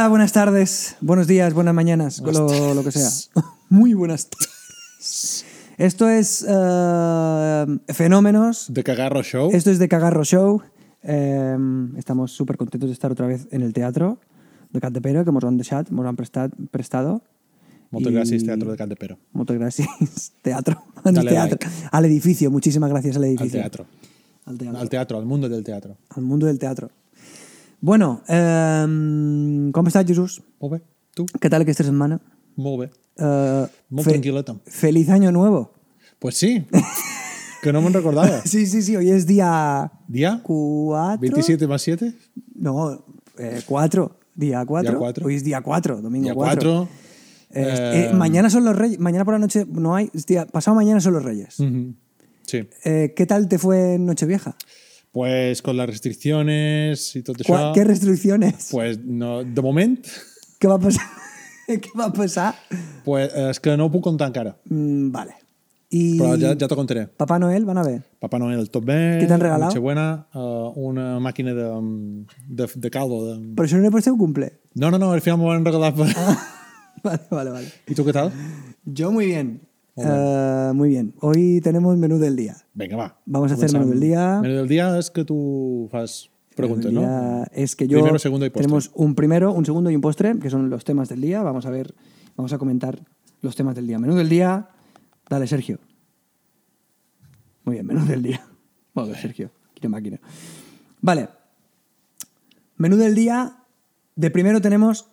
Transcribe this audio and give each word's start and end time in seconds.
Hola, 0.00 0.08
buenas 0.08 0.32
tardes, 0.32 0.96
buenos 1.02 1.26
días, 1.26 1.52
buenas 1.52 1.74
mañanas, 1.74 2.20
lo, 2.20 2.72
lo 2.72 2.82
que 2.82 2.90
sea. 2.90 3.10
Muy 3.68 3.92
buenas 3.92 4.30
tardes. 4.30 5.44
Esto 5.76 6.08
es 6.08 6.42
eh, 6.48 7.78
Fenómenos. 7.88 8.72
De 8.72 8.82
Cagarro 8.82 9.22
Show. 9.22 9.50
Esto 9.52 9.70
es 9.70 9.78
de 9.78 9.88
Cagarro 9.88 10.24
Show. 10.24 10.62
Eh, 11.02 11.54
estamos 11.98 12.32
súper 12.32 12.56
contentos 12.56 12.88
de 12.88 12.94
estar 12.94 13.12
otra 13.12 13.26
vez 13.26 13.46
en 13.50 13.60
el 13.60 13.74
teatro 13.74 14.18
de 14.70 14.80
Cantepero, 14.80 15.22
que 15.22 15.32
nos 15.32 15.44
han 15.44 15.58
dejado, 15.58 15.84
nos 15.90 16.06
han 16.06 16.16
prestat, 16.16 16.50
prestado. 16.70 17.20
Moltes 17.90 18.10
I- 18.10 18.16
gràcies, 18.16 18.42
Teatro 18.46 18.70
de 18.70 18.78
Cantepero. 18.78 19.18
Muchas 19.34 19.58
gracias, 19.58 20.32
teatro. 20.42 20.82
Dale 21.04 21.28
teatro. 21.28 21.58
Al 21.92 22.06
edificio, 22.06 22.50
muchísimas 22.50 22.88
gracias 22.88 23.16
al 23.16 23.24
Al 23.24 23.28
edificio. 23.28 23.60
teatro. 23.60 23.84
Al 24.46 24.56
teatro. 24.56 24.80
Al 24.80 24.88
teatro, 24.88 25.18
al 25.18 25.26
mundo 25.26 25.46
del 25.50 25.62
teatro. 25.62 25.98
Al 26.08 26.22
mundo 26.22 26.46
del 26.46 26.58
teatro. 26.58 26.90
Bueno, 27.80 28.22
eh, 28.28 28.86
com 29.72 29.86
estàs, 29.88 30.06
Jesús? 30.06 30.40
Molt 30.60 30.74
bé. 30.74 30.80
Tu? 31.16 31.24
Què 31.40 31.48
tal 31.50 31.64
aquesta 31.64 31.84
setmana? 31.86 32.20
Molt 32.60 32.82
bé. 32.82 32.88
Eh, 33.20 33.66
Molt 33.90 34.06
fe- 34.06 34.12
tranquil·leta. 34.14 34.56
Feliz 34.66 35.08
año 35.08 35.32
nuevo. 35.32 35.72
Pues 36.18 36.36
sí. 36.36 36.66
que 37.62 37.72
no 37.72 37.80
me'n 37.82 37.92
recordava. 37.96 38.42
Sí, 38.44 38.66
sí, 38.66 38.82
sí, 38.82 38.96
hoy 38.96 39.10
es 39.10 39.26
día 39.26 39.90
Día 40.08 40.40
4. 40.42 41.18
27 41.20 41.66
más 41.66 41.82
7. 41.82 42.14
No, 42.54 43.04
4. 43.66 44.16
día 44.34 44.64
4. 44.66 44.90
Día 44.90 44.98
cuatro. 44.98 45.26
Hoy 45.26 45.34
es 45.36 45.44
día 45.44 45.60
4, 45.62 46.00
domingo 46.02 46.24
Día 46.24 46.34
4. 46.34 46.88
4. 46.88 46.88
Eh, 47.52 48.08
eh, 48.10 48.14
mañana 48.14 48.48
son 48.50 48.64
los 48.64 48.76
reyes. 48.76 48.98
Mañana 49.00 49.24
por 49.24 49.34
la 49.34 49.38
noche 49.40 49.66
no 49.68 49.94
hay. 49.94 50.10
Hostia, 50.14 50.46
pasado 50.46 50.74
mañana 50.74 51.00
son 51.00 51.14
los 51.14 51.24
reyes. 51.24 51.56
Sí. 52.46 52.68
Eh, 52.84 53.12
¿Qué 53.16 53.26
tal 53.26 53.48
te 53.48 53.58
fue 53.58 53.94
en 53.94 54.06
Nochevieja? 54.06 54.54
Pues 55.12 55.60
con 55.62 55.76
las 55.76 55.88
restricciones 55.88 57.16
y 57.16 57.22
¿Cuál- 57.22 57.36
això... 57.36 57.72
¿Qué 57.74 57.84
restricciones? 57.84 58.68
Pues 58.70 58.98
no, 59.04 59.42
de 59.42 59.62
moment, 59.62 60.06
¿Qué 60.60 60.68
va 60.68 60.74
a 60.74 60.78
pasar? 60.78 61.06
¿Qué 61.66 61.90
va 61.98 62.06
a 62.06 62.12
pasar? 62.12 62.54
pues, 63.04 63.32
és 63.34 63.58
que 63.60 63.76
no 63.76 63.86
ho 63.86 63.90
puc 63.90 64.02
contar 64.04 64.28
encara. 64.28 64.56
Mm, 64.68 65.10
vale. 65.10 65.34
Y 65.90 66.18
Però 66.20 66.36
ja, 66.38 66.52
ja 66.54 66.68
t'ho 66.68 66.76
contaré. 66.78 67.08
Papá 67.18 67.40
Noel, 67.42 67.64
van 67.66 67.78
a 67.78 67.82
ver. 67.82 68.04
Papá 68.22 68.38
Noel, 68.38 68.68
tot 68.70 68.84
bé. 68.86 69.18
Què 69.18 69.26
t'han 69.26 69.40
regalat? 69.42 69.72
Nochebuena, 69.72 70.04
uh, 70.38 70.70
una 70.78 71.18
màquina 71.18 71.54
de, 71.56 71.66
de, 72.46 72.68
de 72.76 72.90
caldo. 72.90 73.24
De... 73.26 73.40
Pero 73.56 73.66
eso 73.66 73.76
no 73.76 73.82
era 73.82 73.90
por 73.90 74.02
ser 74.02 74.12
un 74.12 74.18
cumple. 74.20 74.52
No, 74.74 74.92
no, 74.92 74.98
no, 75.02 75.10
al 75.10 75.20
final 75.24 75.40
m'ho 75.40 75.48
van 75.50 75.64
regalar. 75.66 75.94
Per... 75.94 76.06
Vale, 77.02 77.22
vale, 77.30 77.50
vale. 77.50 77.68
I 77.88 77.94
tu 77.96 78.04
què 78.04 78.12
tal? 78.12 78.28
Yo 78.84 79.10
muy 79.10 79.24
bien. 79.24 79.62
Eh, 79.96 80.72
muy 80.74 80.88
bien. 80.88 81.14
Hoy 81.20 81.60
tenemos 81.60 81.96
menú 81.96 82.18
del 82.18 82.36
día. 82.36 82.56
Vinga, 82.74 82.96
va. 82.96 83.20
Vamos 83.26 83.50
a 83.50 83.54
hacer 83.54 83.72
menú 83.72 83.90
del 83.90 84.00
día. 84.00 84.40
Menú 84.40 84.54
del 84.54 84.68
día 84.68 84.96
és 84.98 85.10
que 85.10 85.24
tu 85.24 85.88
fas 85.90 86.30
del 86.56 86.94
¿no? 86.94 87.44
Es 87.52 87.76
que 87.76 87.86
yo 87.86 87.98
Primero, 87.98 88.18
segundo 88.18 88.46
y 88.46 88.50
postre. 88.50 88.66
tenemos 88.66 88.90
un 88.94 89.14
primero, 89.14 89.52
un 89.52 89.64
segundo 89.64 89.90
y 89.90 89.96
un 89.96 90.00
postre, 90.00 90.38
que 90.38 90.50
son 90.50 90.70
los 90.70 90.84
temas 90.84 91.08
del 91.08 91.20
día. 91.20 91.42
Vamos 91.42 91.66
a 91.66 91.70
ver, 91.70 91.94
vamos 92.36 92.52
a 92.52 92.58
comentar 92.58 93.00
los 93.42 93.56
temas 93.56 93.74
del 93.74 93.86
día. 93.86 93.98
Menú 93.98 94.14
del 94.14 94.28
día, 94.28 94.68
dale 95.28 95.46
Sergio. 95.46 95.78
Muy 97.64 97.76
bien, 97.76 97.86
menú 97.86 98.04
del 98.06 98.22
día. 98.22 98.46
Vale, 98.94 99.14
Sergio, 99.14 99.50
qué 99.74 99.88
máquina. 99.88 100.18
Vale. 101.00 101.28
Menú 102.76 102.96
del 102.96 103.14
día, 103.14 103.64
de 104.16 104.30
primero 104.30 104.60
tenemos 104.60 105.10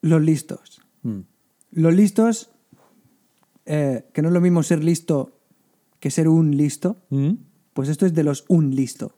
los 0.00 0.22
listos. 0.22 0.80
Mm. 1.02 1.20
Los 1.72 1.94
listos, 1.94 2.50
eh, 3.68 4.04
que 4.12 4.22
no 4.22 4.28
es 4.28 4.34
lo 4.34 4.40
mismo 4.40 4.62
ser 4.62 4.82
listo 4.82 5.32
que 6.00 6.10
ser 6.10 6.28
un 6.28 6.56
listo, 6.56 6.96
Mm? 7.10 7.32
pues 7.74 7.88
esto 7.88 8.06
es 8.06 8.14
de 8.14 8.22
los 8.24 8.44
un 8.48 8.74
listo. 8.74 9.14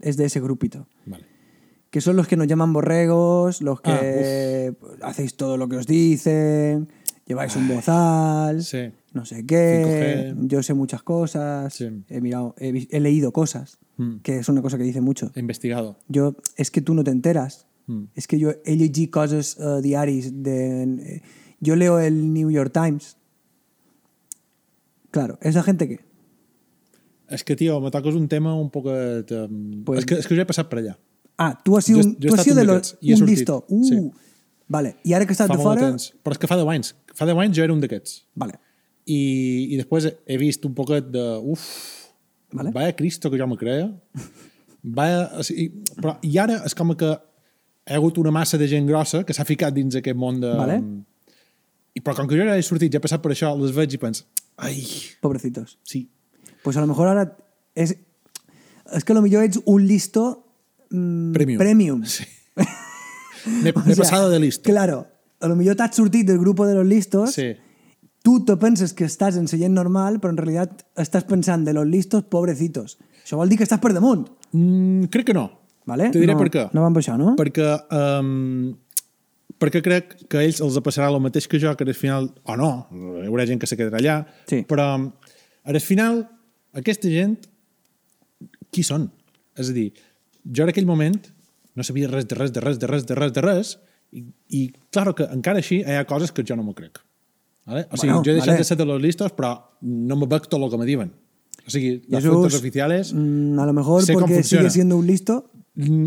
Es 0.00 0.16
de 0.16 0.24
ese 0.26 0.40
grupito. 0.40 0.86
Vale. 1.06 1.24
Que 1.90 2.00
son 2.00 2.16
los 2.16 2.28
que 2.28 2.36
nos 2.36 2.46
llaman 2.46 2.72
borregos, 2.72 3.60
los 3.62 3.80
Ah, 3.82 3.98
que 4.00 4.74
hacéis 5.02 5.36
todo 5.36 5.56
lo 5.56 5.68
que 5.68 5.76
os 5.76 5.86
dicen, 5.86 6.88
lleváis 7.26 7.56
un 7.56 7.66
bozal, 7.66 8.62
Sí. 8.62 8.90
no 9.14 9.24
sé 9.24 9.44
qué. 9.46 10.32
5G. 10.36 10.48
Yo 10.48 10.62
sé 10.62 10.74
muchas 10.74 11.02
cosas, 11.02 11.74
Sí. 11.74 11.88
he, 12.08 12.20
mirado, 12.20 12.54
he, 12.58 13.00
leído 13.00 13.32
cosas, 13.32 13.78
Mm. 13.96 14.18
que 14.22 14.38
es 14.38 14.48
una 14.48 14.62
cosa 14.62 14.76
que 14.78 14.84
dice 14.84 15.00
mucho. 15.00 15.30
He 15.34 15.40
investigado. 15.40 15.98
Yo, 16.08 16.36
es 16.56 16.70
que 16.70 16.80
tú 16.82 16.94
no 16.94 17.02
te 17.04 17.10
enteras. 17.10 17.66
Mm. 17.86 18.04
Es 18.14 18.26
que 18.28 18.38
yo 18.38 18.52
llegit 18.64 19.10
coses 19.10 19.56
eh, 19.58 19.80
de... 19.82 20.82
eh, 20.82 21.22
yo 21.60 21.74
leo 21.74 21.98
el 21.98 22.32
New 22.32 22.50
York 22.50 22.72
Times. 22.72 23.16
Claro, 25.10 25.38
¿esa 25.40 25.62
gente 25.62 25.88
qué? 25.88 26.00
És 27.28 27.44
que, 27.44 27.56
tio, 27.56 27.80
me 27.80 27.90
toques 27.92 28.14
un 28.14 28.26
tema 28.28 28.54
un 28.56 28.70
poc... 28.72 28.86
Eh, 28.88 29.24
Pues- 29.84 30.00
és, 30.00 30.06
que, 30.08 30.14
és 30.22 30.26
que 30.26 30.34
jo 30.36 30.40
he 30.42 30.48
passat 30.48 30.68
per 30.70 30.78
allà. 30.80 30.94
Ah, 31.38 31.52
tú 31.64 31.76
has 31.76 31.84
sido, 31.84 32.00
Jo- 32.02 32.08
un, 32.08 32.14
jo 32.16 32.28
tú 32.30 32.34
has 32.34 32.42
sido 32.44 32.54
un 32.56 32.60
de 32.60 32.64
los... 32.72 32.94
Un 33.02 33.26
listo. 33.26 33.64
Uh, 33.68 33.84
Sí. 33.84 33.98
Vale, 34.68 34.96
i 35.04 35.14
ara 35.16 35.24
que 35.24 35.32
estàs 35.32 35.48
Fa 35.48 35.56
de 35.56 35.62
fora... 35.64 35.80
temps. 35.80 36.10
Però 36.24 36.34
és 36.36 36.40
que 36.40 36.48
fa 36.50 36.56
10 36.60 36.68
anys. 36.74 36.90
Fa 37.16 37.24
10 37.28 37.38
anys 37.40 37.56
jo 37.56 37.62
era 37.64 37.72
un 37.72 37.80
d'aquests. 37.80 38.18
Vale, 38.36 38.58
I, 39.08 39.18
I 39.72 39.78
després 39.80 40.10
he 40.26 40.36
vist 40.40 40.64
un 40.68 40.74
poquet 40.76 41.06
de... 41.12 41.22
Uf, 41.40 41.62
Vale. 42.52 42.72
vaya 42.74 42.92
Cristo 42.96 43.30
que 43.30 43.38
jo 43.40 43.46
me 43.48 43.56
creia. 43.60 43.86
Vaya, 44.82 45.22
o 45.40 45.42
sigui, 45.44 45.70
però, 45.96 46.18
I 46.24 46.34
ara 46.40 46.58
és 46.68 46.74
com 46.76 46.92
que 46.96 47.08
hi 47.08 47.94
ha 47.94 47.96
hagut 47.96 48.18
una 48.20 48.30
massa 48.32 48.60
de 48.60 48.68
gent 48.68 48.86
grossa 48.88 49.22
que 49.24 49.32
s'ha 49.36 49.44
ficat 49.48 49.72
dins 49.76 49.96
aquest 50.00 50.16
món 50.20 50.40
de... 50.44 50.52
Vale. 50.56 50.76
I, 51.96 52.00
però 52.04 52.14
com 52.20 52.28
que 52.28 52.36
jo 52.36 52.44
ja 52.44 52.56
he 52.60 52.62
sortit, 52.64 52.92
ja 52.92 53.00
he 53.00 53.04
passat 53.04 53.20
per 53.24 53.32
això, 53.32 53.54
les 53.58 53.72
veig 53.76 53.96
i 53.96 54.00
penso, 54.00 54.24
ai, 54.58 54.84
pobrecitos. 55.20 55.78
sí, 55.82 56.10
Pues 56.62 56.76
a 56.76 56.80
lo 56.80 56.86
mejor 56.86 57.08
ahora 57.08 57.36
es... 57.74 57.96
Es 58.92 59.04
que 59.04 59.12
a 59.12 59.14
lo 59.16 59.22
mejor 59.22 59.44
ets 59.44 59.60
un 59.64 59.86
listo 59.86 60.46
mm, 60.90 61.32
Premium. 61.32 61.58
premium. 61.58 62.04
Sí. 62.04 62.24
N'he 63.62 63.72
O 63.76 63.80
n'he 63.84 63.94
sea, 63.94 64.02
passat 64.04 64.28
de 64.30 64.38
listo. 64.40 64.64
Claro, 64.68 65.06
a 65.40 65.48
lo 65.48 65.56
mejor 65.56 65.76
t'has 65.76 65.94
sortit 65.96 66.26
del 66.26 66.38
grupo 66.38 66.66
de 66.66 66.74
los 66.74 66.86
listos, 66.86 67.32
Sí. 67.34 67.54
tu 68.22 68.44
te 68.44 68.56
penses 68.56 68.92
que 68.92 69.04
estàs 69.06 69.36
en 69.36 69.46
seient 69.48 69.72
normal, 69.74 70.18
però 70.20 70.30
en 70.34 70.36
realitat 70.40 70.82
estàs 70.96 71.24
pensant 71.24 71.64
de 71.64 71.72
los 71.72 71.86
listos 71.86 72.24
pobrecitos. 72.24 72.98
Això 73.24 73.36
vol 73.36 73.48
dir 73.48 73.58
que 73.58 73.64
estàs 73.64 73.80
per 73.80 73.92
damunt. 73.94 74.26
Mm, 74.52 75.04
crec 75.12 75.26
que 75.30 75.34
no. 75.36 75.46
Vale? 75.86 76.10
Te 76.10 76.18
diré 76.20 76.34
no, 76.34 76.38
per 76.40 76.50
què. 76.52 76.66
No 76.74 76.82
van 76.82 76.96
això, 77.00 77.16
no? 77.16 77.36
Perquè, 77.36 77.68
um, 77.94 78.74
perquè 79.58 79.80
crec 79.82 80.14
que 80.30 80.38
a 80.38 80.42
ells 80.46 80.60
els 80.64 80.76
passarà 80.84 81.08
el 81.10 81.20
mateix 81.20 81.48
que 81.50 81.58
jo, 81.60 81.72
que 81.76 81.84
al 81.84 81.94
final, 81.94 82.30
o 82.44 82.56
no, 82.56 82.70
hi 83.22 83.26
haurà 83.26 83.46
gent 83.46 83.58
que 83.60 83.66
se 83.66 83.76
quedarà 83.76 83.98
allà, 83.98 84.16
Sí. 84.46 84.62
però 84.68 84.86
al 85.64 85.80
final, 85.80 86.24
aquesta 86.78 87.08
gent, 87.10 87.36
qui 88.70 88.84
són? 88.86 89.08
És 89.58 89.70
a 89.70 89.74
dir, 89.74 89.90
jo 90.44 90.62
en 90.64 90.70
aquell 90.72 90.86
moment 90.86 91.18
no 91.74 91.84
sabia 91.86 92.08
res 92.10 92.26
de 92.28 92.34
res, 92.38 92.52
de 92.52 92.60
res, 92.60 92.78
de 92.78 92.86
res, 92.90 93.04
de 93.06 93.14
res, 93.18 93.32
de 93.34 93.42
res, 93.44 93.74
i, 94.12 94.22
i 94.56 94.62
claro 94.94 95.14
que 95.14 95.26
encara 95.34 95.60
així 95.62 95.80
hi 95.82 95.96
ha 95.98 96.04
coses 96.08 96.32
que 96.32 96.44
jo 96.46 96.56
no 96.56 96.62
m'ho 96.66 96.74
crec. 96.74 97.00
Vale? 97.68 97.86
O 97.92 97.96
sigui, 98.00 98.12
Bueno, 98.14 98.24
jo 98.24 98.30
he 98.32 98.34
deixat 98.38 98.54
vale. 98.54 98.62
de 98.62 98.64
ser 98.64 98.76
de 98.80 98.86
los 98.88 99.02
listos, 99.02 99.32
però 99.36 99.50
no 99.82 100.16
me 100.16 100.26
veig 100.26 100.46
tot 100.48 100.62
el 100.62 100.70
que 100.72 100.78
me 100.80 100.86
diuen. 100.88 101.10
O 101.66 101.70
sigui, 101.70 101.98
les 102.08 102.24
fuentes 102.24 102.54
oficiales... 102.56 103.12
mm, 103.12 103.58
a 103.60 103.66
lo 103.66 103.74
mejor 103.76 104.04
porque 104.12 104.42
sigue 104.42 104.70
siendo 104.70 104.96
un 104.96 105.06
listo, 105.06 105.50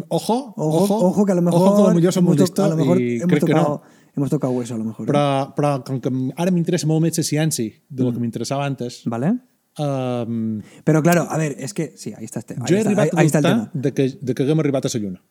Ojo, 0.09 0.53
Ojo, 0.57 0.83
ojo, 0.83 0.95
ojo, 1.07 1.25
que 1.25 1.31
a 1.31 1.35
lo 1.35 1.41
mejor, 1.41 1.61
ojo 1.61 1.75
que 1.75 1.81
a 1.81 2.03
lo 2.03 2.11
som 2.11 2.27
a 2.27 2.75
mejor 2.75 2.99
i 3.01 3.19
crec 3.19 3.29
que 3.29 3.39
tocado, 3.39 3.69
no. 3.69 3.81
hemos 4.17 4.29
tocado 4.29 4.51
hueso 4.53 4.75
a 4.75 4.77
lo 4.77 4.83
mejor. 4.83 5.07
¿eh? 5.07 5.11
Però, 5.11 5.53
però 5.55 5.69
com 5.85 6.01
que 6.01 6.11
ara 6.35 6.51
m'interessa 6.51 6.87
molt 6.87 7.01
més 7.01 7.17
la 7.17 7.23
ciència 7.23 7.71
de 7.89 8.03
Mm. 8.03 8.05
lo 8.05 8.11
que 8.13 8.19
m'interessava 8.19 8.65
antes, 8.65 9.03
¿Vale? 9.05 9.37
um, 9.79 10.61
Pero 10.83 11.01
claro, 11.01 11.25
a 11.29 11.37
ver, 11.37 11.55
es 11.57 11.73
que 11.73 11.93
sí, 11.95 12.11
ahí 12.17 12.25
está, 12.25 12.39
este, 12.39 12.55
ahí 12.55 12.59
jo 12.67 12.75
he 12.75 12.79
está, 12.79 12.89
arribat 12.89 13.13
ahí, 13.15 13.19
a 13.19 13.23
dubtar 13.23 13.41
tema. 13.43 13.69
de 13.73 13.93
que, 13.93 14.09
de 14.21 14.33
que 14.35 14.43
haguem 14.43 14.59
arribat 14.59 14.85
a 14.85 14.89
la 14.93 14.99
lluna. 14.99 15.21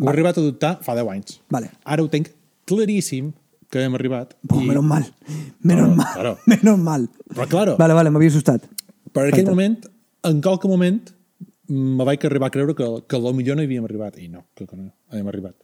Ho 0.00 0.04
he 0.04 0.08
arribat 0.08 0.38
a 0.38 0.40
dubtar 0.40 0.78
fa 0.82 0.94
10 0.96 1.08
anys. 1.08 1.40
Vale. 1.48 1.70
Ara 1.84 2.02
ho 2.02 2.08
tinc 2.08 2.28
claríssim 2.66 3.32
que 3.70 3.84
hem 3.84 3.94
arribat. 3.94 4.34
Pues 4.48 4.66
menos 4.66 4.82
mal, 4.82 5.06
menos 5.62 5.86
Claro, 5.86 5.94
mal, 5.94 6.12
claro. 6.14 6.38
menos 6.46 6.78
mal. 6.78 7.08
Però, 7.28 7.46
claro, 7.46 7.76
Vale, 7.78 7.94
vale, 7.94 8.10
m'havia 8.10 8.28
assustat. 8.34 8.66
però 9.12 9.26
en 9.26 9.32
aquell 9.32 9.44
Perfecte. 9.44 9.50
moment, 9.50 9.86
en 10.24 10.40
qualque 10.40 10.66
moment, 10.68 11.10
me 11.70 12.06
vaig 12.06 12.24
arribar 12.26 12.50
a 12.50 12.54
creure 12.54 12.74
que, 12.74 12.86
que 13.08 13.20
millor 13.34 13.56
no 13.56 13.62
hi 13.62 13.68
havíem 13.68 13.84
arribat. 13.86 14.18
I 14.18 14.28
no, 14.28 14.46
crec 14.54 14.70
que 14.70 14.76
no 14.78 14.90
havíem 15.10 15.28
arribat. 15.32 15.56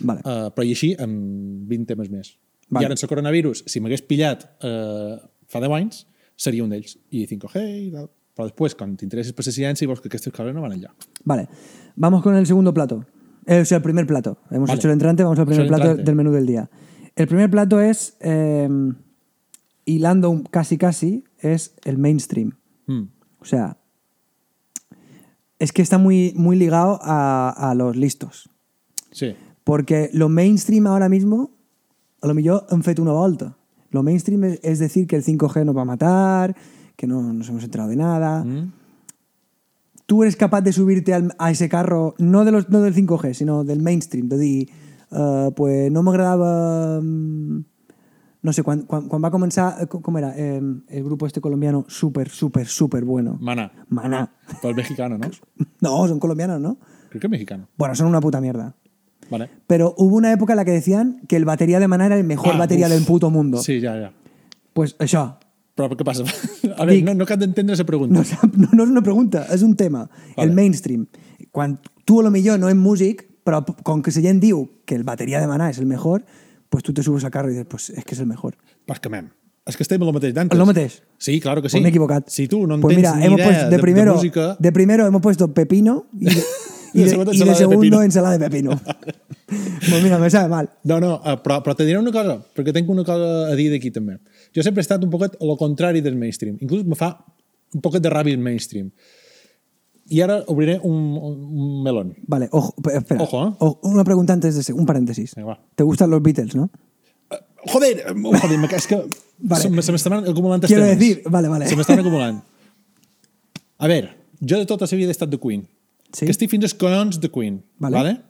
Vale. 0.00 0.22
Uh, 0.24 0.48
però 0.54 0.66
i 0.66 0.72
així 0.76 0.94
amb 0.98 1.68
20 1.70 1.92
temes 1.92 2.10
més. 2.12 2.32
Vale. 2.70 2.84
I 2.84 2.88
ara 2.88 2.96
en 2.96 3.02
el 3.02 3.10
coronavirus, 3.10 3.64
si 3.66 3.82
m'hagués 3.82 4.02
pillat 4.06 4.46
uh, 4.64 5.18
fa 5.50 5.62
10 5.62 5.76
anys, 5.80 6.04
seria 6.40 6.64
un 6.64 6.72
d'ells. 6.72 6.96
I 7.10 7.26
5G 7.28 7.64
i 7.66 7.88
tal. 7.94 8.10
Però 8.36 8.46
després, 8.46 8.76
quan 8.78 8.94
t'interesses 8.96 9.34
per 9.36 9.44
la 9.44 9.52
ciència, 9.52 9.88
veus 9.90 10.00
que 10.00 10.08
aquestes 10.08 10.32
coses 10.32 10.54
no 10.54 10.62
van 10.64 10.76
enllà. 10.76 10.92
Vale, 11.28 11.48
vamos 11.96 12.22
con 12.22 12.36
el 12.36 12.46
segundo 12.46 12.72
plato. 12.72 13.02
Eh, 13.46 13.60
o 13.60 13.64
sea, 13.64 13.78
el 13.78 13.82
primer 13.82 14.06
plato. 14.06 14.38
Hemos 14.50 14.68
Vale. 14.68 14.78
hecho 14.78 14.88
el 14.88 14.94
entrante, 14.94 15.24
vamos 15.24 15.38
al 15.38 15.46
primer 15.46 15.66
plato 15.66 15.82
entrante. 15.82 16.04
del 16.04 16.14
menú 16.14 16.30
del 16.30 16.46
día. 16.46 16.70
El 17.16 17.26
primer 17.26 17.50
plato 17.50 17.80
es, 17.80 18.16
eh, 18.20 18.68
hilando 19.84 20.30
un 20.30 20.44
casi 20.44 20.78
casi, 20.78 21.24
es 21.38 21.74
el 21.84 21.98
mainstream. 21.98 22.56
Mm. 22.86 23.08
O 23.40 23.44
sea, 23.44 23.79
es 25.60 25.70
que 25.72 25.82
está 25.82 25.98
muy, 25.98 26.32
muy 26.36 26.56
ligado 26.56 26.98
a, 27.02 27.50
a 27.70 27.74
los 27.76 27.94
listos. 27.94 28.50
Sí. 29.12 29.36
Porque 29.62 30.10
lo 30.12 30.28
mainstream 30.28 30.88
ahora 30.88 31.08
mismo, 31.08 31.50
a 32.22 32.26
lo 32.26 32.34
mejor 32.34 32.66
han 32.70 32.82
fet 32.82 32.98
una 32.98 33.12
volta. 33.12 33.56
Lo 33.90 34.02
mainstream 34.02 34.42
es, 34.44 34.60
es 34.64 34.78
decir 34.80 35.06
que 35.06 35.14
el 35.16 35.24
5G 35.24 35.64
nos 35.64 35.76
va 35.76 35.82
a 35.82 35.84
matar, 35.84 36.56
que 36.96 37.06
no 37.06 37.32
nos 37.32 37.48
hemos 37.48 37.62
enterado 37.62 37.90
de 37.90 37.96
nada. 37.96 38.42
Mm. 38.44 38.72
Tú 40.06 40.22
eres 40.22 40.34
capaz 40.34 40.62
de 40.62 40.72
subirte 40.72 41.14
al- 41.14 41.34
a 41.38 41.50
ese 41.52 41.68
carro, 41.68 42.14
no, 42.18 42.44
de 42.44 42.50
los, 42.50 42.68
no 42.68 42.80
del 42.80 42.94
5G, 42.94 43.32
sino 43.34 43.62
del 43.62 43.80
mainstream, 43.82 44.28
de 44.28 44.38
dir, 44.38 44.68
Uh, 45.12 45.50
pues 45.56 45.90
no 45.90 46.04
m'agradava... 46.04 47.00
mm, 47.02 47.64
No 48.42 48.52
sé, 48.54 48.62
quan, 48.62 48.82
quan 48.86 49.20
va 49.22 49.30
començar... 49.30 49.82
eh, 49.82 49.86
Com 49.86 50.00
com 50.00 50.16
era? 50.18 50.30
Eh, 50.36 50.60
el 50.88 51.04
grup 51.04 51.24
este 51.26 51.40
colombiano 51.42 51.84
super, 51.88 52.28
super, 52.30 52.66
super 52.66 53.04
bueno. 53.04 53.36
Maná. 53.40 53.70
Maná. 53.88 54.30
Pero 54.62 54.70
el 54.70 54.76
mexicano, 54.76 55.18
¿no? 55.18 55.28
No, 55.80 56.08
son 56.08 56.18
colombianos, 56.18 56.60
¿no? 56.60 56.78
Creo 57.10 57.20
que 57.20 57.28
mexicano. 57.28 57.68
Bueno, 57.76 57.94
son 57.94 58.06
una 58.06 58.20
puta 58.20 58.40
mierda. 58.40 58.74
Vale. 59.30 59.48
Pero 59.66 59.94
hubo 59.98 60.16
una 60.16 60.32
época 60.32 60.54
en 60.54 60.56
la 60.56 60.64
que 60.64 60.70
decían 60.72 61.20
que 61.28 61.36
el 61.36 61.44
batería 61.44 61.78
de 61.80 61.86
Maná 61.88 62.06
era 62.06 62.16
el 62.16 62.24
mejor 62.24 62.54
Ah, 62.54 62.58
batería 62.58 62.86
uf. 62.86 62.92
del 62.92 63.04
puto 63.04 63.30
mundo. 63.30 63.58
Sí, 63.58 63.80
ja, 63.80 63.92
ja. 64.00 64.12
Pues 64.72 64.96
això. 64.98 65.36
Però 65.76 65.88
què 65.96 66.04
passa? 66.04 66.24
A 66.80 66.84
veure, 66.84 66.96
Dic- 66.96 67.04
no, 67.04 67.14
no 67.14 67.26
cal 67.26 67.38
d'entendre 67.38 67.76
la 67.76 67.84
pregunta. 67.84 68.22
No, 68.56 68.66
no, 68.66 68.68
no 68.72 68.84
és 68.84 68.90
una 68.90 69.02
pregunta, 69.02 69.46
és 69.52 69.62
un 69.62 69.76
tema. 69.76 70.08
Vale. 70.36 70.48
El 70.48 70.54
mainstream. 70.56 71.06
Quan 71.52 71.78
tu 72.04 72.20
a 72.20 72.24
lo 72.24 72.30
millor 72.30 72.58
no 72.58 72.68
ets 72.68 72.78
músic, 72.78 73.26
però 73.44 73.62
com 73.84 74.00
que 74.02 74.10
la 74.14 74.22
gent 74.22 74.40
diu 74.40 74.64
que 74.86 74.94
el 74.96 75.04
bateria 75.04 75.40
de 75.40 75.46
Maná 75.50 75.68
és 75.70 75.78
el 75.78 75.86
mejor, 75.86 76.24
pues 76.70 76.82
tú 76.82 76.94
te 76.94 77.02
subes 77.02 77.24
al 77.24 77.30
carro 77.30 77.48
y 77.48 77.52
dices, 77.52 77.66
pues 77.68 77.90
es 77.90 78.04
que 78.04 78.14
es 78.14 78.20
el 78.20 78.26
mejor. 78.26 78.56
Pues 78.86 79.00
que, 79.00 79.10
mem, 79.10 79.28
és 79.66 79.76
que 79.76 79.84
estem 79.84 80.00
en 80.00 80.08
el 80.08 80.14
mateix 80.16 80.34
d'antes. 80.34 80.56
¿Es 80.56 80.58
lo 80.58 80.66
metes? 80.66 81.02
Sí, 81.18 81.40
claro 81.40 81.60
que 81.62 81.68
sí. 81.68 81.76
Pues 81.76 81.82
me 81.82 81.88
he 81.88 81.90
equivocado. 81.90 82.24
Si 82.28 82.48
tu 82.48 82.66
no 82.66 82.80
pues 82.80 82.96
tens 82.96 83.02
mira, 83.02 83.16
ni 83.16 83.26
hemos 83.26 83.38
idea 83.38 83.46
puesto 83.48 83.64
de, 83.64 83.70
de, 83.76 83.82
primero, 83.82 84.12
de 84.12 84.16
música... 84.16 84.56
de 84.58 84.72
primero 84.72 85.06
hemos 85.06 85.20
puesto 85.20 85.52
pepino 85.52 86.06
y 86.18 86.24
de, 86.24 86.30
y 86.94 86.98
De 86.98 87.00
y 87.02 87.04
de 87.04 87.54
segundo 87.54 87.80
pepino. 87.80 88.02
ensalada 88.02 88.38
de 88.38 88.50
pepino. 88.50 88.80
pues 89.46 90.02
mira, 90.02 90.18
me 90.18 90.30
sabe 90.30 90.48
mal. 90.48 90.70
No, 90.84 91.00
no, 91.00 91.20
eh, 91.24 91.36
però, 91.42 91.60
però 91.62 91.74
te 91.76 91.84
diré 91.84 91.98
una 91.98 92.12
cosa, 92.14 92.38
perquè 92.54 92.72
tinc 92.74 92.88
una 92.90 93.04
cosa 93.04 93.50
a 93.50 93.54
dir 93.58 93.70
d'aquí 93.70 93.90
també. 93.94 94.18
Jo 94.54 94.64
sempre 94.66 94.80
he 94.80 94.86
estat 94.86 95.04
un 95.04 95.10
poquet 95.10 95.36
a 95.38 95.44
lo 95.44 95.56
contrari 95.60 96.00
del 96.00 96.16
mainstream. 96.16 96.56
Inclús 96.60 96.86
me 96.86 96.98
fa 96.98 97.12
un 97.74 97.82
poquet 97.84 98.02
de 98.02 98.10
ràbia 98.10 98.34
el 98.34 98.42
mainstream. 98.42 98.90
I 100.10 100.20
ara 100.22 100.42
obriré 100.50 100.80
un, 100.82 101.16
un 101.22 101.82
melón. 101.84 102.16
Vale, 102.26 102.48
ojo, 102.50 102.74
pe- 102.82 102.96
espera. 102.98 103.22
Ojo, 103.22 103.46
¿eh? 103.48 103.52
O- 103.60 103.78
una 103.84 104.02
pregunta 104.02 104.32
antes 104.32 104.54
de 104.56 104.62
ese- 104.62 104.72
un 104.74 104.84
paréntesis. 104.84 105.34
Vinga, 105.36 105.50
va. 105.54 105.60
¿Te 105.76 105.84
gustan 105.84 106.10
los 106.10 106.20
Beatles, 106.20 106.54
no? 106.56 106.68
Joder, 107.66 107.98
eh, 108.00 108.14
joder, 108.40 108.58
me- 108.58 108.66
és 108.74 108.86
que 108.88 108.96
Vale. 109.38 109.62
se, 109.62 109.82
se 109.82 109.92
m'estan 109.92 110.14
acumulant 110.26 110.62
els 110.64 110.68
Quiero 110.70 110.82
temes. 110.84 110.98
decir, 110.98 111.22
vale, 111.30 111.48
vale. 111.48 111.68
Se 111.68 111.76
m'estan 111.76 111.98
acumulant. 112.00 112.42
A 113.78 113.86
veure, 113.86 114.10
jo 114.40 114.58
de 114.58 114.66
tota 114.66 114.86
la 114.90 114.96
vida 114.96 115.08
he 115.08 115.12
estat 115.12 115.30
de 115.30 115.38
Queen. 115.38 115.66
Sí? 116.12 116.26
Que 116.26 116.32
estic 116.32 116.50
fins 116.50 116.64
als 116.64 116.74
collons 116.74 117.20
de 117.20 117.30
Queen. 117.30 117.62
Vale. 117.78 117.96
vale? 117.96 118.20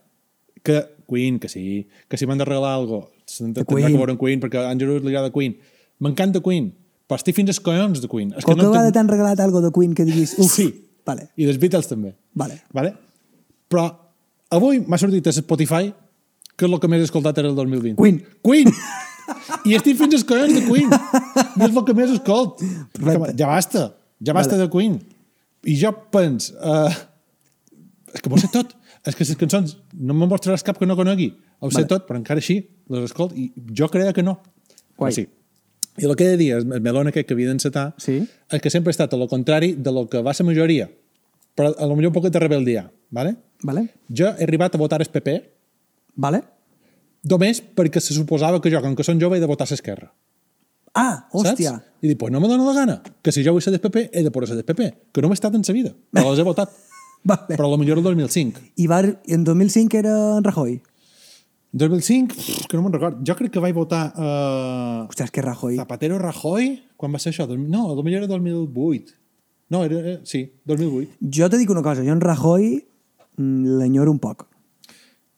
Que 0.62 0.84
Queen, 1.08 1.38
que 1.40 1.48
sí, 1.48 1.88
que 2.08 2.16
si 2.18 2.26
m'han 2.26 2.38
de 2.38 2.44
regalar 2.44 2.74
alguna 2.74 3.06
cosa, 3.24 3.44
tindrà 3.46 3.64
Queen. 3.64 3.86
que 3.88 3.96
veure 3.96 4.12
en 4.12 4.18
Queen, 4.18 4.40
perquè 4.40 4.58
a 4.60 4.70
Andrew 4.70 4.98
li 5.00 5.08
agrada 5.14 5.30
Queen. 5.32 5.56
M'encanta 5.98 6.40
Queen, 6.44 6.74
però 7.08 7.16
estic 7.16 7.34
fins 7.34 7.48
als 7.54 7.60
collons 7.60 8.02
de 8.02 8.08
Queen. 8.08 8.34
És 8.36 8.44
¿Con 8.44 8.56
qué 8.56 8.62
no 8.62 8.70
vegada 8.70 8.92
t'han 8.92 9.08
regalat 9.08 9.40
algo 9.40 9.60
de 9.62 9.72
Queen 9.72 9.94
que 9.94 10.04
diguis, 10.04 10.36
uf, 10.38 10.52
Sí. 10.52 10.89
Vale, 11.06 11.28
I 11.36 11.46
dels 11.48 11.58
Beatles 11.58 11.88
també. 11.88 12.14
vale. 12.34 12.60
Vale? 12.72 12.94
Però 13.70 13.84
avui 14.50 14.80
m'ha 14.80 14.98
sortit 14.98 15.26
a 15.26 15.32
Spotify 15.32 15.92
que 16.56 16.66
el 16.66 16.78
que 16.80 16.88
més 16.90 17.00
he 17.00 17.04
escoltat 17.08 17.38
era 17.38 17.48
el 17.48 17.54
2020. 17.56 17.96
Queen. 17.96 18.18
Queen! 18.44 18.72
I 19.64 19.76
estic 19.78 19.96
fins 19.96 20.14
als 20.18 20.24
collons 20.26 20.52
de 20.56 20.64
Queen. 20.66 20.90
I 20.90 21.64
és 21.64 21.70
el 21.70 21.84
que 21.86 21.94
més 21.96 22.10
escolt. 22.16 22.60
Perfecte. 22.96 23.36
Ja 23.38 23.46
basta. 23.48 23.84
Ja 24.26 24.34
basta 24.36 24.56
Vale. 24.56 24.66
de 24.66 24.70
Queen. 24.74 24.98
I 25.70 25.76
jo 25.80 25.92
pens... 26.12 26.50
Uh, 26.58 26.90
és 28.12 28.20
que 28.20 28.28
m'ho 28.32 28.40
sé 28.42 28.50
tot. 28.52 28.74
És 29.06 29.16
que 29.16 29.24
les 29.24 29.38
cançons 29.40 29.76
no 29.96 30.12
me'n 30.16 30.28
mostraràs 30.28 30.64
cap 30.66 30.76
que 30.80 30.88
no 30.88 30.96
conegui. 30.98 31.30
Ho 31.60 31.70
sé 31.70 31.84
Vale. 31.84 31.90
tot, 31.94 32.08
però 32.08 32.18
encara 32.20 32.42
així 32.42 32.58
les 32.90 33.06
escolt 33.06 33.32
i 33.38 33.52
jo 33.76 33.88
creia 33.92 34.12
que 34.16 34.24
no. 34.26 34.40
Guai. 34.98 35.12
Però 35.12 35.16
sí. 35.22 35.28
I 35.98 36.04
el 36.06 36.14
que 36.16 36.24
he 36.24 36.28
de 36.28 36.36
dir, 36.36 36.52
el 36.54 36.80
melón 36.80 37.08
aquest 37.08 37.26
que 37.28 37.34
havia 37.34 37.48
d'encetar, 37.48 37.94
Sí. 37.98 38.26
és 38.50 38.60
que 38.62 38.70
sempre 38.70 38.90
he 38.90 38.94
estat 38.94 39.12
a 39.12 39.16
lo 39.16 39.26
contrari 39.28 39.74
de 39.74 39.92
lo 39.92 40.08
que 40.08 40.22
va 40.22 40.32
ser 40.34 40.46
majoria. 40.46 40.90
Però 41.56 41.74
a 41.76 41.86
lo 41.86 41.96
millor 41.96 42.10
un 42.10 42.14
poquet 42.14 42.32
de 42.32 42.38
rebeldia. 42.38 42.90
¿vale? 43.10 43.36
Vale, 43.62 43.88
Jo 44.08 44.28
he 44.38 44.44
arribat 44.44 44.74
a 44.74 44.78
votar 44.78 45.00
el 45.02 45.08
PP 45.10 45.50
vale. 46.14 46.42
només 47.24 47.60
perquè 47.62 48.00
se 48.00 48.14
suposava 48.14 48.60
que 48.62 48.70
jo, 48.70 48.80
com 48.80 48.94
que 48.96 49.02
són 49.04 49.20
jove, 49.20 49.36
he 49.36 49.40
de 49.40 49.46
votar 49.46 49.66
a 49.66 49.70
l'esquerra. 49.70 50.12
Ah, 50.94 51.28
hòstia. 51.32 51.70
Saps? 51.70 51.84
I 52.02 52.08
dic, 52.08 52.18
pues 52.18 52.32
no 52.32 52.40
me 52.40 52.48
dóna 52.48 52.64
la 52.64 52.72
gana. 52.72 53.02
Que 53.22 53.30
si 53.32 53.44
jo 53.44 53.52
vull 53.52 53.62
ser 53.62 53.72
del 53.72 53.80
PP, 53.80 54.10
he 54.12 54.22
de 54.22 54.30
poder 54.30 54.48
ser 54.48 54.56
del 54.56 54.64
PP. 54.64 54.94
Que 55.12 55.20
no 55.22 55.28
m'he 55.28 55.34
estat 55.34 55.54
en 55.54 55.62
sa 55.64 55.72
vida. 55.72 55.92
Però 56.12 56.30
les 56.30 56.38
he 56.40 56.42
votat. 56.42 56.70
Vale. 57.22 57.46
Però 57.56 57.66
a 57.66 57.70
lo 57.70 57.76
millor 57.78 57.98
el 57.98 58.04
2005. 58.04 58.60
I 58.76 58.86
va, 58.86 59.00
en 59.04 59.44
2005 59.44 59.98
era 59.98 60.38
en 60.38 60.44
Rajoy. 60.44 60.80
2005, 61.72 62.34
pff, 62.34 62.66
que 62.66 62.76
no 62.76 62.82
me'n 62.82 62.92
record. 62.96 63.20
Jo 63.26 63.36
crec 63.38 63.52
que 63.54 63.60
vaig 63.62 63.74
votar 63.76 64.08
uh, 64.18 65.06
és 65.06 65.30
que 65.30 65.42
Rajoy... 65.44 65.76
Zapatero 65.78 66.18
Rajoy. 66.18 66.72
Quan 66.98 67.14
va 67.14 67.20
ser 67.22 67.30
això? 67.32 67.46
No, 67.56 67.94
millor 68.02 68.24
era 68.24 68.26
2008. 68.32 69.14
No, 69.70 69.84
era, 69.86 70.00
eh, 70.16 70.20
sí, 70.26 70.48
2008. 70.66 71.18
Jo 71.30 71.48
te 71.48 71.58
dic 71.60 71.70
una 71.70 71.82
cosa, 71.86 72.02
jo 72.02 72.10
en 72.10 72.20
Rajoy 72.20 72.72
mm, 73.36 73.78
l'enyoro 73.78 74.10
un 74.10 74.18
poc. 74.18 74.48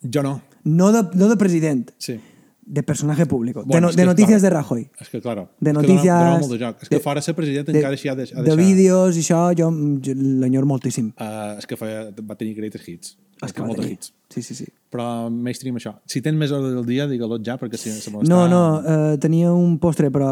Jo 0.02 0.22
no. 0.24 0.38
No 0.64 0.92
de, 0.94 1.02
no 1.18 1.28
de 1.28 1.36
president, 1.36 1.90
Sí. 1.98 2.16
de 2.64 2.82
personaje 2.82 3.26
público. 3.26 3.64
Bueno, 3.66 3.88
de, 3.88 3.92
no- 3.92 3.96
de 4.00 4.06
noticias 4.06 4.40
clar, 4.40 4.48
de 4.52 4.56
Rajoy. 4.56 4.90
És 5.00 5.08
que, 5.10 5.20
claro. 5.20 5.50
De 5.60 5.72
notícies... 5.74 6.04
dona- 6.06 6.30
dona 6.30 6.38
molt 6.40 6.52
de 6.54 6.58
joc. 6.64 6.82
És 6.82 6.88
que 6.88 6.96
de- 6.96 7.02
fora 7.02 7.20
ser 7.20 7.34
president 7.36 7.66
de, 7.68 7.76
encara 7.76 7.92
així 7.98 8.08
ha 8.08 8.14
de, 8.16 8.22
ha 8.32 8.40
de 8.40 8.48
deixar... 8.48 8.56
vídeos 8.64 9.18
i 9.18 9.24
això, 9.26 9.42
jo, 9.58 9.68
jo 10.00 10.14
l'enyoro 10.16 10.66
moltíssim. 10.70 11.12
Uh, 11.20 11.58
és 11.58 11.66
que 11.68 11.76
feia, 11.76 12.06
va 12.24 12.38
tenir 12.40 12.54
greatest 12.56 12.88
hits. 12.88 13.18
És 13.42 13.50
És 13.50 13.52
que 13.56 13.62
molts 13.62 13.80
tenir. 13.80 13.92
hits. 13.96 14.12
Sí, 14.32 14.42
sí, 14.42 14.54
sí. 14.54 14.66
Però 14.92 15.28
mainstream 15.30 15.76
això. 15.76 15.96
Si 16.06 16.22
tens 16.22 16.36
més 16.38 16.52
hores 16.54 16.72
del 16.76 16.86
dia, 16.86 17.06
digue-lo 17.10 17.38
ja, 17.44 17.56
perquè 17.58 17.76
si 17.80 17.90
se 17.90 18.10
m'ho 18.10 18.22
No, 18.28 18.46
no, 18.48 18.60
eh, 18.80 19.16
tenia 19.18 19.52
un 19.52 19.78
postre, 19.82 20.10
però, 20.14 20.30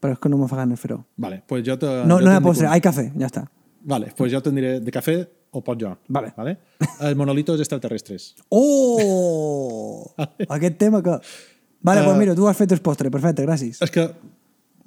però 0.00 0.12
és 0.14 0.18
que 0.22 0.28
no 0.30 0.38
me 0.38 0.48
fa 0.48 0.56
ganes 0.62 0.80
fer-ho. 0.80 1.00
Vale, 1.16 1.42
pues 1.46 1.64
jo 1.66 1.76
te... 1.78 1.86
No, 2.06 2.18
jo 2.20 2.24
no 2.24 2.32
hi 2.32 2.36
ha 2.36 2.40
postre, 2.40 2.66
un. 2.68 2.72
hay 2.72 2.80
café, 2.80 3.10
ja 3.18 3.26
està. 3.26 3.44
Vale, 3.88 4.12
pues 4.16 4.32
jo 4.32 4.40
te'n 4.44 4.54
diré 4.56 4.72
de 4.80 4.90
cafè 4.94 5.18
o 5.50 5.62
pot 5.64 5.78
jo. 5.80 5.94
Vale. 6.08 6.32
vale? 6.36 6.56
Els 7.00 7.16
monolitos 7.16 7.60
extraterrestres. 7.60 8.34
Oh! 8.50 10.06
Aquest 10.48 10.76
tema 10.78 11.02
que... 11.02 11.18
Vale, 11.80 12.00
Eh, 12.00 12.04
pues 12.04 12.16
mira, 12.18 12.34
tu 12.34 12.48
has 12.48 12.56
fet 12.58 12.72
el 12.74 12.80
postre, 12.82 13.10
perfecte, 13.10 13.44
gràcies. 13.46 13.78
És 13.84 13.90
que 13.94 14.08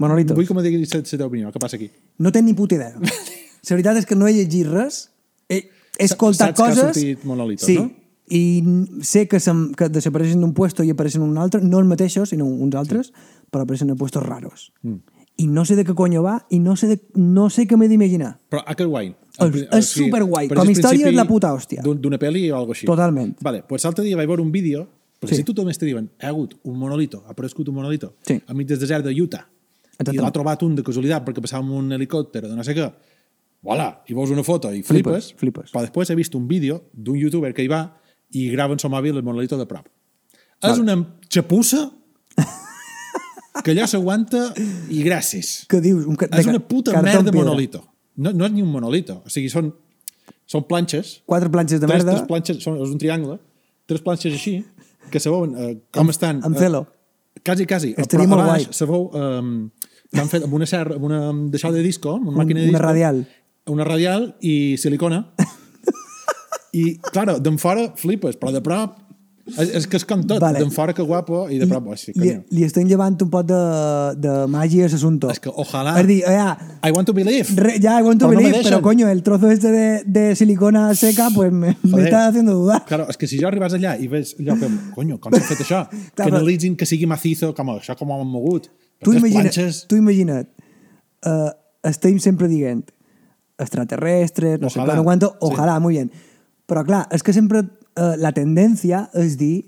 Monolitos. 0.02 0.36
vull 0.36 0.48
que 0.48 0.54
me 0.58 0.64
diguis 0.66 0.92
la 0.94 1.02
teva 1.06 1.28
opinió. 1.30 1.52
Què 1.54 1.60
passa 1.62 1.78
aquí? 1.78 1.88
No 2.20 2.32
tenc 2.36 2.46
ni 2.50 2.54
puta 2.58 2.76
idea. 2.76 2.96
La 3.70 3.76
veritat 3.78 4.00
és 4.02 4.08
que 4.10 4.16
no 4.18 4.28
he 4.28 4.34
llegit 4.34 4.68
res, 4.68 5.04
he, 5.48 5.62
he 6.00 6.06
escoltat 6.06 6.56
Saps 6.56 6.58
que 6.58 6.64
ha 6.64 6.70
coses... 6.70 6.96
sortit 6.96 7.24
Monolitos, 7.26 7.66
sí, 7.66 7.76
no? 7.76 7.92
i 8.32 8.64
sé 9.04 9.28
que, 9.28 9.40
se'm, 9.44 9.74
que 9.76 9.90
desapareixen 9.90 10.40
d'un 10.40 10.54
puesto 10.56 10.84
i 10.88 10.90
apareixen 10.94 11.22
en 11.24 11.30
un 11.34 11.38
altre, 11.38 11.60
no 11.62 11.80
els 11.80 11.88
mateixos, 11.90 12.30
sinó 12.32 12.46
uns 12.48 12.76
altres, 12.76 13.12
però 13.52 13.64
apareixen 13.66 13.90
en 13.92 13.98
puestos 14.00 14.24
raros. 14.24 14.72
Mm. 14.84 15.02
I 15.38 15.48
no 15.48 15.66
sé 15.66 15.76
de 15.76 15.84
què 15.88 15.96
coño 15.96 16.22
va 16.24 16.46
i 16.50 16.60
no 16.60 16.76
sé, 16.78 16.88
de, 16.88 16.98
no 17.16 17.50
sé 17.50 17.66
què 17.68 17.76
m'he 17.80 17.88
d'imaginar. 17.90 18.38
Però 18.50 18.62
a 18.66 18.76
que 18.76 18.86
guai. 18.86 19.16
És- 19.40 19.68
és 19.72 19.86
superguai. 19.88 20.48
per 20.48 20.58
Com 20.58 20.64
el 20.68 20.70
a 20.70 20.72
història 20.78 21.08
és 21.10 21.16
la 21.16 21.26
puta 21.26 21.52
hòstia. 21.54 21.82
d'un- 21.82 22.00
D'una 22.02 22.20
pel·li 22.20 22.50
o 22.52 22.56
alguna 22.58 22.74
així. 22.76 22.86
Totalment. 22.86 23.36
Vale, 23.42 23.64
pues 23.68 23.84
l'altre 23.84 24.04
dia 24.06 24.16
vaig 24.16 24.28
veure 24.28 24.42
un 24.44 24.52
vídeo, 24.52 24.88
perquè 25.20 25.30
Sí. 25.32 25.36
si 25.38 25.44
tu 25.44 25.54
només 25.54 25.78
te 25.78 25.86
diuen 25.86 26.10
ha 26.22 26.28
hagut 26.28 26.56
un 26.64 26.78
monolito, 26.78 27.24
ha 27.28 27.32
aparegut 27.32 27.68
un 27.68 27.76
monolito, 27.76 28.16
Sí. 28.26 28.42
a 28.46 28.54
mig 28.54 28.68
del 28.68 28.80
desert 28.80 29.04
de 29.06 29.12
Utah, 29.22 29.48
i 29.48 29.92
Exactament. 29.92 30.22
l'ha 30.24 30.32
trobat 30.32 30.64
un 30.64 30.76
de 30.76 30.84
casualitat 30.84 31.26
perquè 31.26 31.42
passava 31.42 31.64
amb 31.64 31.74
un 31.74 31.92
helicòpter 31.92 32.48
de 32.48 32.56
no 32.56 32.64
sé 32.64 32.76
què, 32.76 32.92
voilà, 33.62 33.90
i 34.10 34.16
veus 34.18 34.32
una 34.34 34.44
foto 34.44 34.72
i 34.74 34.82
flipes, 34.82 35.32
Flipes, 35.34 35.40
flipes. 35.40 35.72
però 35.74 35.84
després 35.86 36.10
he 36.10 36.18
vist 36.18 36.36
un 36.36 36.48
vídeo 36.50 36.82
d'un 36.94 37.18
youtuber 37.20 37.54
que 37.54 37.66
hi 37.66 37.70
va 37.72 37.84
i 38.34 38.48
grava 38.54 38.74
en 38.74 38.80
seu 38.82 38.90
mòbil 38.90 39.18
el 39.20 39.24
monolito 39.24 39.58
de 39.60 39.68
prop. 39.70 39.88
És 40.62 40.80
una 40.80 40.96
xapussa 41.30 41.90
que 43.64 43.74
allò 43.74 43.86
s'aguanta 43.90 44.48
i 44.90 45.02
gràcies. 45.06 45.66
Què 45.70 45.82
dius? 45.84 46.06
Un 46.10 46.18
És 46.30 46.50
una 46.50 46.62
puta 46.64 47.02
merda 47.02 47.30
en 47.30 47.36
monolito. 47.36 47.84
No, 48.22 48.32
no 48.32 48.46
és 48.48 48.54
ni 48.54 48.64
un 48.64 48.72
monolito. 48.72 49.20
O 49.26 49.32
sigui, 49.32 49.50
són, 49.52 49.72
són 50.50 50.66
planxes. 50.70 51.20
Quatre 51.30 51.50
planxes 51.52 51.82
de 51.82 51.88
tres, 51.88 52.02
merda 52.02 52.16
tres 52.18 52.28
planxes, 52.30 52.62
són, 52.64 52.80
és 52.82 52.94
un 52.94 53.02
triangle. 53.02 53.38
Tres 53.90 54.04
planxes 54.06 54.34
així, 54.38 54.58
que 55.12 55.20
se 55.20 55.32
veuen 55.34 55.56
eh, 55.58 55.76
com 55.94 56.10
estan... 56.14 56.42
amb 56.48 56.56
eh, 56.58 56.64
celo. 56.66 56.86
Quasi, 57.44 57.66
quasi. 57.68 57.94
Estaria 57.98 58.30
molt 58.30 58.46
guai. 58.46 58.68
se 58.72 58.88
veu 58.90 59.08
que 60.12 60.20
han 60.20 60.30
fet 60.32 60.44
amb 60.44 60.56
una 60.58 60.68
serra, 60.68 60.98
amb 60.98 61.06
una 61.08 61.22
d'això 61.54 61.72
de 61.72 61.82
disco, 61.86 62.18
amb 62.20 62.32
una 62.34 62.42
màquina 62.42 62.60
de 62.60 62.68
una 62.70 62.78
disco. 62.78 62.88
radial. 62.88 63.22
Una 63.70 63.84
radial 63.86 64.36
i 64.42 64.76
silicona. 64.82 65.26
I, 66.74 66.98
claro, 67.12 67.38
d'en 67.44 67.58
fora 67.60 67.92
flipes, 68.00 68.38
però 68.40 68.54
de 68.56 68.62
prop 68.64 68.96
és, 69.52 69.72
és 69.82 69.86
que 69.90 69.98
és 70.00 70.06
com 70.08 70.22
tot. 70.24 70.40
Vale. 70.42 70.62
D'en 70.62 70.70
fora 70.72 70.94
que 70.96 71.04
guapo 71.04 71.44
i 71.52 71.58
de 71.60 71.68
prop... 71.68 71.88
Oh, 71.92 71.96
sí, 72.00 72.14
li, 72.16 72.30
li 72.56 72.64
estem 72.64 72.86
llevant 72.88 73.18
un 73.26 73.30
pot 73.34 73.48
de, 73.48 73.60
de 74.22 74.36
màgia 74.52 74.86
a 74.88 74.92
l'assumpte. 74.92 75.32
És 75.34 75.42
que 75.44 75.52
ojalà... 75.52 75.96
És 76.00 76.08
dir, 76.08 76.20
ja, 76.24 76.54
I 76.88 76.94
want 76.96 77.10
to 77.10 77.16
believe. 77.18 77.56
re, 77.60 77.74
ya, 77.82 77.98
I 78.00 78.06
want 78.06 78.22
to 78.22 78.30
Però 78.30 78.38
no 78.38 78.40
believe, 78.40 78.62
pero 78.62 78.78
deixen. 78.78 78.86
coño, 78.86 79.10
el 79.12 79.24
trozo 79.26 79.52
este 79.52 79.74
de, 79.74 79.88
de 80.06 80.24
silicona 80.40 80.86
seca, 80.96 81.30
pues 81.36 81.52
me, 81.52 81.76
me 81.84 82.04
está 82.06 82.28
haciendo 82.28 82.54
dudar. 82.56 82.86
Claro, 82.88 83.10
és 83.12 83.18
que 83.20 83.28
si 83.28 83.42
jo 83.42 83.50
arribes 83.50 83.76
allà 83.78 83.98
i 84.00 84.08
veus 84.12 84.36
allò 84.40 84.56
que, 84.62 84.72
coño, 84.96 85.20
com 85.20 85.36
s'ha 85.36 85.44
fet 85.50 85.66
això? 85.66 85.84
Clar, 85.90 86.06
que 86.14 86.24
però- 86.24 86.38
analitzin 86.40 86.78
que 86.80 86.88
sigui 86.88 87.10
macizo, 87.10 87.52
com 87.58 87.76
això 87.76 87.98
com 88.00 88.14
ho 88.14 88.22
han 88.22 88.30
mogut. 88.32 88.70
Tu 89.04 89.18
imagina't, 89.18 89.50
planxes... 89.50 89.84
tu 89.90 89.98
imagina't 89.98 90.48
uh, 91.26 91.50
estem 91.90 92.20
sempre 92.22 92.48
dient 92.48 92.86
extraterrestres, 93.62 94.60
no 94.60 94.70
sé 94.70 94.80
Ojalá, 94.80 94.94
qué, 94.94 94.98
no 94.98 95.04
cuánto, 95.04 95.28
sí. 95.32 95.38
ojalá, 95.42 95.80
muy 95.80 95.94
bien. 95.96 96.12
Però 96.68 96.84
clar, 96.86 97.08
és 97.12 97.24
que 97.24 97.34
sempre 97.34 97.60
uh, 97.62 98.16
la 98.18 98.32
tendencia 98.32 99.10
és 99.14 99.38
dir 99.38 99.68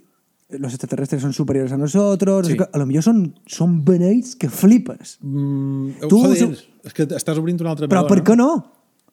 los 0.50 0.71
extraterrestres 0.73 1.21
son 1.21 1.33
superiores 1.33 1.71
a 1.73 1.77
nosotros, 1.77 2.47
Sí. 2.47 2.53
sí. 2.53 2.59
a 2.71 2.77
lo 2.77 2.85
millor 2.85 3.01
són, 3.03 3.33
són 3.47 3.79
beneits 3.83 4.35
que 4.35 4.50
flipes. 4.50 5.17
Mm, 5.21 6.07
Tu- 6.07 6.19
joder, 6.21 6.38
su- 6.38 6.63
és 6.85 6.93
que 6.93 7.07
estàs 7.07 7.38
obrint 7.39 7.59
una 7.62 7.71
altra 7.71 7.88
Però 7.88 8.03
meló, 8.03 8.07
per 8.12 8.23
què 8.23 8.35
no? 8.38 8.51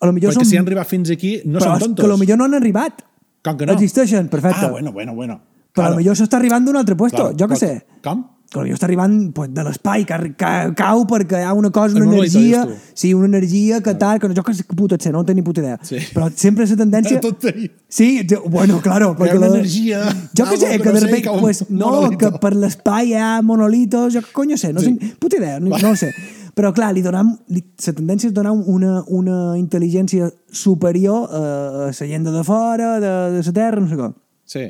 A 0.00 0.06
lo 0.06 0.12
millor 0.12 0.32
Perquè 0.32 0.42
són... 0.44 0.50
si 0.50 0.56
han 0.56 0.66
arribat 0.66 0.87
fins 0.88 1.10
aquí, 1.10 1.40
no 1.44 1.58
però 1.58 1.72
són 1.78 1.78
tontos. 1.80 2.02
que 2.02 2.08
a 2.08 2.12
lo 2.12 2.18
millor 2.18 2.38
no 2.38 2.44
han 2.44 2.54
arribat. 2.54 3.02
Com 3.42 3.56
que 3.56 3.66
no? 3.66 3.72
Existeixen, 3.72 4.28
perfecte. 4.28 4.66
Ah, 4.66 4.70
bueno, 4.70 4.92
bueno, 4.92 5.14
bueno. 5.14 5.40
Però 5.72 5.87
Claro. 5.87 5.96
potser 5.96 6.12
això 6.12 6.25
està 6.28 6.37
arribant 6.37 6.64
d'un 6.66 6.76
altre 6.76 6.96
puesto, 6.96 7.16
Claro, 7.30 7.37
jo 7.38 7.46
què 7.49 7.56
sé. 7.56 7.87
Com? 8.04 8.25
Que 8.50 8.59
potser 8.59 8.75
està 8.75 8.88
arribant 8.88 9.12
pues, 9.30 9.52
de 9.54 9.62
l'espai, 9.62 10.02
que, 10.09 10.16
que 10.35 10.49
cau 10.75 11.04
perquè 11.07 11.38
hi 11.38 11.45
ha 11.47 11.52
una 11.54 11.71
cosa, 11.71 11.95
una 11.95 12.09
monolito, 12.09 12.40
energia... 12.40 12.64
Sí, 12.99 13.12
una 13.14 13.28
energia 13.30 13.78
que 13.80 13.95
tal, 13.95 14.19
que 14.19 14.26
no, 14.26 14.35
jo 14.35 14.42
que 14.42 14.52
que 14.57 14.75
et 14.97 15.02
sé, 15.07 15.12
no 15.14 15.21
en 15.23 15.28
tenc 15.28 15.37
ni 15.38 15.45
puta 15.47 15.62
idea. 15.62 15.76
Sí. 15.87 16.00
Però 16.12 16.26
sempre 16.35 16.66
la 16.66 16.76
tendència... 16.80 17.21
Tot. 17.23 17.47
Sí, 17.87 18.26
jo- 18.28 18.42
bueno, 18.50 18.80
claro. 18.83 19.12
Perquè 19.14 19.37
una 19.38 19.47
la- 19.52 19.61
energia, 19.61 20.02
Jo 20.35 20.49
què 20.50 20.59
sé, 20.59 20.66
que 20.73 20.80
que 20.83 20.88
no 20.90 20.99
de 20.99 21.00
repente, 21.07 21.23
que 21.23 21.30
un 21.30 21.40
pues, 21.47 21.62
no, 21.71 21.92
monolito. 21.92 22.19
que 22.33 22.38
per 22.42 22.52
l'espai 22.57 23.12
hi 23.12 23.14
ha 23.23 23.30
monolitos, 23.40 24.14
jo 24.19 24.25
què 24.26 24.33
conyo 24.35 24.59
sé, 24.59 24.73
no 24.75 24.80
Sí. 24.83 24.97
sé, 24.99 25.14
puta 25.23 25.38
idea, 25.38 25.61
no, 25.61 25.71
no 25.78 25.95
sé. 25.95 26.11
Però 26.59 26.73
clar, 26.75 26.90
li 26.92 27.00
donem, 27.07 27.30
li, 27.54 27.62
la 27.87 27.92
tendència 27.95 28.26
és 28.28 28.35
donar 28.35 28.50
una, 28.50 29.04
una 29.07 29.54
intel·ligència 29.57 30.26
superior 30.50 31.30
a, 31.30 31.40
a 31.87 31.87
la 31.87 31.92
gent 31.95 32.26
de 32.26 32.42
fora, 32.45 32.97
de, 32.99 33.14
de 33.38 33.42
la 33.47 33.52
Terra, 33.62 33.80
no 33.80 33.87
sé 33.88 33.97
com. 33.97 34.12
Sí. 34.45 34.66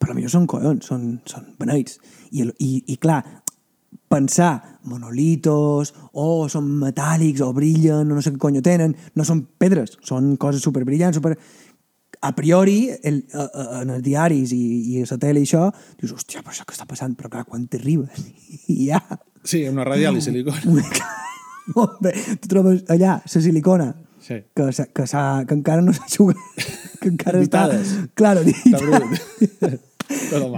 Però 0.00 0.14
millor 0.16 0.32
són 0.32 0.46
collons, 0.50 0.86
són, 0.90 1.20
són 1.28 1.46
beneits. 1.60 2.00
I, 2.30 2.42
el- 2.46 2.54
i, 2.58 2.70
I 2.94 2.96
clar, 3.02 3.20
pensar 4.10 4.78
monolitos, 4.90 5.92
o 6.18 6.48
són 6.50 6.66
metàl·lics, 6.80 7.42
o 7.46 7.52
brillen, 7.54 8.10
o 8.10 8.16
no 8.16 8.22
sé 8.24 8.32
què 8.34 8.40
conyo 8.42 8.62
tenen, 8.64 8.94
no 9.14 9.24
són 9.26 9.44
pedres, 9.58 9.96
són 10.06 10.36
coses 10.40 10.62
superbrillants, 10.66 11.18
super... 11.20 11.36
A 12.20 12.34
priori, 12.36 12.90
el, 13.06 13.22
a, 13.32 13.44
a, 13.46 13.62
en 13.80 13.94
els 13.94 14.02
diaris 14.04 14.50
i, 14.52 14.58
i 14.92 14.98
a 15.00 15.06
la 15.08 15.16
tele 15.22 15.40
i 15.40 15.46
això, 15.46 15.62
dius, 16.00 16.10
hòstia, 16.18 16.42
però 16.44 16.52
això 16.52 16.66
que 16.68 16.74
està 16.74 16.84
passant? 16.90 17.14
Però 17.16 17.30
clar, 17.32 17.46
quan 17.48 17.62
t'arribes 17.70 18.26
ja... 18.90 19.00
Sí, 19.40 19.62
una 19.70 19.86
radial 19.88 20.18
i 20.18 20.20
silicona. 20.20 20.82
Molt 21.76 21.96
bé, 22.04 22.12
tu 22.42 22.50
trobes 22.50 22.82
allà 22.92 23.20
la 23.24 23.40
silicona, 23.46 23.92
Sí. 24.20 24.36
que, 24.54 24.66
que, 24.92 25.04
que 25.08 25.54
encara 25.56 25.80
no 25.80 25.94
s'ha 25.96 26.04
jugat, 26.12 26.36
que 27.00 27.08
encara 27.08 27.40
Ditades. 27.40 27.94
està... 27.94 28.10
Claro, 28.20 28.42
Està 28.44 28.82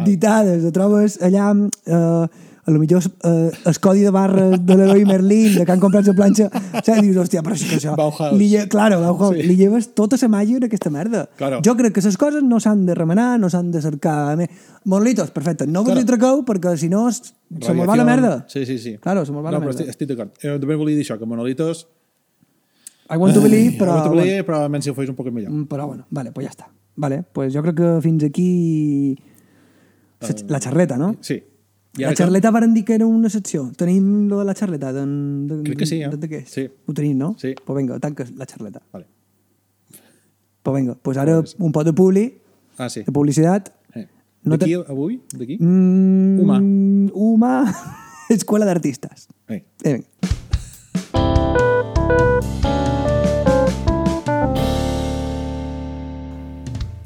ditades. 0.07 0.63
te 0.65 0.73
trobes 0.73 1.19
allà 1.23 1.53
eh, 1.87 2.27
a 2.65 2.71
lo 2.71 2.79
millor 2.79 3.03
eh, 3.27 3.51
el 3.67 3.79
codi 3.83 4.05
de 4.07 4.11
barres 4.15 4.61
de 4.65 4.77
l'heroi 4.79 5.05
Merlin, 5.05 5.57
de 5.59 5.65
que 5.67 5.73
han 5.75 5.81
comprat 5.83 6.07
la 6.07 6.13
planxa, 6.15 6.45
saps? 6.79 7.01
Dius, 7.03 7.17
hòstia, 7.19 7.43
però 7.43 7.57
sí 7.59 7.67
que 7.67 7.81
això... 7.81 7.97
Bauhaus. 7.99 8.37
Li, 8.39 8.53
claro, 8.71 9.01
Bauhaus. 9.03 9.35
Sí. 9.35 9.47
Li 9.49 9.57
lleves 9.59 9.89
tota 9.99 10.15
la 10.21 10.29
màgia 10.31 10.61
d'aquesta 10.63 10.93
merda. 10.95 11.25
Claro. 11.41 11.59
Jo 11.67 11.75
crec 11.75 11.97
que 11.97 12.05
les 12.07 12.17
coses 12.17 12.45
no 12.47 12.61
s'han 12.63 12.85
de 12.87 12.95
remenar, 12.95 13.33
no 13.43 13.51
s'han 13.51 13.73
de 13.75 13.83
cercar... 13.83 14.37
Monolitos, 14.85 15.33
perfecte. 15.35 15.67
No 15.67 15.83
vos 15.83 15.91
Claro. 15.91 16.01
li 16.01 16.07
traqueu 16.07 16.45
perquè 16.47 16.77
si 16.79 16.89
no 16.89 17.09
se 17.11 17.33
me'l 17.75 17.83
va 17.89 17.97
la 17.99 18.05
merda. 18.07 18.33
Sí, 18.49 18.65
sí, 18.67 18.79
sí. 18.79 18.95
Claro, 19.03 19.27
se 19.27 19.33
me'l 19.35 19.43
va 19.43 19.51
no, 19.51 19.59
la 19.59 19.65
merda. 19.67 19.75
estic, 19.81 19.91
estic 19.97 20.09
d'acord. 20.15 20.31
Eh, 20.43 20.55
també 20.63 20.79
volia 20.79 20.95
dir 20.97 21.03
això, 21.03 21.19
que 21.19 21.27
monolitos... 21.27 21.89
I 23.11 23.17
want 23.19 23.35
to 23.35 23.43
believe, 23.43 23.75
però... 23.77 23.91
I 23.91 23.95
want 23.99 24.05
to 24.07 24.11
bueno. 24.15 24.23
believe, 24.23 24.47
però 24.47 24.63
menys 24.71 24.87
si 24.87 24.91
ho 24.91 24.95
fes 24.95 25.11
un 25.11 25.17
poc 25.19 25.27
millor. 25.35 25.51
Mm, 25.51 25.67
Però 25.69 25.87
bueno, 25.91 26.07
vale, 26.11 26.31
pues 26.33 26.47
ja 26.47 26.55
està. 26.55 26.71
Vale, 26.95 27.25
pues 27.35 27.53
jo 27.53 27.61
crec 27.67 27.77
que 27.77 27.91
fins 28.05 28.23
aquí 28.25 29.19
la, 30.49 30.61
xarleta, 30.61 30.97
no? 30.99 31.17
Sí. 31.21 31.35
I 31.99 32.01
La 32.01 32.09
ara 32.09 32.15
que- 32.17 32.23
xarleta 32.25 32.51
varen 32.51 32.73
dir 32.75 32.85
que 32.85 32.95
era 32.95 33.07
una 33.07 33.29
secció. 33.29 33.71
Tenim 33.77 34.29
lo 34.29 34.39
de 34.39 34.45
la 34.47 34.55
xarleta? 34.55 34.93
De, 34.93 35.05
de, 35.07 35.63
Crec 35.65 35.79
que 35.79 35.87
sí, 35.87 36.01
eh? 36.03 36.09
De, 36.09 36.17
de 36.17 36.29
què 36.31 36.39
és? 36.45 36.49
Sí. 36.51 36.69
Ho 36.87 36.95
tenim, 36.95 37.19
no? 37.19 37.35
Sí. 37.39 37.55
Pues 37.65 37.77
vinga, 37.79 37.99
tanca 38.01 38.25
la 38.37 38.47
xarleta. 38.47 38.81
Vale. 38.93 39.07
Pues 40.63 40.77
vinga, 40.81 40.95
pues 41.03 41.19
ara 41.19 41.43
un 41.59 41.73
pot 41.73 41.85
de 41.85 41.93
publi, 41.93 42.39
Ah, 42.79 42.89
sí. 42.89 43.03
de 43.03 43.13
publicitat. 43.13 43.73
Eh. 43.95 44.09
No 44.45 44.57
D'aquí, 44.57 44.73
te- 44.75 44.91
avui? 44.91 45.21
D'aquí? 45.37 45.59
Mm, 45.61 46.41
Humà. 46.41 46.59
Humà. 47.13 47.75
Escuela 48.31 48.65
d'Artistes. 48.65 49.29
Eh. 49.49 49.63
Eh, 49.85 49.93
vinga. 49.93 50.09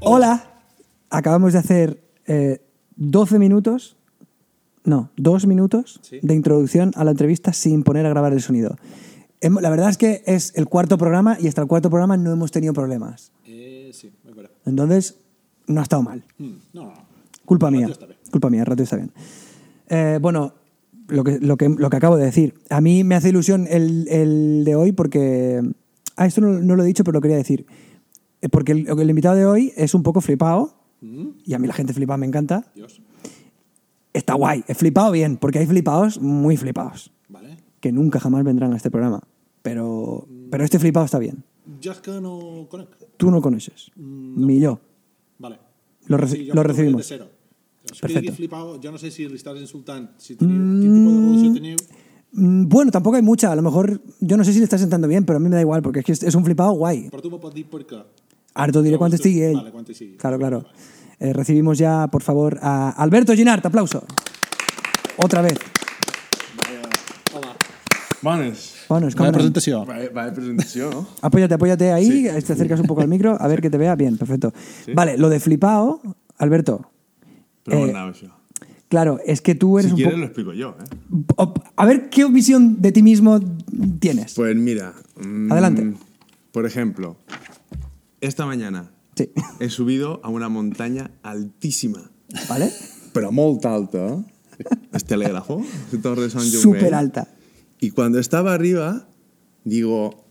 Hola, 0.00 0.44
acabamos 1.11 1.52
de 1.52 1.58
hacer 1.58 2.02
eh, 2.26 2.61
12 2.96 3.38
minutos, 3.38 3.96
no, 4.84 5.10
dos 5.16 5.46
minutos 5.46 5.98
Sí. 6.02 6.18
de 6.22 6.34
introducción 6.34 6.92
a 6.96 7.04
la 7.04 7.10
entrevista 7.12 7.52
sin 7.52 7.82
poner 7.82 8.06
a 8.06 8.08
grabar 8.10 8.32
el 8.32 8.40
sonido. 8.40 8.76
Hem- 9.40 9.60
La 9.60 9.70
verdad 9.70 9.90
es 9.90 9.98
que 9.98 10.22
es 10.26 10.52
el 10.56 10.66
cuarto 10.66 10.96
programa 10.98 11.36
y 11.40 11.48
hasta 11.48 11.60
el 11.62 11.68
cuarto 11.68 11.90
programa 11.90 12.16
no 12.16 12.32
hemos 12.32 12.50
tenido 12.52 12.72
problemas. 12.72 13.32
Eh, 13.44 13.90
sí. 13.92 14.10
Entonces, 14.64 15.18
no 15.66 15.80
ha 15.80 15.82
estado 15.82 16.02
mal. 16.02 16.24
Mm, 16.38 16.50
no, 16.72 16.84
no. 16.84 16.92
Culpa 17.44 17.70
mía. 17.70 17.88
Culpa 18.30 18.50
mía, 18.50 18.60
el 18.60 18.66
ratio 18.66 18.84
está 18.84 18.96
bien. 18.96 19.12
Eh, 19.88 20.18
bueno, 20.20 20.54
lo 21.08 21.22
que, 21.22 21.38
lo, 21.38 21.56
que, 21.56 21.68
lo 21.68 21.90
que 21.90 21.96
acabo 21.96 22.16
de 22.16 22.24
decir. 22.24 22.54
A 22.70 22.80
mí 22.80 23.04
me 23.04 23.14
hace 23.14 23.28
ilusión 23.28 23.66
el, 23.70 24.08
el 24.08 24.64
de 24.64 24.74
hoy 24.74 24.92
porque... 24.92 25.62
Ah, 26.16 26.26
esto 26.26 26.40
no, 26.40 26.48
no 26.60 26.76
lo 26.76 26.82
he 26.82 26.86
dicho, 26.86 27.04
pero 27.04 27.12
lo 27.14 27.20
quería 27.20 27.36
decir. 27.36 27.66
Eh, 28.40 28.48
Porque 28.48 28.72
el, 28.72 28.88
el 28.88 29.10
invitado 29.10 29.36
de 29.36 29.44
hoy 29.46 29.72
es 29.76 29.94
un 29.94 30.02
poco 30.02 30.20
flipado. 30.22 30.74
Mm, 31.00 31.28
Y 31.44 31.54
a 31.54 31.58
mí 31.58 31.66
la 31.66 31.74
gente 31.74 31.92
flipada 31.92 32.16
me 32.16 32.26
encanta. 32.26 32.64
Dios. 32.74 33.00
Está 34.12 34.34
guay. 34.34 34.64
He 34.66 34.74
flipado 34.74 35.12
bien, 35.12 35.36
porque 35.36 35.58
hay 35.58 35.66
flipados 35.66 36.20
muy 36.20 36.56
flipados. 36.56 37.10
Vale. 37.28 37.56
Que 37.80 37.92
nunca 37.92 38.18
jamás 38.20 38.44
vendrán 38.44 38.72
a 38.72 38.76
este 38.76 38.90
programa. 38.90 39.20
Pero, 39.62 40.26
pero 40.50 40.64
este 40.64 40.78
flipado 40.78 41.04
está 41.04 41.18
bien. 41.18 41.44
Que 42.02 42.20
no 42.20 42.66
conec. 42.70 42.88
Tú 43.16 43.30
no 43.30 43.42
conoces. 43.42 43.90
Ni 43.96 44.60
yo. 44.60 44.78
Vale. 45.38 45.58
Lo 46.06 46.16
reci- 46.16 46.50
recibimos. 46.62 47.00
De 47.02 47.04
cero. 47.16 47.28
Si 47.84 48.00
Perfecto. 48.00 48.06
Perfecto. 48.14 48.36
flipado, 48.36 48.80
jo 48.82 48.90
no 48.90 48.98
sé 48.98 49.10
si 49.10 49.28
li 49.28 49.36
estàs 49.36 49.58
insultant, 49.60 50.10
si 50.18 50.34
teniu, 50.34 50.58
quin 50.58 50.80
tipus 50.82 51.12
de 51.12 51.20
relació 51.22 51.52
teniu. 51.54 51.76
Mm, 52.32 52.68
Bueno, 52.68 52.90
tampoco 52.90 53.16
hay 53.16 53.22
mucha. 53.22 53.52
A 53.52 53.56
lo 53.56 53.62
mejor, 53.62 54.00
yo 54.20 54.36
no 54.36 54.42
sé 54.44 54.52
si 54.52 54.58
le 54.58 54.64
está 54.64 54.76
sentando 54.78 55.06
bien, 55.06 55.24
pero 55.24 55.36
a 55.36 55.40
mí 55.40 55.48
me 55.48 55.54
da 55.54 55.60
igual, 55.60 55.82
porque 55.82 56.00
es 56.00 56.04
que 56.06 56.12
es- 56.12 56.34
un 56.34 56.44
flipado 56.44 56.72
guay. 56.72 57.08
Però 57.10 57.20
tu 57.22 57.30
me 57.30 57.38
pots 57.38 57.54
dir 57.54 57.66
per 57.68 57.86
què. 57.86 58.02
Ahora 58.56 58.72
te 58.72 58.82
diré 58.82 58.98
cuánto 58.98 59.16
ell. 59.22 59.54
vale, 59.56 59.70
cuánto 59.70 59.92
estigui. 59.92 60.16
Claro, 60.16 60.38
claro. 60.38 60.64
Eh, 61.20 61.32
recibimos 61.32 61.78
ya, 61.78 62.08
por 62.08 62.22
favor, 62.22 62.58
a 62.62 62.90
Alberto 62.90 63.32
Ginart. 63.34 63.64
Aplauso. 63.64 64.04
Otra 65.18 65.42
vez. 65.42 65.58
Bones. 68.22 68.75
Bueno, 68.88 69.08
es 69.08 69.14
Vaya 69.14 69.26
como... 69.30 69.32
presentació. 69.32 69.84
Presentació, 70.34 70.90
no? 70.90 71.06
Apóyate, 71.22 71.54
apóyate 71.54 71.92
ahí, 71.92 72.25
te 72.44 72.52
acercas 72.52 72.80
un 72.80 72.86
poco 72.86 73.02
al 73.02 73.08
micro, 73.08 73.36
a 73.40 73.46
ver 73.46 73.60
que 73.60 73.70
te 73.70 73.78
vea 73.78 73.94
bien, 73.94 74.16
perfecto. 74.16 74.52
Vale, 74.94 75.16
lo 75.18 75.28
de 75.28 75.38
flipado, 75.38 76.00
Alberto. 76.38 76.90
Però 77.62 77.86
Eh? 77.86 78.30
Claro, 78.88 79.18
es 79.26 79.40
que 79.42 79.54
tú 79.56 79.78
eres 79.78 79.90
Si 79.90 79.92
un 79.92 79.96
quieres 79.96 80.14
poco... 80.14 80.20
lo 80.20 80.26
explico 80.26 80.52
yo, 80.54 80.76
¿eh? 80.80 81.46
A 81.76 81.86
ver 81.86 82.08
qué 82.08 82.25
visión 82.26 82.80
de 82.80 82.92
ti 82.92 83.02
mismo 83.02 83.40
tienes. 83.98 84.34
Pues 84.34 84.54
mira. 84.56 84.92
mm, 85.20 85.50
Adelante. 85.52 85.94
Por 86.52 86.66
ejemplo, 86.66 87.16
esta 88.20 88.46
mañana 88.46 88.92
Sí. 89.16 89.30
he 89.61 89.70
subido 89.70 90.20
a 90.23 90.28
una 90.28 90.49
montaña 90.49 91.11
altísima, 91.23 92.11
¿Vale? 92.49 92.70
pero 93.12 93.32
muy 93.32 93.58
alta, 93.64 94.08
¿eh? 94.08 94.25
Es 94.92 95.04
telégrafo, 95.04 95.62
de 95.90 95.99
Torre 95.99 96.23
de 96.23 96.30
San 96.30 96.42
Jaume. 96.42 96.61
Súper 96.61 96.94
alta. 96.94 97.28
Y 97.80 97.90
cuando 97.90 98.18
estaba 98.18 98.52
arriba, 98.54 99.08
digo, 99.64 100.25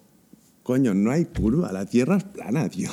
coño, 0.64 0.94
no 0.94 1.12
hay 1.12 1.26
curva, 1.26 1.72
la 1.72 1.86
tierra 1.86 2.18
es 2.18 2.24
plana, 2.24 2.70
tío. 2.70 2.90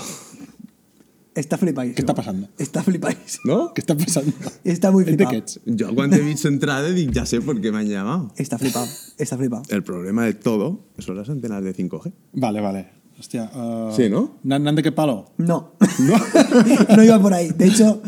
Está 1.35 1.57
flipadísimo. 1.57 1.97
Què 1.97 2.03
està 2.05 2.13
passant? 2.13 2.43
Está 2.61 2.83
flipadísimo. 2.85 3.47
¿No? 3.49 3.59
Què 3.73 3.81
està 3.81 3.97
passant? 3.97 4.29
Está 4.65 4.91
muy 4.93 5.05
flipado. 5.05 5.41
Yo 5.65 5.95
cuando 5.95 6.17
he 6.17 6.21
visto 6.21 6.49
entrada, 6.49 6.91
ya 6.91 7.25
sé 7.25 7.41
por 7.41 7.59
qué 7.63 7.73
me 7.73 7.79
han 7.79 7.89
llamado. 7.89 8.33
Está 8.37 8.59
flipado. 8.59 8.87
Está 9.17 9.39
flipado. 9.39 9.63
El 9.71 9.83
problema 9.83 10.27
de 10.27 10.35
todo 10.35 10.85
son 10.99 11.17
las 11.17 11.31
antenas 11.31 11.65
de 11.65 11.75
5G. 11.75 12.13
Vale, 12.35 12.61
vale. 12.61 13.02
Hòstia. 13.19 13.51
Uh, 13.55 13.93
Sí, 13.95 14.09
no? 14.09 14.39
Nan, 14.45 14.75
de 14.75 14.83
què 14.83 14.93
palo? 14.95 15.27
No. 15.39 15.73
No. 16.97 17.03
iba 17.03 17.19
por 17.21 17.35
ahí. 17.35 17.51
De 17.51 17.67
hecho, 17.67 18.01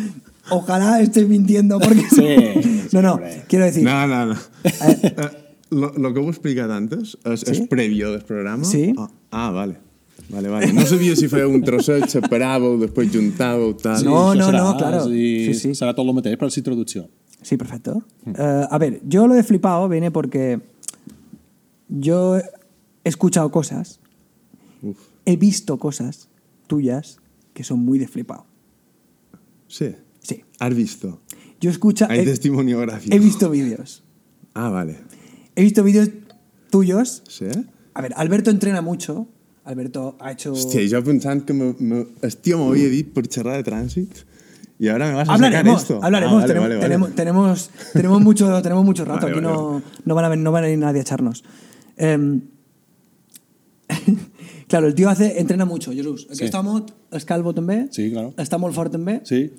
ojalá 0.51 1.01
estés 1.01 1.29
mintiendo 1.29 1.79
porque... 1.79 2.03
Sí, 2.11 2.89
No, 2.93 3.03
no. 3.03 3.21
Quiero 3.49 3.65
decir... 3.65 3.85
No, 3.85 4.07
no, 4.07 4.27
no. 4.27 4.35
Eh, 4.65 5.31
lo, 5.71 5.93
lo 5.99 6.15
que 6.15 6.21
he 6.21 6.29
explicat 6.29 6.71
antes 6.71 7.17
és 7.25 7.61
prèvio 7.69 8.13
del 8.13 8.23
programa? 8.23 8.65
Sí. 8.65 8.93
Ah, 8.97 9.09
ah, 9.33 9.51
vale. 9.51 9.81
Vale, 10.29 10.49
vale. 10.49 10.73
No 10.73 10.85
sabia 10.87 11.17
si 11.17 11.27
feia 11.29 11.49
un 11.51 11.65
trosset, 11.67 12.07
separàveu, 12.09 12.77
després 12.81 13.11
juntàveu, 13.13 13.75
tal. 13.81 14.05
No, 14.07 14.21
això 14.31 14.39
no, 14.39 14.47
serà, 14.49 14.63
no, 14.63 14.77
claro. 14.79 15.01
dir, 15.11 15.51
Sí, 15.51 15.55
sí. 15.61 15.73
Serà 15.77 15.93
tot 15.97 16.07
el 16.07 16.15
mateix, 16.17 16.39
però 16.41 16.49
sí 16.53 16.63
traducció. 16.63 17.09
Sí, 17.43 17.59
perfecto. 17.61 17.99
Eh, 18.27 18.65
a 18.71 18.79
ver, 18.79 19.01
yo 19.05 19.27
lo 19.27 19.35
de 19.35 19.43
flipado 19.43 19.89
viene 19.89 20.11
porque 20.11 20.61
yo 21.89 22.37
he 22.39 22.43
escuchado 23.05 23.51
cosas, 23.51 24.01
Uf. 24.85 24.99
he 25.25 25.37
visto 25.37 25.79
cosas 25.79 26.29
tuyas 26.69 27.19
que 27.55 27.65
son 27.65 27.81
muy 27.81 27.99
de 27.99 28.07
flipado. 28.09 28.45
Sí. 29.69 29.95
Sí. 30.21 30.45
Has 30.59 30.75
visto. 30.75 31.21
Yo 31.61 31.71
escucha, 31.71 32.07
Hay 32.11 32.21
he, 32.21 32.25
testimonio 32.25 32.79
gráfico. 32.81 33.15
he 33.15 33.19
visto 33.19 33.51
vídeos. 33.51 34.03
Ah, 34.55 34.69
vale. 34.71 34.99
He 35.57 35.63
visto 35.63 35.83
vídeos 35.83 36.11
tuyos. 36.71 37.23
Sí? 37.29 37.47
A 37.95 38.03
ver, 38.03 38.13
Alberto 38.17 38.51
entrena 38.51 38.83
mucho. 38.83 39.27
Alberto 39.65 40.17
ha 40.21 40.33
hecho... 40.33 40.53
Hòstia, 40.53 40.83
jo 40.91 41.01
pensant 41.03 41.45
que 41.47 41.55
me, 41.55 41.75
me, 41.79 42.07
el 42.21 42.37
tío 42.37 42.59
m'havia 42.61 42.89
dit 42.93 43.09
per 43.17 43.25
xerrar 43.33 43.57
de 43.57 43.65
trànsit 43.65 44.13
y 44.79 44.89
ahora 44.93 45.07
me 45.09 45.15
vas 45.15 45.29
a 45.29 45.33
Hablaremos, 45.33 45.81
sacar 45.81 45.97
esto. 45.97 46.05
hablaremos. 46.05 46.35
Ah, 46.35 46.41
vale, 46.41 46.47
tenemos, 46.49 46.69
vale, 46.69 46.75
vale. 46.77 46.87
tenemos, 46.87 47.15
tenemos, 47.15 47.71
tenemos 47.95 48.21
mucho, 48.21 48.61
tenemos 48.63 48.85
mucho 48.85 49.05
rato. 49.07 49.27
Aquí 49.29 49.41
no, 49.41 49.81
no, 50.05 50.15
van 50.15 50.25
a, 50.27 50.37
no 50.37 50.53
van 50.53 50.65
a 50.65 50.67
venir 50.67 50.81
nadie 50.81 50.99
a 50.99 51.03
echarnos. 51.03 51.45
Em, 51.97 52.43
claro, 54.75 54.89
el 54.89 54.95
tío 54.95 55.09
hace, 55.09 55.39
entrena 55.39 55.65
mucho, 55.65 55.93
Jesús. 55.93 56.27
Aquí 56.29 56.39
Sí. 56.39 56.45
estamos, 56.47 56.83
es 57.13 57.25
calvo 57.25 57.55
també, 57.55 57.87
Sí, 57.93 58.11
claro. 58.11 58.33
està 58.37 58.59
molt 58.59 58.75
fort 58.75 58.91
també, 58.91 59.21
Sí? 59.23 59.53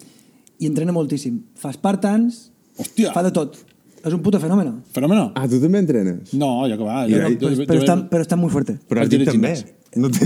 i 0.60 0.66
entrena 0.68 0.92
moltíssim. 0.92 1.40
Fa 1.56 1.72
Spartans, 1.72 2.52
Hòstia, 2.78 3.14
fa 3.14 3.24
de 3.24 3.32
tot. 3.32 3.56
És 4.04 4.14
un 4.14 4.22
puto 4.22 4.40
fenómeno. 4.40 4.84
fenòmeno. 4.94 5.32
Ah, 5.36 5.48
tu 5.48 5.60
també 5.62 5.80
entrenes? 5.80 6.34
No, 6.34 6.68
jo 6.70 6.78
que 6.78 6.84
va. 6.84 7.06
Pues, 7.40 7.60
pero, 7.66 7.80
está, 7.80 8.10
pero 8.10 8.22
está 8.22 8.36
muy 8.36 8.50
fuerte. 8.52 8.78
Però 8.90 9.02
El 9.02 9.08
a 9.08 9.10
ti 9.10 9.18
gimnàs. 9.26 9.66
No 9.96 10.10
te, 10.12 10.20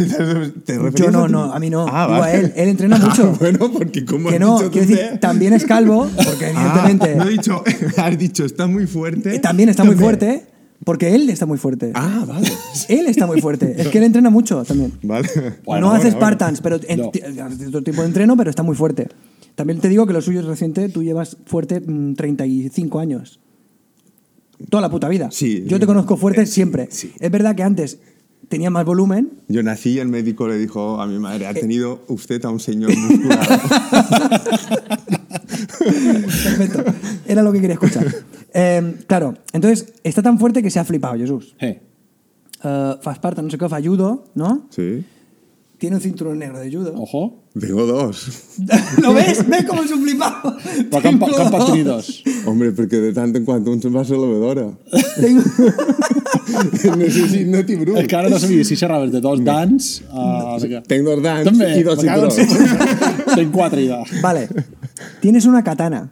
te 0.66 0.80
refieres 0.80 1.00
Yo 1.00 1.12
no, 1.12 1.26
a 1.26 1.28
no, 1.30 1.54
a 1.54 1.60
mí 1.60 1.70
no. 1.70 1.86
Ah, 1.88 2.08
Digo 2.08 2.16
a 2.16 2.20
vale. 2.22 2.40
él, 2.40 2.54
él 2.56 2.70
entrena 2.70 2.96
Ah, 3.00 3.06
mucho. 3.08 3.32
bueno, 3.40 3.72
porque 3.72 4.04
como 4.04 4.30
Que 4.30 4.36
has 4.36 4.42
no, 4.42 4.58
dicho 4.58 4.72
quiero 4.72 4.88
tú 4.88 4.94
decir, 4.94 5.12
de- 5.12 5.18
también 5.20 5.54
es 5.54 5.66
calvo, 5.66 6.10
porque 6.26 6.46
Ah, 6.48 6.82
evidentemente 6.84 7.16
no 7.16 7.26
he 7.26 7.30
dicho, 7.30 7.64
has 7.98 8.18
dicho, 8.18 8.44
está 8.46 8.66
muy 8.66 8.88
fuerte. 8.88 9.38
también 9.40 9.70
está 9.70 9.84
muy 9.84 9.92
También. 9.96 10.06
fuerte, 10.20 10.46
porque 10.86 11.14
él 11.14 11.30
está 11.30 11.46
muy 11.46 11.58
fuerte. 11.58 11.92
Ah, 11.94 12.24
vale. 12.28 12.48
Él 12.88 13.06
está 13.08 13.28
muy 13.28 13.42
fuerte. 13.42 13.76
Es 13.78 13.88
que 13.90 13.98
él 14.00 14.06
entrena 14.06 14.30
mucho 14.30 14.64
también. 14.64 14.94
Vale. 15.04 15.28
Bueno, 15.66 15.88
no 15.88 15.92
hace 15.94 16.06
bueno, 16.12 16.18
Spartans, 16.18 16.62
pero 16.62 16.80
No. 16.98 17.12
hace 17.46 17.68
otro 17.68 17.84
tipo 17.84 18.02
de 18.02 18.08
entreno, 18.08 18.36
pero 18.38 18.50
está 18.50 18.64
muy 18.64 18.76
fuerte. 18.76 19.08
También 19.56 19.80
te 19.80 19.90
digo 19.90 20.08
que 20.08 20.14
lo 20.14 20.22
suyo 20.22 20.40
es 20.40 20.46
reciente, 20.46 20.88
tú 20.90 21.04
llevas 21.04 21.38
fuerte 21.46 21.82
mm, 21.82 22.14
35 22.16 23.00
años. 23.00 23.40
Toda 24.70 24.82
la 24.82 24.90
puta 24.90 25.08
vida. 25.10 25.30
Sí. 25.32 25.64
Yo 25.68 25.80
te 25.80 25.86
conozco 25.86 26.18
fuerte 26.18 26.42
Eh, 26.44 26.46
siempre. 26.46 26.88
sí. 26.92 27.12
Es 27.20 27.30
verdad 27.32 27.56
que 27.56 27.64
antes 27.64 28.00
tenía 28.48 28.70
más 28.70 28.86
volumen. 28.86 29.30
Yo 29.50 29.62
nací 29.64 29.92
y 29.92 30.00
el 30.00 30.08
médico 30.08 30.48
le 30.48 30.58
dijo 30.58 31.00
a 31.02 31.06
mi 31.08 31.20
madre, 31.20 31.46
Eh. 31.46 31.48
ha 31.50 31.54
tenido 31.54 32.04
usted 32.08 32.44
a 32.46 32.50
un 32.50 32.60
señor 32.60 32.92
musculado. 32.98 33.62
Perfecto. 35.80 36.84
Era 37.28 37.42
lo 37.44 37.52
que 37.52 37.60
quería 37.62 37.74
escuchar. 37.76 38.06
Eh, 38.54 38.96
claro, 39.08 39.36
entonces 39.54 39.94
está 40.04 40.22
tan 40.22 40.40
fuerte 40.40 40.62
que 40.64 40.70
se 40.70 40.80
ha 40.80 40.84
flipado, 40.86 41.16
Jesús. 41.18 41.56
Eh, 41.60 41.82
Eh, 42.62 42.96
fa 43.02 43.14
Esparta, 43.14 43.42
no 43.42 43.50
sé 43.50 43.58
qué, 43.58 43.70
fa 43.70 43.80
judo, 43.82 44.26
¿no? 44.36 44.68
sí. 44.70 45.06
Tiene 45.80 45.96
un 45.96 46.02
cinturón 46.02 46.38
negro 46.40 46.60
de 46.60 46.70
judo. 46.70 46.94
ojo. 46.98 47.44
Tengo 47.58 47.86
dos. 47.86 48.28
¿Lo 49.02 49.14
ves? 49.14 49.48
¿Ves 49.48 49.64
cómo 49.66 49.82
es 49.82 49.90
un 49.92 50.04
flipado? 50.04 50.58
Però 50.92 51.02
que, 51.02 51.08
en, 51.08 51.18
pa- 51.20 51.26
que 51.28 51.32
en 51.32 51.38
Tengo 51.38 51.52
pots 51.52 51.66
tenir 51.72 51.86
dos. 51.86 52.24
Hombre, 52.46 52.72
porque 52.74 52.98
de 53.00 53.14
tanto 53.14 53.38
en 53.38 53.46
cuanto 53.46 53.72
un 53.72 53.82
se 53.82 53.88
va 53.88 54.02
a 54.02 54.04
ser 54.04 54.18
la 54.18 54.28
vedora. 54.28 54.68
Tengo... 55.22 55.42
no 56.98 57.06
sé 57.10 57.30
si 57.30 57.46
no 57.46 57.64
t'hi 57.66 57.76
brut. 57.80 57.96
És 57.98 58.08
que 58.12 58.16
ara 58.20 58.28
no 58.30 58.38
sabia 58.44 58.66
si 58.68 58.76
xerraves 58.76 59.12
de 59.16 59.22
dos 59.24 59.40
dans... 59.44 59.88
Uh, 60.12 60.60
què. 60.68 60.82
Tenc 60.92 61.08
dos 61.08 61.24
dans 61.24 61.48
També, 61.48 61.72
i 61.80 61.84
dos 61.88 62.04
cago 62.04 62.28
en 63.42 63.88
ja. 63.88 64.04
Vale. 64.22 64.48
Tienes 65.22 65.46
una 65.46 65.64
katana. 65.64 66.12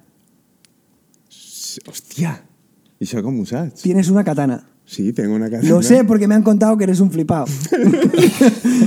Hòstia, 1.87 2.31
i 2.97 3.05
això 3.05 3.21
com 3.21 3.35
ho 3.39 3.45
saps? 3.45 3.83
Tienes 3.83 4.09
una 4.09 4.23
katana. 4.25 4.63
Sí, 4.87 5.11
tengo 5.11 5.35
una 5.35 5.49
cadena. 5.49 5.69
Lo 5.69 5.83
sé 5.83 6.05
porque 6.05 6.27
me 6.27 6.35
han 6.35 6.43
contado 6.43 6.77
que 6.77 6.85
eres 6.85 7.01
un 7.01 7.11
flipado. 7.11 7.45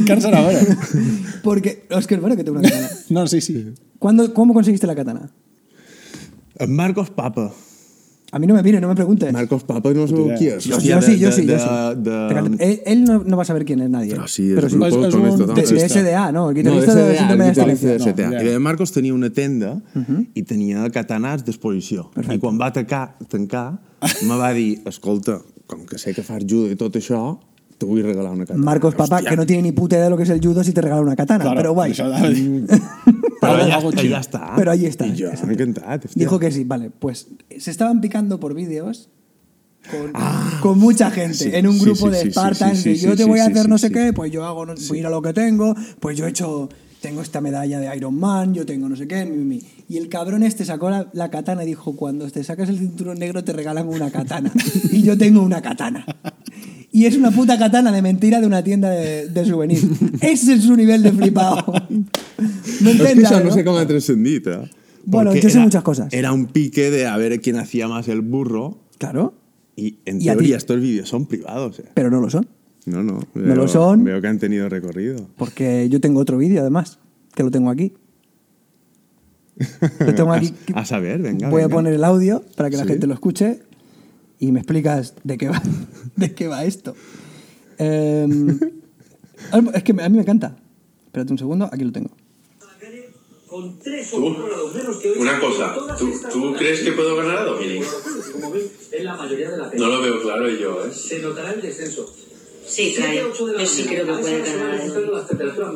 Encara 0.00 0.20
serà, 0.20 0.40
a 0.40 0.47
veure. 0.49 0.76
Porque, 1.44 1.85
es 1.90 2.06
que 2.06 2.14
es 2.14 2.20
bueno 2.20 2.37
que 2.37 2.42
tengo 2.42 2.59
una 2.59 2.68
katana. 2.68 2.88
No, 3.11 3.26
sí, 3.26 3.42
sí. 3.42 3.75
¿Cuándo, 3.99 4.32
¿Cómo 4.32 4.54
conseguiste 4.54 4.87
la 4.87 4.97
katana? 4.97 5.30
En 6.56 6.75
Marcos 6.75 7.11
Papa. 7.11 7.52
A 8.32 8.38
mí 8.38 8.46
no 8.46 8.54
me 8.54 8.62
mires, 8.62 8.80
no 8.80 8.87
me 8.88 8.94
preguntes. 8.94 9.32
Marcos 9.32 9.64
Papa 9.64 9.92
no 9.92 10.06
sabeu 10.06 10.26
idea. 10.26 10.37
qui 10.38 10.46
és. 10.49 10.64
Yo, 10.64 10.78
sí, 10.80 10.88
yo 10.88 10.96
de- 10.96 11.02
sí, 11.02 11.18
yo 11.18 11.26
de- 11.30 11.32
sí. 11.34 11.46
de- 11.46 12.56
él, 12.60 12.82
él 12.87 13.04
no, 13.04 13.25
no 13.25 13.37
va 13.37 13.42
a 13.42 13.44
saber 13.46 13.64
quién 13.64 13.80
es 13.80 13.90
nadie. 13.90 14.14
Però 14.14 14.28
sí, 14.28 14.50
és 14.50 14.54
Pero 14.54 14.66
un 14.68 14.70
sí. 14.70 14.76
És- 14.76 14.94
és 14.94 15.14
un- 15.14 15.54
De, 15.54 15.62
de. 15.62 15.88
SDA, 15.88 16.30
¿no? 16.32 16.50
El 16.50 16.62
No, 16.64 16.70
de 16.70 16.80
guitarrista 16.80 16.94
de 16.94 17.02
CDA, 17.14 17.18
Síndrome 17.18 17.49
el 17.49 17.54
de 17.54 17.64
de. 17.64 17.99
CTA. 17.99 18.30
No, 18.30 18.37
I 18.40 18.44
ja. 18.44 18.50
de 18.52 18.58
Marcos 18.60 18.92
tenia 18.92 19.14
una 19.14 19.30
tenda 19.30 19.82
i 20.34 20.42
tenia 20.44 20.88
katanas 20.90 21.44
d'exposició. 21.44 22.10
I 22.32 22.38
quan 22.38 22.58
va 22.60 22.72
tancar, 22.72 23.16
tancar 23.28 23.80
me 24.22 24.37
va 24.37 24.52
dir, 24.52 24.80
escolta, 24.87 25.40
com 25.66 25.84
que 25.87 25.99
sé 25.99 26.14
que 26.14 26.22
fas 26.22 26.42
judo 26.46 26.70
i 26.70 26.76
tot 26.76 26.94
això, 26.96 27.38
te 27.80 27.87
vull 27.87 28.02
regalar 28.04 28.32
una 28.32 28.44
katana. 28.44 28.62
Marcos 28.62 28.94
Hòstia. 28.94 29.25
que 29.30 29.37
no 29.37 29.46
tiene 29.46 29.62
ni 29.62 29.72
puta 29.72 29.96
idea 29.96 30.04
de 30.04 30.10
lo 30.10 30.16
que 30.18 30.25
es 30.25 30.30
el 30.30 30.40
judo 30.40 30.62
si 30.62 30.72
te 30.72 30.82
regala 30.82 31.00
una 31.00 31.16
katana. 31.16 31.42
Claro, 31.44 31.56
pero 31.56 31.72
guay. 31.72 31.92
A 31.99 32.04
Algo- 32.04 33.71
ja, 33.71 33.76
algo 33.76 33.90
ja, 33.90 34.02
xino. 34.02 34.16
està. 34.21 34.52
Pero 34.54 34.71
ahí 34.71 34.84
está. 34.84 35.06
Dijo 36.14 36.38
que 36.38 36.50
sí, 36.50 36.64
vale. 36.64 36.90
Pues 36.90 37.28
se 37.58 37.71
estaban 37.71 38.02
picando 38.02 38.38
por 38.38 38.52
vídeos 38.52 39.08
con, 39.90 40.12
con 40.60 40.78
mucha 40.78 41.10
gente 41.10 41.34
sí, 41.34 41.50
en 41.54 41.66
un 41.66 41.78
grupo 41.78 42.08
sí, 42.08 42.12
de 42.12 42.19
sí, 42.19 42.25
sí, 42.26 42.30
Spartans 42.32 42.84
de 42.84 42.97
yo 42.97 43.16
te 43.16 43.25
voy 43.25 43.40
a 43.40 43.47
hacer 43.47 43.66
no 43.66 43.78
sé 43.78 43.90
qué, 43.90 44.12
pues 44.12 44.30
yo 44.30 44.45
hago, 44.45 44.66
no, 44.66 44.75
mira 44.93 45.08
lo 45.08 45.23
que 45.23 45.32
tengo, 45.32 45.75
pues 46.00 46.19
yo 46.19 46.26
he 46.26 46.28
hecho, 46.28 46.69
tengo 47.00 47.23
esta 47.23 47.40
medalla 47.40 47.80
de 47.80 47.97
Iron 47.97 48.14
Man, 48.14 48.52
yo 48.52 48.66
tengo 48.66 48.90
no 48.90 48.95
sé 48.95 49.08
qué, 49.08 49.25
mi, 49.25 49.38
mi. 49.43 49.62
y 49.88 49.97
el 49.97 50.10
cabrón 50.10 50.43
este 50.43 50.66
sacó 50.66 50.90
la, 50.90 51.08
la 51.14 51.30
katana 51.30 51.62
y 51.64 51.66
dijo, 51.69 51.97
cuando 51.97 52.30
te 52.30 52.45
sacas 52.45 52.69
el 52.69 52.78
cinturón 52.78 53.19
negro 53.19 53.43
te 53.43 53.54
regalan 53.54 53.88
una 53.88 54.10
katana, 54.10 54.52
y 54.93 55.02
yo 55.02 55.16
tengo 55.16 55.40
una 55.43 55.62
katana. 55.62 56.04
Y 56.93 57.07
es 57.07 57.17
una 57.17 57.31
puta 57.31 57.57
katana 57.59 57.93
de 57.93 58.03
mentira 58.03 58.41
de 58.41 58.47
una 58.47 58.65
tienda 58.65 58.91
de, 58.91 59.29
de 59.29 59.45
souvenirs. 59.45 59.85
Ese 60.21 60.55
es 60.55 60.65
su 60.65 60.75
nivel 60.76 61.03
de 61.03 61.13
flipado. 61.13 61.73
No 62.81 62.89
És 62.91 62.97
que 62.97 63.11
entendas, 63.13 63.33
això 63.33 63.45
no 63.45 63.50
¿no? 63.50 63.79
sé 63.79 63.87
transcendit, 63.87 64.47
eh? 64.47 64.71
Bueno, 65.05 65.35
yo 65.35 65.43
sé 65.43 65.50
era- 65.59 65.61
muchas 65.65 65.83
cosas. 65.83 66.13
Era 66.13 66.33
un 66.33 66.47
pique 66.47 66.91
de 66.91 67.07
a 67.07 67.17
ver 67.19 67.39
quién 67.43 67.57
hacía 67.59 67.87
más 67.89 68.09
el 68.09 68.23
burro 68.23 68.79
Claro, 68.97 69.35
y 69.76 69.97
en 70.07 70.21
¿Y 70.23 70.29
a 70.31 70.33
teoría 70.33 70.57
estos 70.57 70.81
vídeos 70.81 71.09
son 71.09 71.26
privados, 71.26 71.79
eh. 71.81 71.85
pero 71.95 72.11
no 72.11 72.21
lo 72.21 72.31
son. 72.31 72.49
No, 72.87 73.03
no. 73.03 73.21
No 73.35 73.55
lo 73.55 73.69
son. 73.69 74.03
Veo 74.05 74.21
que 74.23 74.26
han 74.29 74.39
tenido 74.39 74.69
recorrido. 74.71 75.29
Porque 75.37 75.89
yo 75.91 76.00
tengo 76.00 76.19
otro 76.21 76.39
vídeo, 76.39 76.61
además, 76.63 76.99
que 77.35 77.43
lo 77.43 77.50
tengo 77.50 77.69
aquí. 77.71 77.93
Lo 80.00 80.15
tengo 80.15 80.33
aquí. 80.33 80.55
A, 80.75 80.81
a 80.81 80.85
saber, 80.87 81.21
venga. 81.21 81.50
Voy 81.50 81.61
a 81.63 81.67
venga. 81.67 81.76
poner 81.76 81.93
el 81.93 82.05
audio 82.05 82.43
para 82.57 82.71
que 82.71 82.76
la 82.79 82.85
Sí. 82.85 82.89
gente 82.91 83.07
lo 83.07 83.15
escuche 83.15 83.61
y 84.41 84.50
me 84.53 84.61
explicas 84.61 85.15
de 85.23 85.39
qué 85.39 85.49
va, 85.49 85.63
de 86.17 86.35
qué 86.35 86.49
va 86.49 86.65
esto. 86.65 86.95
Em, 87.79 88.59
es 89.75 89.83
que 89.85 89.93
a 89.93 90.09
mí 90.09 90.17
me 90.17 90.23
encanta. 90.23 90.57
Espérate 91.07 91.33
un 91.33 91.39
segundo, 91.39 91.69
aquí 91.73 91.85
lo 91.85 91.93
tengo. 91.93 92.11
con 93.47 93.79
tres 93.81 94.11
Tú, 94.11 94.37
que 95.03 95.11
hoy. 95.11 95.19
una 95.19 95.41
cosa, 95.41 95.75
¿tú, 95.99 96.13
tú 96.33 96.55
crees 96.55 96.81
que 96.81 96.93
puedo 96.93 97.17
ganar 97.17 97.39
a 97.39 97.45
Dominic? 97.45 97.85
Como 98.33 98.53
veis, 98.53 98.71
en 98.93 99.05
la 99.05 99.17
mayoría 99.17 99.50
de 99.50 99.57
la 99.59 99.71
No 99.75 99.87
lo 99.89 100.00
veo 100.03 100.23
claro 100.23 100.49
yo, 100.49 100.85
¿eh? 100.87 100.93
Se 100.93 101.19
notará 101.21 101.53
el 101.53 101.61
descenso. 101.61 102.07
Sí, 102.67 102.95
claro. 102.97 103.33
Yo 103.37 103.67
sí 103.67 103.85
creo 103.85 104.07
que 104.07 104.13
puede 104.23 104.43
ganar. 104.43 104.81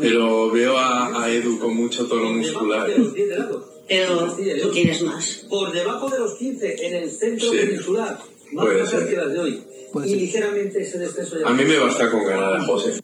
Pero 0.01 0.51
veo 0.53 0.79
a, 0.79 1.25
a 1.25 1.31
Edu 1.33 1.59
con 1.59 1.75
mucho 1.75 2.07
tono 2.07 2.33
muscular. 2.33 2.87
de 2.89 2.99
los 2.99 3.13
10 3.15 3.29
grados. 3.31 3.65
Pero 3.89 4.37
tú 4.63 4.71
tienes 4.71 5.03
más. 5.03 5.47
Por 5.51 5.73
debajo 5.73 6.09
de 6.09 6.19
los 6.21 6.35
15 6.35 6.87
en 6.87 6.95
el 7.03 7.11
centro 7.11 7.51
Sí. 7.51 7.57
peninsular. 7.57 8.19
Más 8.55 8.65
Puede 8.65 8.83
bajas 8.83 8.91
ser. 9.01 9.09
que 9.09 9.17
las 9.17 9.33
de 9.33 9.39
hoy. 9.39 9.63
Puede 9.93 10.07
y 10.07 10.11
ser. 10.11 10.21
ligeramente 10.21 10.83
ese 10.83 10.99
descenso 10.99 11.37
ya 11.41 11.49
A 11.49 11.53
mí 11.53 11.65
me 11.65 11.79
basta 11.79 12.11
con 12.11 12.25
ganar 12.25 12.55
a 12.57 12.61
José. 12.65 13.01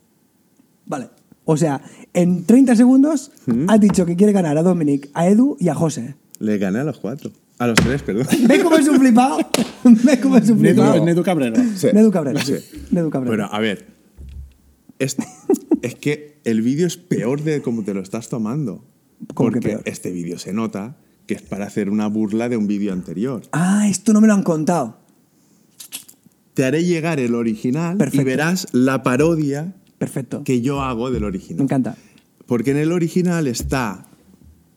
Vale. 0.87 1.09
O 1.45 1.57
sea, 1.57 1.83
en 2.15 2.45
30 2.45 2.77
segundos 2.77 3.33
has 3.69 3.81
dicho 3.81 4.07
que 4.07 4.17
quiere 4.17 4.33
ganar 4.33 4.57
a 4.59 4.63
Dominic, 4.63 5.11
a 5.15 5.29
Edu 5.29 5.57
y 5.59 5.69
a 5.69 5.75
José. 5.75 6.15
Le 6.39 6.59
gané 6.59 6.81
a 6.81 6.85
los 6.85 6.99
cuatro. 6.99 7.31
A 7.59 7.67
los 7.67 7.79
tres, 7.79 8.03
perdón. 8.03 8.27
¿Ves 8.49 8.63
cómo 8.63 8.77
es 8.77 8.89
un 8.89 8.99
flipado? 8.99 9.39
¿Ves 9.85 10.19
cómo 10.21 10.37
es 10.39 10.49
un 10.49 10.59
flipado? 10.61 11.05
Nedu 11.05 11.23
Cabrera. 11.23 11.63
Sí. 11.77 11.89
Nedu 11.93 12.11
Cabrera. 12.11 12.41
Sí. 12.43 12.55
Nedu 12.91 13.11
Cabrera. 13.11 13.31
Pero, 13.31 13.53
a 13.55 13.59
ver. 13.59 13.87
Es, 14.99 15.17
es 15.83 15.95
que 15.95 16.41
el 16.45 16.63
vídeo 16.63 16.87
es 16.87 16.97
peor 16.97 17.43
de 17.43 17.61
cómo 17.63 17.83
te 17.85 17.93
lo 17.95 18.01
estás 18.01 18.29
tomando. 18.29 18.85
¿Cómo 19.35 19.51
que 19.51 19.55
porque 19.57 19.69
peor? 19.71 19.83
este 19.85 20.11
vídeo 20.11 20.39
se 20.39 20.53
nota 20.53 20.97
que 21.27 21.35
es 21.35 21.43
para 21.43 21.67
hacer 21.67 21.91
una 21.91 22.07
burla 22.07 22.49
de 22.49 22.57
un 22.57 22.67
vídeo 22.67 22.93
anterior. 22.93 23.43
Ah, 23.53 23.87
esto 23.89 24.13
no 24.13 24.21
me 24.21 24.27
lo 24.27 24.35
han 24.35 24.43
contado. 24.43 25.00
Te 26.55 26.65
haré 26.65 26.85
llegar 26.85 27.21
el 27.21 27.35
original 27.35 27.97
Perfecto. 27.97 28.23
y 28.23 28.25
verás 28.25 28.67
la 28.73 29.03
parodia 29.03 29.75
Perfecto. 29.99 30.43
que 30.45 30.61
yo 30.61 30.83
hago 30.83 31.11
del 31.11 31.25
original. 31.25 31.59
Me 31.59 31.65
encanta. 31.65 31.97
Porque 32.47 32.73
en 32.73 32.79
el 32.79 32.93
original 32.93 33.47
está 33.47 34.07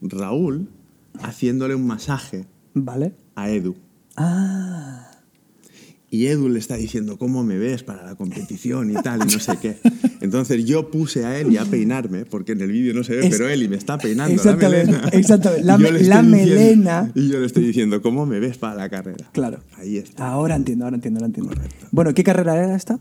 Raúl 0.01 0.69
haciéndole 1.21 1.75
un 1.75 1.87
masaje 1.87 2.45
Vale. 2.73 3.13
a 3.35 3.49
Edu. 3.49 3.75
Ah. 4.15 5.09
Y 6.13 6.27
Edu 6.27 6.47
le 6.47 6.59
está 6.59 6.75
diciendo, 6.77 7.17
¿cómo 7.17 7.43
me 7.43 7.57
ves 7.57 7.81
para 7.81 8.03
la 8.05 8.13
competición 8.13 8.91
y 8.91 8.93
tal? 9.01 9.21
Y 9.27 9.33
no 9.33 9.39
sé 9.39 9.57
qué. 9.59 9.77
Entonces 10.21 10.63
yo 10.63 10.91
puse 10.91 11.25
a 11.25 11.39
Eli 11.39 11.57
a 11.57 11.65
peinarme, 11.65 12.23
porque 12.25 12.51
en 12.51 12.61
el 12.61 12.71
vídeo 12.71 12.93
no 12.93 13.03
se 13.03 13.15
ve, 13.15 13.25
Es- 13.25 13.31
pero 13.31 13.49
Eli 13.49 13.67
me 13.67 13.77
está 13.77 13.97
peinando 13.97 14.29
la 14.29 14.35
Exactamente, 14.35 14.91
melena. 14.91 15.09
exactamente. 15.11 15.63
La 15.65 15.77
me- 15.79 15.91
la 15.91 15.97
diciendo- 15.97 16.29
melena. 16.37 17.11
y 17.15 17.29
yo 17.29 17.39
le 17.39 17.47
estoy 17.47 17.65
diciendo, 17.65 17.99
¿cómo 18.03 18.27
me 18.27 18.39
ves 18.39 18.59
para 18.59 18.75
la 18.75 18.89
carrera? 18.89 19.27
Claro. 19.31 19.61
Ahí 19.75 19.97
está, 19.97 20.27
Ahora 20.27 20.55
entiendo, 20.55 20.85
ahora 20.85 20.97
entiendo, 20.97 21.19
ahora 21.19 21.27
entiendo. 21.35 21.51
Bueno, 21.91 22.13
¿qué 22.13 22.23
carrera 22.23 22.55
era 22.63 22.75
esta? 22.75 22.99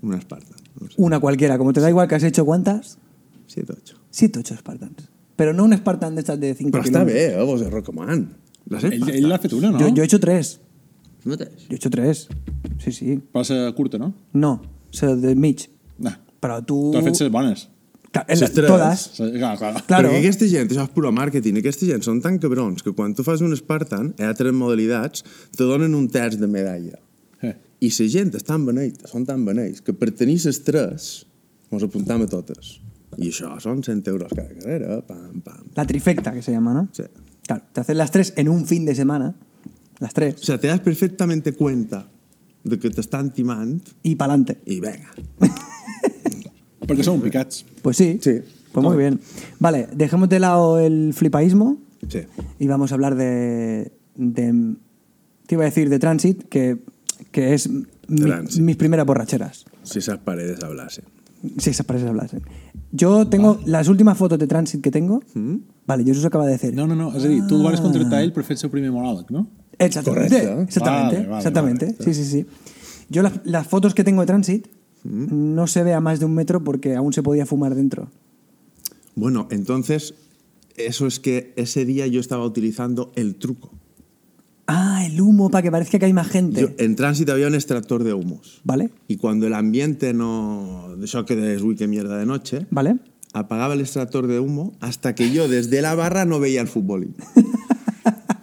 una. 0.00 0.16
No 0.16 0.22
sé, 0.88 0.94
Una 0.96 1.20
cualquiera. 1.20 1.58
Como 1.58 1.74
te 1.74 1.80
da 1.80 1.90
igual 1.90 2.08
que 2.08 2.14
has 2.14 2.22
hecho 2.22 2.46
cuántas, 2.46 2.96
siete, 3.46 3.74
ocho. 3.76 3.98
siete, 4.10 4.38
ocho 4.38 4.56
Spartans. 4.56 5.10
Pero 5.36 5.52
no 5.52 5.64
un 5.64 5.74
Spartan 5.76 6.14
de 6.14 6.20
estas 6.22 6.40
de 6.40 6.54
5 6.54 6.70
Però 6.70 6.82
està 6.84 7.04
bé, 7.04 7.34
eh, 7.34 7.42
vos 7.44 7.60
de 7.60 7.68
Rockman. 7.68 8.30
Ell 8.70 9.28
l'ha 9.28 9.38
fet 9.38 9.52
una, 9.52 9.70
no? 9.72 9.78
Yo, 9.78 9.88
yo 9.94 10.02
he 10.02 10.06
hecho 10.06 10.18
tres. 10.18 10.60
Mateix. 11.30 11.66
Yo 11.68 11.74
he 11.74 11.76
hecho 11.76 11.90
tres. 11.90 12.26
Sí, 12.82 12.92
sí. 12.92 13.16
Però 13.32 13.44
ser 13.44 13.60
curta, 13.76 13.98
no? 13.98 14.12
No, 14.32 14.60
sea, 14.90 15.14
de 15.16 15.34
Mitch. 15.34 15.68
Nah. 15.98 16.16
Però 16.40 16.60
tu... 16.64 16.90
Tu 16.92 16.98
has 17.00 17.04
fet 17.10 17.18
ser 17.24 17.30
bones. 17.32 17.68
En 18.16 18.40
la- 18.40 18.48
tres. 18.48 18.66
Todas. 18.70 19.02
Clar, 19.18 19.58
clar. 19.60 19.82
Claro. 19.86 20.08
Perquè 20.08 20.22
aquesta 20.22 20.48
gent, 20.48 20.70
això 20.72 20.86
és 20.86 20.92
puro 20.94 21.10
màrqueting, 21.12 21.58
aquesta 21.60 21.88
gent 21.88 22.04
són 22.06 22.22
tan 22.24 22.38
cabrons 22.40 22.84
que 22.84 22.94
quan 22.96 23.12
tu 23.14 23.24
fas 23.26 23.42
un 23.44 23.52
Spartan, 23.56 24.14
a 24.16 24.30
altres 24.30 24.54
modalitats, 24.56 25.24
te 25.56 25.66
donen 25.68 25.94
un 25.94 26.08
terç 26.12 26.38
de 26.40 26.48
medalla. 26.48 26.96
Eh. 27.44 27.52
I 27.84 27.90
la 27.92 28.08
gent 28.08 28.32
és 28.38 28.46
tan 28.46 28.64
beneita, 28.64 29.10
són 29.10 29.26
tan 29.28 29.44
beneits, 29.44 29.82
que 29.84 29.92
per 29.92 30.14
tenir 30.16 30.38
les 30.46 30.62
tres, 30.64 31.26
mos 31.70 31.84
apuntam 31.84 32.24
a 32.24 32.30
totes. 32.30 32.78
I 33.16 33.28
això 33.28 33.52
són 33.60 33.82
100 33.84 34.08
euros 34.12 34.32
cada 34.32 34.48
carrera, 34.48 35.00
pam, 35.06 35.40
pam. 35.44 35.68
La 35.76 35.86
trifecta 35.88 36.32
que 36.32 36.42
se 36.42 36.52
llama, 36.52 36.72
¿no? 36.74 36.88
Sí. 36.92 37.04
Claro, 37.46 37.62
te 37.72 37.80
haces 37.80 37.96
las 37.96 38.10
tres 38.10 38.32
en 38.36 38.48
un 38.48 38.66
fin 38.66 38.84
de 38.84 38.94
semana, 38.94 39.34
las 40.00 40.10
O 40.10 40.14
tres, 40.14 40.36
sea, 40.40 40.58
te 40.58 40.66
das 40.68 40.80
perfectamente 40.80 41.52
cuenta 41.52 42.08
de 42.64 42.78
que 42.78 42.90
t'estan 42.90 43.32
timant 43.32 43.82
y 44.02 44.14
pa'lante. 44.16 44.58
i 44.66 44.80
venga. 44.80 45.10
Perquè 46.86 47.02
som 47.02 47.20
picats. 47.22 47.64
Pues 47.82 47.96
sí. 47.96 48.18
Sí. 48.22 48.40
Pues 48.72 48.84
muy 48.84 48.96
bien. 48.96 49.20
Vale, 49.58 49.88
dejemos 49.94 50.28
de 50.28 50.38
lado 50.40 50.78
el 50.78 51.12
flipaísmo 51.14 51.78
Sí. 52.08 52.20
y 52.58 52.66
vamos 52.66 52.92
a 52.92 52.94
hablar 52.94 53.14
de. 53.16 53.92
de 54.14 54.74
te 55.46 55.54
iba 55.54 55.62
a 55.62 55.66
decir 55.66 55.88
de 55.88 55.98
Transit, 55.98 56.44
que, 56.48 56.78
que 57.32 57.54
es 57.54 57.68
mi- 57.70 57.84
Transit. 58.20 58.62
mis 58.62 58.76
primeras 58.76 59.06
borracheras. 59.06 59.64
Si 59.82 59.98
esas 60.00 60.18
paredes 60.18 60.62
hablasen. 60.62 61.04
Si 61.58 61.70
esas 61.70 61.86
paredes 61.86 62.08
hablasen. 62.08 62.42
Yo 62.92 63.26
tengo 63.28 63.60
las 63.66 63.88
últimas 63.88 64.18
fotos 64.18 64.38
de 64.38 64.46
Transit 64.46 64.80
que 64.82 64.90
tengo. 64.90 65.22
Mm? 65.34 65.56
Vale, 65.86 66.04
Jesús 66.04 66.24
acaba 66.24 66.46
de 66.46 66.52
decir. 66.52 66.74
No, 66.74 66.86
no, 66.86 66.94
no. 66.96 67.12
És 67.16 67.24
a 67.24 67.28
dir, 67.28 67.46
tu 67.46 67.56
el 67.56 67.62
vas 67.62 67.80
contractar 67.80 68.18
a 68.18 68.22
ell 68.26 68.32
per 68.34 68.42
fer 68.44 68.56
el 68.56 68.58
seu 68.58 68.70
primer 68.70 68.90
monòleg, 68.90 69.30
no? 69.30 69.46
Exactamente. 69.78 70.28
Correcto. 70.40 70.60
Exactamente. 70.62 71.16
Vale, 71.16 71.26
vale, 71.28 71.38
exactamente. 71.38 71.86
vale. 71.86 71.96
Sí, 72.04 72.14
sí, 72.14 72.24
sí. 72.24 72.46
Yo 73.08 73.22
las, 73.22 73.34
las 73.44 73.66
fotos 73.66 73.94
que 73.94 74.04
tengo 74.04 74.20
de 74.22 74.26
Transit 74.26 74.66
Mm. 75.04 75.54
no 75.54 75.68
se 75.68 75.84
ve 75.84 75.94
a 75.94 76.00
más 76.00 76.18
de 76.18 76.24
un 76.26 76.34
metro 76.34 76.64
porque 76.64 76.96
aún 76.96 77.12
se 77.12 77.22
podía 77.22 77.46
fumar 77.46 77.76
dentro. 77.76 78.10
Bueno, 79.14 79.46
entonces, 79.52 80.14
eso 80.76 81.06
es 81.06 81.20
que 81.20 81.52
ese 81.56 81.84
día 81.84 82.08
yo 82.08 82.18
estaba 82.18 82.44
utilizando 82.44 83.12
el 83.14 83.36
truco. 83.36 83.70
Ah, 84.66 85.06
el 85.06 85.20
humo 85.20 85.48
para 85.48 85.62
que 85.62 85.70
parezca 85.70 86.00
que 86.00 86.06
hay 86.06 86.12
más 86.12 86.26
gente. 86.26 86.60
Yo- 86.60 86.70
en 86.78 86.96
tránsito 86.96 87.30
había 87.32 87.46
un 87.46 87.54
extractor 87.54 88.02
de 88.02 88.14
humos. 88.14 88.60
¿Vale? 88.64 88.90
Y 89.06 89.16
cuando 89.16 89.46
el 89.46 89.54
ambiente 89.54 90.12
no... 90.12 90.96
Eso 91.00 91.24
que 91.24 91.54
es, 91.54 91.62
uy, 91.62 91.76
qué 91.76 91.86
mierda 91.86 92.18
de 92.18 92.26
noche, 92.26 92.66
¿Vale? 92.70 92.96
apagaba 93.32 93.74
el 93.74 93.82
extractor 93.82 94.26
de 94.26 94.40
humo 94.40 94.72
hasta 94.80 95.14
que 95.14 95.30
yo 95.30 95.46
desde 95.46 95.82
la 95.82 95.94
barra 95.94 96.24
no 96.24 96.40
veía 96.40 96.62
el 96.62 96.68
futbolín. 96.68 97.14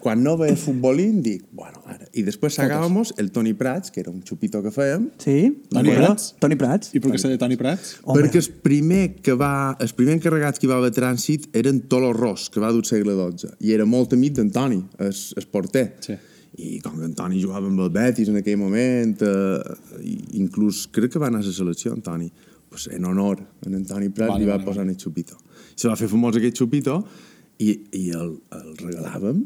Cuando 0.04 0.32
no 0.32 0.38
ve 0.38 0.50
el 0.50 0.58
futbolín, 0.58 1.22
dic, 1.24 1.46
bueno, 1.54 1.82
ara. 1.86 2.06
Y 2.12 2.24
después 2.24 2.56
sacábamos 2.56 3.14
el 3.18 3.32
Tony 3.32 3.54
Prats, 3.54 3.90
que 3.90 4.02
era 4.02 4.12
un 4.12 4.22
chupito 4.22 4.62
que 4.62 4.70
fèiem, 4.70 5.12
Sí. 5.18 5.64
Toni. 5.70 5.92
Prats? 5.96 6.36
Toni 6.40 6.58
Prats. 6.60 6.92
I 6.94 7.00
per 7.00 7.14
què 7.14 7.22
s'ha 7.22 7.32
de 7.32 7.38
Toni 7.40 7.56
Prats? 7.56 7.94
Hombre. 8.04 8.26
perquè 8.26 8.42
el 8.44 8.50
primer 8.66 9.16
que 9.24 9.32
va, 9.40 9.78
els 9.80 9.94
primers 9.96 10.20
encarregats 10.20 10.60
que 10.60 10.68
hi 10.68 10.72
va 10.74 10.82
haver 10.82 10.92
trànsit 10.92 11.48
eren 11.56 11.80
Tolo 11.88 12.12
Ros, 12.12 12.50
que 12.52 12.60
va 12.60 12.74
dur 12.76 12.84
segle 12.86 13.16
XII, 13.16 13.56
i 13.64 13.72
era 13.72 13.88
molt 13.88 14.12
amic 14.12 14.36
d'Antoni, 14.42 14.82
el, 15.00 15.16
el 15.40 15.48
porter. 15.48 15.86
Sí. 16.04 16.20
I 16.60 16.82
com 16.84 17.00
que 17.00 17.08
Antoni 17.08 17.40
jugava 17.42 17.72
amb 17.72 17.80
el 17.80 17.90
Betis 17.90 18.28
en 18.30 18.44
aquell 18.44 18.60
moment, 18.60 19.16
eh, 19.24 20.04
i 20.04 20.20
inclús 20.44 20.84
crec 20.92 21.16
que 21.16 21.24
va 21.24 21.32
anar 21.32 21.40
a 21.42 21.48
la 21.48 21.56
selecció, 21.56 21.96
Antoni, 21.96 22.28
pues 22.70 22.90
en 22.92 23.06
honor 23.06 23.40
a 23.40 23.68
en 23.70 23.76
Antoni 23.80 24.10
Prat 24.10 24.36
Vale, 24.36 24.44
li 24.44 24.52
va 24.52 24.58
vale, 24.58 24.68
posar 24.68 24.84
el 24.84 24.98
xupito. 24.98 25.40
I 25.74 25.80
se 25.80 25.88
va 25.88 25.96
fer 25.96 26.12
famós 26.12 26.36
aquest 26.36 26.60
xupito 26.60 27.00
i, 27.58 27.72
i 27.96 28.10
el, 28.12 28.36
el 28.52 28.74
regalàvem. 28.84 29.46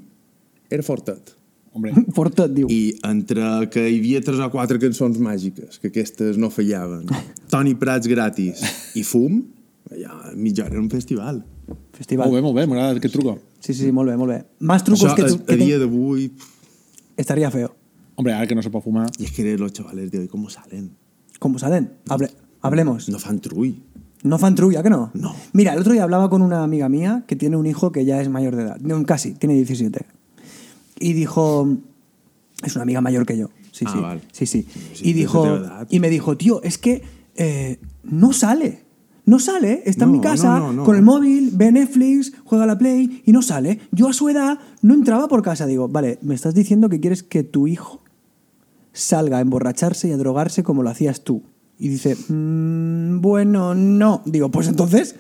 Era 0.70 0.84
fortet. 0.84 1.34
Hombre, 1.78 1.94
Fortet, 2.18 2.52
diu. 2.56 2.68
I 2.74 2.98
entre 3.06 3.44
que 3.70 3.84
hi 3.90 4.00
havia 4.00 4.22
tres 4.26 4.40
o 4.42 4.48
quatre 4.50 4.80
cançons 4.82 5.20
màgiques, 5.22 5.78
que 5.80 5.92
aquestes 5.92 6.38
no 6.42 6.50
fallaven, 6.50 7.06
Toni 7.54 7.76
Prats 7.78 8.08
gratis 8.10 8.64
i 8.98 9.04
fum, 9.06 9.44
allà 9.92 10.34
mitja 10.36 10.66
hora 10.66 10.74
era 10.78 10.82
un 10.82 10.90
festival. 10.90 11.44
Festival. 11.94 12.28
molt 12.32 12.38
bé, 12.40 12.42
molt 12.48 12.56
bé, 12.58 12.66
m'agrada 12.72 12.98
aquest 12.98 13.14
truco. 13.14 13.38
Sí, 13.60 13.74
sí, 13.74 13.84
sí, 13.86 13.92
molt 13.92 14.10
bé, 14.10 14.16
molt 14.18 14.32
bé. 14.34 14.40
Más 14.60 14.84
trucos 14.84 15.04
Això, 15.12 15.16
que, 15.18 15.24
a, 15.24 15.28
que 15.28 15.44
a 15.44 15.46
ten- 15.58 15.66
dia 15.66 15.78
d'avui... 15.82 16.32
estaría 17.18 17.52
feo. 17.52 17.76
Hombre, 18.16 18.34
ara 18.34 18.48
que 18.48 18.56
no 18.56 18.64
se 18.64 18.70
pot 18.74 18.84
fumar... 18.84 19.10
Y 19.20 19.26
es 19.26 19.32
que 19.32 19.58
los 19.58 19.74
chavales 19.74 20.10
de 20.12 20.20
hoy, 20.20 20.28
¿cómo 20.28 20.50
salen? 20.50 20.96
¿Cómo 21.40 21.60
salen? 21.60 21.92
Hable- 22.08 22.32
hablemos. 22.62 23.10
No 23.10 23.20
fan 23.20 23.40
trull. 23.40 23.76
No 24.24 24.40
fan 24.40 24.56
trulla, 24.56 24.82
que 24.82 24.90
no? 24.90 25.12
No. 25.14 25.36
Mira, 25.54 25.74
el 25.74 25.80
otro 25.80 25.94
día 25.94 26.04
hablaba 26.04 26.30
con 26.30 26.42
una 26.42 26.64
amiga 26.64 26.90
mía 26.90 27.24
que 27.28 27.36
tiene 27.36 27.58
un 27.58 27.68
hijo 27.68 27.92
que 27.92 28.06
ya 28.06 28.20
es 28.22 28.30
mayor 28.30 28.56
de 28.56 28.64
edad. 28.64 28.78
No, 28.80 29.04
casi, 29.06 29.34
tiene 29.34 29.54
17. 29.56 30.06
Y 31.00 31.14
dijo... 31.14 31.68
Es 32.64 32.76
una 32.76 32.84
amiga 32.84 33.02
mayor 33.02 33.26
que 33.26 33.38
yo. 33.38 33.50
Sí, 33.72 33.86
Ah, 33.88 33.92
sí. 33.94 34.00
vale. 34.00 34.22
Sí, 34.32 34.46
sí. 34.46 34.68
Y 35.02 35.14
dijo... 35.14 35.46
Y 35.90 36.00
me 36.00 36.10
dijo, 36.10 36.36
tío, 36.38 36.62
es 36.64 36.78
que 36.78 37.04
eh, 37.36 37.80
no 38.04 38.34
sale. 38.34 38.84
No 39.26 39.40
sale, 39.40 39.84
está 39.86 40.06
en 40.06 40.12
mi 40.14 40.22
casa 40.22 40.58
no, 40.58 40.68
no, 40.68 40.74
no. 40.74 40.84
con 40.86 40.96
el 40.96 41.02
móvil, 41.02 41.50
ve 41.54 41.70
Netflix, 41.74 42.32
juega 42.46 42.64
a 42.64 42.68
la 42.68 42.78
Play 42.78 43.22
y 43.26 43.34
no 43.34 43.42
sale. 43.42 43.82
Yo 43.92 44.08
a 44.08 44.14
su 44.14 44.30
edad 44.30 44.58
no 44.82 44.94
entraba 44.94 45.28
por 45.28 45.42
casa. 45.42 45.66
Digo, 45.66 45.90
vale, 45.90 46.18
me 46.22 46.34
estás 46.34 46.54
diciendo 46.56 46.88
que 46.88 47.02
quieres 47.02 47.24
que 47.24 47.44
tu 47.44 47.68
hijo 47.68 48.02
salga 48.94 49.38
a 49.38 49.42
emborracharse 49.42 50.08
y 50.08 50.12
a 50.14 50.18
drogarse 50.18 50.64
como 50.64 50.82
lo 50.82 50.90
hacías 50.90 51.26
tú. 51.26 51.44
Y 51.78 51.90
dice, 51.90 52.16
"Mm, 52.30 53.20
bueno, 53.22 53.76
no. 53.76 54.22
Digo, 54.26 54.50
pues 54.50 54.70
entonces, 54.70 55.16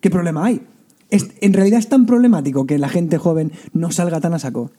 ¿qué 0.00 0.08
problema 0.10 0.46
hay? 0.46 0.62
Es- 1.10 1.28
en 1.42 1.52
realidad 1.52 1.78
es 1.78 1.88
tan 1.90 2.06
problemático 2.06 2.66
que 2.66 2.78
la 2.78 2.88
gente 2.88 3.18
joven 3.18 3.52
no 3.74 3.90
salga 3.92 4.20
tan 4.22 4.32
a 4.32 4.38
saco. 4.38 4.70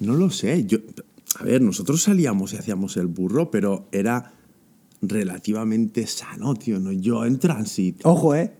No 0.00 0.14
lo 0.14 0.30
sé. 0.30 0.64
Yo, 0.66 0.78
a 1.38 1.44
ver, 1.44 1.62
nosotros 1.62 2.02
salíamos 2.02 2.52
y 2.52 2.56
hacíamos 2.56 2.96
el 2.96 3.06
burro, 3.06 3.50
pero 3.50 3.86
era 3.92 4.32
relativamente 5.02 6.06
sano, 6.06 6.54
tío. 6.54 6.78
¿no? 6.78 6.92
Yo 6.92 7.24
en 7.24 7.38
tránsito. 7.38 8.08
Ojo, 8.08 8.34
¿eh? 8.34 8.52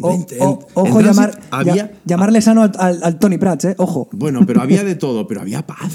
O- 0.00 0.12
En- 0.12 0.26
en- 0.30 0.42
o- 0.42 0.58
ojo 0.74 1.00
llamar, 1.00 1.40
había- 1.50 1.92
llamarle 2.04 2.40
sano 2.42 2.62
al, 2.62 2.72
al- 2.78 3.00
al 3.02 3.18
Tony 3.18 3.38
Prats, 3.38 3.64
¿eh? 3.64 3.74
Ojo. 3.78 4.08
Bueno, 4.12 4.40
pero 4.46 4.60
había 4.60 4.84
de 4.84 4.94
todo, 4.94 5.26
pero 5.26 5.40
había 5.40 5.66
paz. 5.66 5.92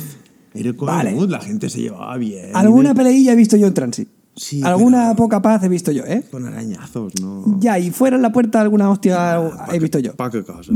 Era 0.53 0.73
Vale. 0.73 1.15
con 1.15 1.29
la 1.31 1.39
gente 1.39 1.69
se 1.69 1.81
llevaba 1.81 2.17
bien. 2.17 2.55
Alguna 2.55 2.93
peleilla 2.95 3.33
he 3.33 3.35
visto 3.35 3.55
yo 3.57 3.67
en 3.67 3.73
Transit. 3.73 4.09
Sí, 4.35 4.61
Alguna 4.63 5.09
pero- 5.09 5.15
poca 5.17 5.41
paz 5.41 5.63
he 5.63 5.69
visto 5.69 5.91
yo, 5.91 6.03
¿eh? 6.05 6.23
Con 6.31 6.45
arañazos, 6.45 7.13
¿no? 7.21 7.57
Ya, 7.59 7.77
y 7.79 7.91
fuera 7.91 8.15
en 8.15 8.21
la 8.21 8.31
puerta 8.31 8.59
alguna 8.61 8.89
hostia 8.89 9.39
he 9.71 9.79
visto 9.79 9.99
yo. 9.99 10.13
Poca 10.15 10.41
cosa. 10.43 10.71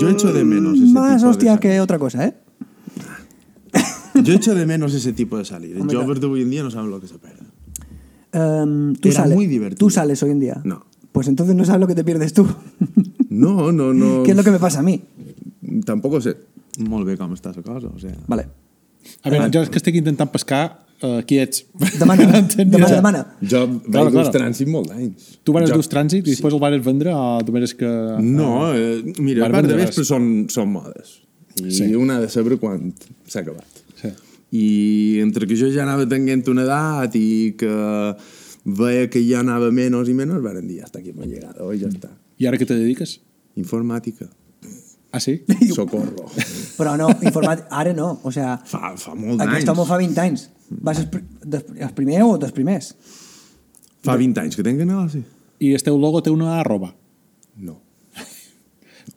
Yo 0.00 0.08
echo 0.08 0.32
de 0.32 0.44
menos 0.44 0.74
ese 0.78 0.92
Más 0.92 1.18
tipo 1.18 1.30
hostias 1.30 1.60
que 1.60 1.80
otra 1.80 1.98
cosa, 1.98 2.26
¿eh? 2.26 2.34
Yo 4.22 4.34
echo 4.34 4.54
de 4.54 4.66
menos 4.66 4.94
ese 4.94 5.12
tipo 5.12 5.36
de 5.38 5.44
salir. 5.44 5.76
Hombre, 5.78 5.94
Yo 5.94 6.04
claro. 6.04 6.20
de 6.20 6.26
hoy 6.26 6.42
en 6.42 6.50
día 6.50 6.62
no 6.62 6.70
saben 6.70 6.90
lo 6.90 7.00
que 7.00 7.08
se 7.08 7.18
pierde. 7.18 7.44
Em, 8.32 8.94
¿tú, 8.94 9.08
Era 9.08 9.16
sales, 9.22 9.34
muy 9.36 9.46
divertido. 9.46 9.78
¿Tú 9.78 9.90
sales 9.90 10.22
hoy 10.22 10.30
en 10.30 10.40
día? 10.40 10.60
No. 10.64 10.84
Pues 11.12 11.26
entonces 11.28 11.56
no 11.56 11.64
sabes 11.64 11.80
lo 11.80 11.86
que 11.86 11.94
te 11.94 12.04
pierdes 12.04 12.32
tú. 12.32 12.46
No, 13.28 13.72
no, 13.72 13.92
no. 13.92 14.22
¿Qué 14.24 14.30
es 14.32 14.36
lo 14.36 14.44
que 14.44 14.50
me 14.52 14.58
pasa 14.58 14.80
a 14.80 14.82
mí? 14.82 15.00
Tampoco 15.84 16.20
sé 16.20 16.36
molt 16.78 17.06
bé 17.06 17.16
com 17.18 17.32
està 17.34 17.50
la 17.54 17.62
cosa, 17.62 17.88
o 17.90 17.98
sea... 17.98 18.14
Vale. 18.30 18.46
A 19.24 19.30
veure, 19.32 19.48
jo 19.52 19.62
és 19.64 19.70
que 19.72 19.80
estic 19.80 19.96
intentant 19.98 20.30
pescar 20.32 20.62
uh, 21.02 21.18
qui 21.26 21.40
ets. 21.42 21.64
Demana, 21.98 22.26
demana, 22.56 22.90
demana. 22.92 23.22
Jo 23.42 23.64
vaig 23.66 23.88
Claro, 23.90 24.12
claro, 24.14 24.32
trànsit 24.36 24.70
molt 24.70 24.90
d'anys. 24.92 25.40
Tu 25.44 25.54
vas 25.56 25.66
Jo- 25.68 25.80
dus 25.80 25.90
trànsit 25.92 26.22
i 26.22 26.34
després 26.36 26.54
el 26.56 26.62
vas 26.62 26.76
vendre 26.84 27.12
o 27.16 27.24
tu 27.44 27.52
veres 27.56 27.74
que... 27.76 27.90
No, 28.22 28.70
eh, 28.76 29.00
mira, 29.18 29.48
a 29.48 29.52
part 29.52 29.68
de 29.68 29.78
vespre 29.80 30.06
són, 30.08 30.46
són 30.52 30.70
modes. 30.72 31.18
I 31.60 31.66
Sí. 31.66 31.88
sí. 31.90 31.94
un 31.98 32.12
ha 32.14 32.20
de 32.22 32.28
saber 32.32 32.56
quan 32.62 32.92
s'ha 33.26 33.42
acabat. 33.42 33.79
I 34.52 35.20
entre 35.22 35.46
que 35.46 35.54
jo 35.58 35.68
ja 35.70 35.84
anava 35.84 36.06
tenint 36.10 36.42
una 36.50 36.64
edat 36.66 37.14
i 37.18 37.54
que 37.58 37.70
veia 38.66 39.06
que 39.10 39.22
ja 39.24 39.40
anava 39.44 39.70
menys 39.70 40.08
i 40.10 40.14
menys, 40.16 40.42
van 40.42 40.66
dir, 40.66 40.82
hasta 40.82 40.98
aquí 40.98 41.10
hemos 41.14 41.26
llegado, 41.30 41.72
i 41.72 41.78
ja 41.80 41.88
està. 41.88 42.10
I 42.40 42.46
ara 42.50 42.58
què 42.58 42.66
te 42.66 42.74
dediques? 42.74 43.18
Informàtica. 43.60 44.26
Ah, 45.12 45.18
sí? 45.20 45.40
Socorro. 45.74 46.28
Però 46.78 46.96
no, 46.98 47.08
informat... 47.26 47.64
Ara 47.70 47.92
no, 47.94 48.12
o 48.22 48.30
sea... 48.30 48.56
fa, 48.64 48.92
fa 48.98 49.14
molt 49.18 49.40
d'anys. 49.40 49.56
Aquest 49.56 49.72
home 49.72 49.86
fa 49.88 49.98
20 49.98 50.20
anys. 50.22 50.44
Vas 50.70 51.00
des- 51.02 51.64
els 51.80 51.94
primer 51.96 52.22
o 52.22 52.36
dels 52.38 52.54
primers? 52.54 52.92
Fa 54.06 54.14
20 54.16 54.38
anys 54.44 54.56
que 54.56 54.62
tenc 54.66 54.78
negoci. 54.86 55.22
I 55.60 55.72
el 55.76 55.82
teu 55.84 55.98
logo 56.00 56.22
té 56.24 56.30
una 56.32 56.54
arroba. 56.60 56.92
No. 57.60 57.74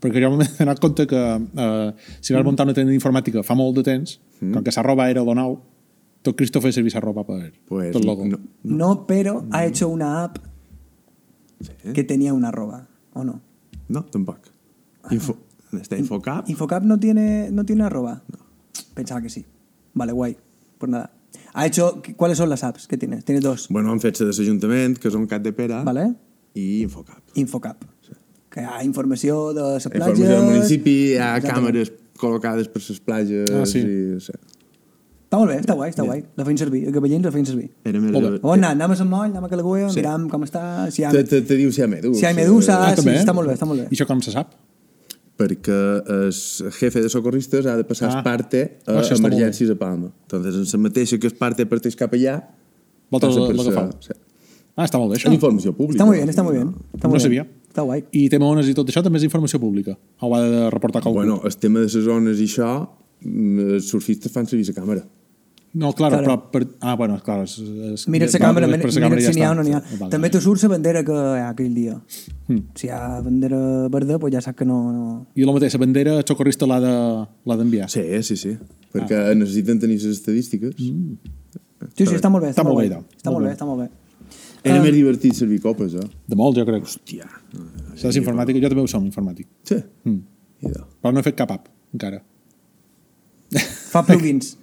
Perquè 0.04 0.20
jo 0.24 0.34
m'he 0.36 0.48
donat 0.60 0.82
compte 0.84 1.06
que 1.08 1.20
eh, 1.40 1.94
si 2.20 2.36
vas 2.36 2.44
muntar 2.44 2.66
una 2.68 2.76
tenda 2.76 2.92
d'informàtica 2.92 3.44
fa 3.48 3.56
molt 3.56 3.78
de 3.80 3.84
temps, 3.88 4.18
mm. 4.42 4.52
com 4.58 4.64
que 4.66 4.74
s'arroba 4.76 5.08
era 5.12 5.24
lo 5.24 5.36
nou, 5.38 5.56
tot 6.24 6.36
Cristo 6.40 6.60
feia 6.64 6.76
servir 6.76 6.92
s'arroba 6.92 7.24
per, 7.28 7.54
Pues, 7.68 7.96
logo. 8.04 8.26
no, 8.28 8.40
No, 8.64 9.08
pero 9.08 9.46
ha 9.52 9.66
hecho 9.66 9.88
una 9.90 10.24
app 10.26 10.38
sí. 11.62 11.94
que 11.94 12.04
tenía 12.04 12.34
una 12.34 12.50
arroba, 12.50 12.88
¿o 13.14 13.24
no? 13.24 13.42
no, 13.88 14.04
tampoc. 14.06 14.52
Info, 15.12 15.36
està 15.76 15.98
Infocap. 16.00 16.50
¿Infocap 16.50 16.84
no 16.84 16.98
tiene, 17.00 17.52
no 17.52 17.66
tiene 17.66 17.84
arroba? 17.84 18.24
Pensaba 18.94 19.22
que 19.22 19.30
sí. 19.30 19.46
Vale, 19.94 20.12
guay. 20.14 20.38
Pues 20.78 20.90
nada. 20.92 21.12
Ha 21.54 21.66
hecho... 21.68 22.02
¿Cuáles 22.16 22.38
son 22.38 22.50
las 22.50 22.64
apps 22.64 22.88
que 22.88 22.98
tienes? 22.98 23.26
Tienes 23.26 23.44
dos. 23.44 23.68
Bueno, 23.70 23.92
han 23.92 24.00
fet 24.00 24.20
de 24.20 24.30
l'Ajuntament, 24.32 24.98
que 24.98 25.12
són 25.12 25.28
Cat 25.28 25.44
de 25.44 25.52
Pera, 25.54 25.84
Vale. 25.84 26.08
i 26.56 26.82
Infocap. 26.86 27.36
Infocap. 27.36 27.84
Que 28.54 28.62
hi 28.62 28.66
ha 28.70 28.84
informació 28.86 29.38
de 29.58 29.64
les 29.76 29.88
platges... 29.90 30.20
Informació 30.20 30.34
del 30.34 30.44
municipi, 30.52 30.92
hi 31.14 31.14
ha 31.18 31.32
Exactament. 31.40 31.56
càmeres 31.74 31.94
col·locades 32.22 32.68
per 32.74 32.82
les 32.88 33.00
platges... 33.08 33.50
Ah, 33.50 33.64
sí. 33.66 33.80
I, 33.82 34.20
sí. 34.22 34.36
Està 35.24 35.40
molt 35.42 35.50
bé, 35.50 35.56
està 35.64 35.74
guai, 35.74 35.90
està 35.90 36.04
guai. 36.06 36.20
La 36.38 36.46
feim 36.46 36.58
servir, 36.62 36.84
els 36.92 37.00
veïns 37.02 37.26
la 37.26 37.32
feim 37.34 37.46
servir. 37.50 37.72
Era 37.90 37.98
més... 38.04 38.12
Molt 38.14 38.28
bé. 38.28 38.42
On 38.46 38.54
anem? 38.60 38.76
Anem 38.78 38.92
a 38.94 38.98
Sant 39.00 39.10
Moll, 39.10 39.32
anem 39.32 39.48
a 39.48 39.50
Calagüe, 39.50 39.88
Sí. 39.90 39.98
miram 40.04 40.28
com 40.30 40.46
està, 40.46 40.62
si 40.94 41.02
hi 41.02 41.06
ha, 41.08 41.14
Te, 41.16 41.24
te, 41.26 41.40
te 41.50 41.58
diu 41.58 41.72
si 41.74 41.82
hi 41.82 41.88
ha 41.88 41.90
medusa. 41.90 42.20
si 42.20 42.28
hi 42.28 42.30
ha 42.30 42.34
medusa, 42.38 42.76
Ah, 42.78 42.92
sí, 42.94 43.02
també? 43.02 43.16
està 43.24 43.34
molt 43.34 43.50
bé, 43.50 43.56
està 43.58 43.66
molt 43.66 43.82
bé. 43.82 43.88
I 43.90 43.98
això 43.98 44.06
com 44.12 44.22
se 44.22 44.36
sap? 44.36 44.54
Perquè 45.42 45.80
el 46.14 46.30
jefe 46.78 47.02
de 47.02 47.10
socorristes 47.10 47.66
ha 47.66 47.74
de 47.80 47.88
passar 47.90 48.12
Ah. 48.12 48.20
ah. 48.20 48.24
parte 48.28 48.62
a 48.86 49.00
molt 49.00 49.16
emergències 49.18 49.72
a 49.74 49.76
Palma. 49.82 50.12
Entonces, 50.28 50.54
en 50.62 50.70
la 50.70 50.84
mateixa 50.86 51.18
que 51.18 51.26
es 51.26 51.34
parte 51.34 51.66
parteix 51.66 51.98
cap 51.98 52.14
allà... 52.14 52.36
L'agafeu? 53.10 53.64
sa- 53.66 53.90
sí. 54.06 54.14
Ah, 54.76 54.86
està 54.88 54.98
molt 54.98 55.12
bé, 55.14 55.18
això. 55.20 55.30
És 55.30 55.36
informació 55.38 55.74
pública. 55.78 55.98
Está 56.00 56.06
muy 56.06 56.18
bien, 56.18 56.30
está 56.30 56.44
muy 56.44 56.54
bien. 56.56 56.70
Está 56.94 57.08
No 57.08 57.12
muy 57.14 57.20
bien. 57.20 57.22
sabia. 57.28 57.48
Està 57.70 57.84
guai. 57.86 58.04
I 58.12 58.28
tema 58.30 58.48
ones 58.50 58.68
i 58.70 58.74
tot 58.74 58.88
això 58.90 59.04
també 59.06 59.18
és 59.20 59.24
informació 59.28 59.60
pública. 59.62 59.98
O 60.20 60.28
ho 60.28 60.36
ha 60.36 60.42
de 60.42 60.70
reportar 60.74 61.02
qualcú? 61.04 61.20
Bueno, 61.20 61.42
el 61.46 61.58
tema 61.58 61.80
de 61.80 61.86
les 61.86 61.94
zones 62.06 62.40
i 62.40 62.46
això, 62.50 62.90
mm, 63.22 63.60
els 63.78 63.88
surfistes 63.90 64.32
fan 64.32 64.48
servir 64.48 64.66
la 64.68 64.74
càmera. 64.74 65.04
No, 65.76 65.92
claro, 65.94 66.20
Claro. 66.22 66.52
però... 66.52 66.52
Per... 66.52 66.68
Ah, 66.82 66.96
bueno, 66.96 67.20
clar. 67.26 67.44
És, 67.46 67.58
és, 67.60 68.08
Mira 68.08 68.28
la 68.28 68.32
càmera, 68.40 68.68
mira, 68.68 68.78
mira 68.78 69.22
ja 69.22 69.32
si 69.34 69.40
n'hi 69.40 69.46
ha 69.46 69.50
o 69.50 69.54
està. 69.54 69.56
no 69.58 69.64
n'hi 69.64 69.74
ha. 69.74 69.82
Vale, 70.00 70.12
També 70.12 70.30
te 70.30 70.40
surt 70.40 70.62
la 70.62 70.70
bandera 70.70 71.04
que 71.04 71.12
hi 71.14 71.40
ha 71.42 71.50
aquell 71.50 71.74
dia. 71.74 71.96
Si 72.76 72.86
hi 72.88 72.90
ha 72.92 73.22
bandera 73.26 73.88
verda, 73.90 74.20
pues 74.20 74.34
ja 74.36 74.42
saps 74.42 74.56
que 74.58 74.66
no... 74.66 74.92
no... 74.94 75.26
I 75.34 75.46
la 75.46 75.52
mateixa 75.52 75.80
bandera, 75.82 76.18
el 76.20 76.26
socorrista 76.28 76.68
l'ha 76.70 76.80
de- 76.80 77.58
d'enviar. 77.58 77.90
Sí, 77.90 78.02
sí, 78.22 78.38
sí. 78.38 78.56
Perquè 78.94 79.34
necessiten 79.36 79.80
tenir 79.80 79.98
les 79.98 80.06
estadístiques. 80.14 80.76
Mm. 80.78 81.18
Sí, 81.98 82.06
sí, 82.06 82.16
està 82.16 82.30
molt 82.30 82.44
bé. 82.46 82.52
Està, 82.54 82.62
Està 82.62 82.64
molt 82.64 82.78
molt 82.78 82.90
bé, 82.90 82.96
bé. 82.96 83.18
Està 83.18 83.32
Molt 83.32 83.34
molt 83.34 83.44
bé. 83.44 83.50
bé, 83.50 83.54
està 83.58 83.66
molt 83.66 83.82
bé. 83.82 83.90
Era 84.64 84.80
més 84.84 84.94
divertit 84.96 85.36
servir 85.36 85.60
copes, 85.64 85.94
eh? 86.00 86.06
De 86.32 86.36
molt, 86.40 86.56
jo 86.58 86.64
crec. 86.68 86.86
Hòstia. 86.88 87.26
Saps 88.00 88.16
informàtica? 88.20 88.62
Jo 88.64 88.70
també 88.72 88.84
ho 88.86 88.88
som, 88.92 89.04
informàtic. 89.06 89.48
Sí. 89.68 89.76
Mm. 90.08 90.22
Idò. 90.70 90.86
Però 91.04 91.12
no 91.14 91.20
he 91.20 91.26
fet 91.26 91.36
cap 91.40 91.52
app, 91.52 91.68
encara. 91.96 92.22
Fa 93.94 94.04
plugins. 94.08 94.56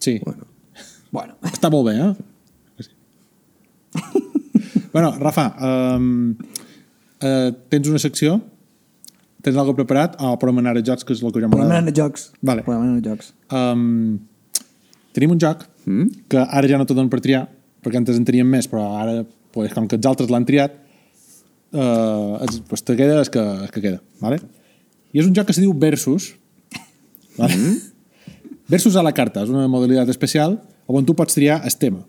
Sí. 0.00 0.14
Bueno. 0.24 0.46
bueno, 1.12 1.34
Està 1.44 1.68
molt 1.68 1.84
bé, 1.90 1.92
eh? 2.00 2.12
Sí. 2.80 2.88
bueno, 4.94 5.10
Rafa, 5.20 5.44
um, 5.96 6.32
uh, 7.20 7.50
tens 7.68 7.88
una 7.90 8.00
secció? 8.00 8.38
Tens 9.44 9.58
alguna 9.60 9.76
preparat? 9.76 10.16
O 10.24 10.38
podem 10.40 10.62
anar 10.62 10.72
a 10.78 10.82
jocs, 10.84 11.04
que 11.04 11.12
és 11.12 11.20
el 11.20 11.32
que 11.34 11.42
jo 11.42 11.50
podem 11.52 11.66
anar 11.66 11.82
m'agrada. 11.82 11.92
a 11.92 11.98
jocs. 12.00 12.30
Vale. 12.40 12.64
Podem 12.64 12.86
anar 12.86 12.96
a 12.96 13.04
jocs. 13.10 13.28
Um, 13.52 14.18
tenim 15.16 15.36
un 15.36 15.42
joc 15.42 15.66
Mm? 15.88 16.10
que 16.28 16.36
ara 16.44 16.68
ja 16.68 16.76
no 16.76 16.84
te 16.84 16.92
dono 16.92 17.08
per 17.08 17.22
triar, 17.24 17.46
perquè 17.84 18.00
antes 18.00 18.18
en 18.18 18.26
teníem 18.28 18.48
més, 18.48 18.68
però 18.70 18.86
ara, 19.00 19.20
pues, 19.54 19.72
com 19.76 19.88
que 19.88 19.98
els 19.98 20.08
altres 20.08 20.30
l'han 20.32 20.46
triat, 20.48 20.76
uh, 21.72 22.40
es, 22.46 22.60
pues, 22.68 22.84
te 22.86 22.96
queda 22.98 23.22
que, 23.24 23.44
que 23.74 23.84
queda. 23.84 24.00
Vale? 24.20 24.40
I 25.12 25.22
és 25.22 25.26
un 25.26 25.34
joc 25.34 25.48
que 25.48 25.56
se 25.56 25.64
diu 25.64 25.74
Versus. 25.74 26.32
Vale? 27.38 27.56
Versus 28.70 28.96
a 28.96 29.02
la 29.02 29.12
carta. 29.16 29.42
És 29.42 29.50
una 29.50 29.66
modalitat 29.70 30.10
especial 30.12 30.60
on 30.90 31.06
tu 31.06 31.14
pots 31.18 31.34
triar 31.34 31.60
el 31.66 31.76
tema. 31.78 32.02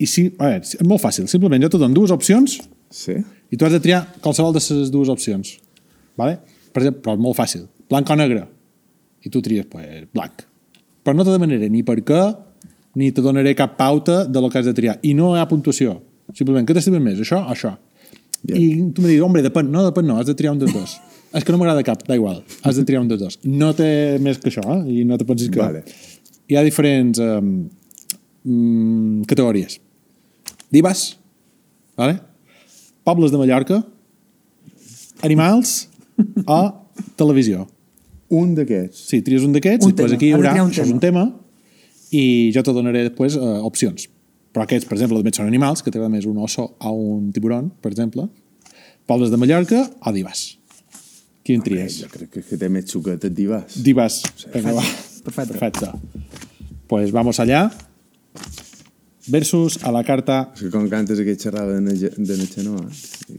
I 0.00 0.08
si, 0.08 0.30
a 0.38 0.48
veure, 0.48 0.64
és 0.64 0.86
molt 0.88 1.02
fàcil. 1.02 1.26
Simplement 1.28 1.60
jo 1.64 1.72
te 1.72 1.80
dono 1.80 1.96
dues 1.96 2.12
opcions 2.14 2.60
Sí? 2.90 3.14
i 3.50 3.56
tu 3.56 3.66
has 3.66 3.74
de 3.74 3.80
triar 3.82 4.00
qualsevol 4.22 4.54
de 4.54 4.60
les 4.62 4.90
dues 4.90 5.10
opcions. 5.12 5.52
Vale? 6.18 6.38
Per 6.74 6.82
exemple, 6.82 7.02
però 7.04 7.14
és 7.16 7.22
molt 7.22 7.38
fàcil. 7.38 7.66
Blanc 7.90 8.10
o 8.10 8.16
negre. 8.18 8.44
I 9.22 9.30
tu 9.32 9.42
tries 9.44 9.66
pues, 9.70 10.06
blanc. 10.14 10.44
Però 11.04 11.14
no 11.16 11.26
te 11.26 11.34
demanaré 11.34 11.68
ni 11.70 11.82
per 11.86 11.98
què, 12.06 12.20
ni 12.98 13.10
te 13.14 13.22
donaré 13.22 13.54
cap 13.58 13.76
pauta 13.78 14.24
de 14.24 14.40
lo 14.40 14.50
que 14.50 14.58
has 14.58 14.66
de 14.66 14.74
triar. 14.74 14.98
I 15.02 15.14
no 15.14 15.34
hi 15.34 15.40
ha 15.40 15.48
puntuació. 15.50 15.98
Simplement, 16.34 16.66
què 16.66 16.76
t'estimes 16.76 17.02
més, 17.02 17.20
això 17.22 17.42
o 17.42 17.54
això? 17.54 17.74
Bien. 18.42 18.56
I 18.56 18.92
tu 18.94 19.02
me 19.04 19.10
dius, 19.10 19.24
hombre, 19.26 19.42
depèn. 19.44 19.68
No, 19.70 19.84
depèn 19.86 20.08
no, 20.08 20.18
has 20.20 20.30
de 20.30 20.36
triar 20.38 20.54
un 20.54 20.62
dels 20.62 20.74
dos. 20.74 20.96
És 21.36 21.46
que 21.46 21.54
no 21.54 21.60
m'agrada 21.60 21.84
cap, 21.86 22.02
da 22.08 22.16
igual. 22.18 22.40
Has 22.66 22.80
de 22.80 22.86
triar 22.88 23.04
un 23.04 23.10
dels 23.10 23.20
dos. 23.22 23.38
No 23.46 23.70
té 23.78 24.18
més 24.22 24.40
que 24.42 24.50
això, 24.50 24.64
eh? 24.74 24.80
I 25.00 25.04
no 25.06 25.18
te 25.20 25.28
pensis 25.28 25.52
que... 25.52 25.62
Vale. 25.62 25.84
Hi 26.50 26.58
ha 26.58 26.64
diferents 26.66 27.20
um, 27.22 27.52
categories. 29.30 29.78
Divas, 30.74 31.04
vale? 31.98 32.18
pobles 33.04 33.32
de 33.32 33.38
Mallorca, 33.38 33.82
animals 35.22 35.88
o 36.46 36.60
televisió. 37.18 37.66
Un 38.30 38.54
d'aquests. 38.54 39.06
Sí, 39.10 39.22
tries 39.26 39.42
un 39.46 39.54
d'aquests 39.56 39.88
i 39.88 39.90
després 39.90 40.12
tema. 40.12 40.18
aquí 40.18 40.28
hi 40.28 40.34
haurà, 40.36 40.52
un 40.62 40.70
això 40.70 40.84
és 40.84 40.92
un 40.94 41.00
tema, 41.02 41.24
i 42.10 42.50
jo 42.54 42.62
te 42.66 42.72
donaré 42.74 43.04
després 43.08 43.36
uh, 43.38 43.60
opcions. 43.66 44.08
Però 44.50 44.64
aquests, 44.66 44.88
per 44.88 44.96
exemple, 44.96 45.20
també 45.20 45.30
són 45.36 45.46
animals, 45.46 45.82
que 45.82 45.92
t'agrada 45.92 46.10
més 46.10 46.26
un 46.26 46.38
oso 46.42 46.64
o 46.82 46.90
un 47.14 47.28
tiburon, 47.32 47.68
per 47.82 47.92
exemple. 47.92 48.24
Pobles 49.06 49.30
de 49.30 49.38
Mallorca 49.38 49.84
o 50.06 50.12
divas. 50.14 50.56
Quin 51.46 51.62
tries? 51.62 52.00
Jo 52.02 52.08
crec 52.10 52.32
que, 52.34 52.42
que 52.46 52.58
té 52.58 52.68
més 52.70 52.88
xuquetes 52.90 53.30
divas. 53.34 53.76
Divas. 53.82 54.20
Vinga, 54.54 54.74
va. 54.76 54.82
Perfecte. 55.24 55.54
Perfecte. 55.54 55.92
Pues 56.90 57.12
vamos 57.14 57.38
allá. 57.40 57.68
Versus 59.30 59.78
a 59.86 59.92
la 59.94 60.02
carta... 60.02 60.40
És 60.56 60.64
que 60.64 60.70
com 60.72 60.88
cantes 60.90 61.20
aquest 61.22 61.44
xerrada 61.46 61.76
de, 61.76 61.82
Nage- 61.84 62.12
de 62.16 62.36
Natxanoa. 62.40 62.82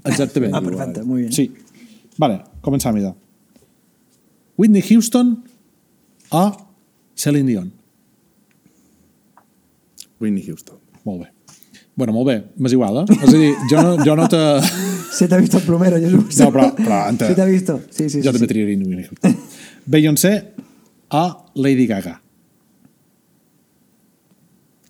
Exactament. 0.06 0.56
Ah, 0.56 0.62
perfecte, 0.64 1.04
muy 1.04 1.26
bien. 1.26 1.34
Sí. 1.36 1.50
Vale, 2.22 2.40
començam, 2.64 2.96
idò. 3.02 3.12
Whitney 4.62 4.84
Houston 4.88 5.34
o 6.38 6.44
Celine 7.18 7.50
Dion. 7.50 7.72
Whitney 10.22 10.44
Houston. 10.48 10.78
Molt 11.04 11.24
bé. 11.26 11.32
Bueno, 11.96 12.14
molt 12.16 12.28
bé, 12.30 12.36
m'és 12.58 12.72
igual, 12.74 13.02
eh? 13.02 13.18
És 13.22 13.34
a 13.34 13.38
dir, 13.38 13.52
jo 13.70 13.82
no, 13.84 13.98
jo 14.06 14.16
no 14.16 14.28
te... 14.32 14.40
Se 15.18 15.28
t'ha 15.28 15.38
visto 15.42 15.58
el 15.60 15.64
plomero, 15.66 15.98
Jesús. 16.00 16.38
No, 16.40 16.48
però- 16.56 16.70
però 16.78 17.02
ente- 17.10 17.28
Se 17.28 17.36
t'ha 17.36 17.46
visto. 17.46 17.82
Sí, 17.90 18.08
sí, 18.10 18.22
jo 18.24 18.32
sí. 18.32 18.38
també 18.38 18.46
sí. 18.46 18.48
triaria 18.54 18.78
Whitney 18.78 19.04
Houston. 19.10 19.36
Beyoncé 19.86 20.32
o 21.10 21.24
Lady 21.56 21.86
Gaga. 21.88 22.22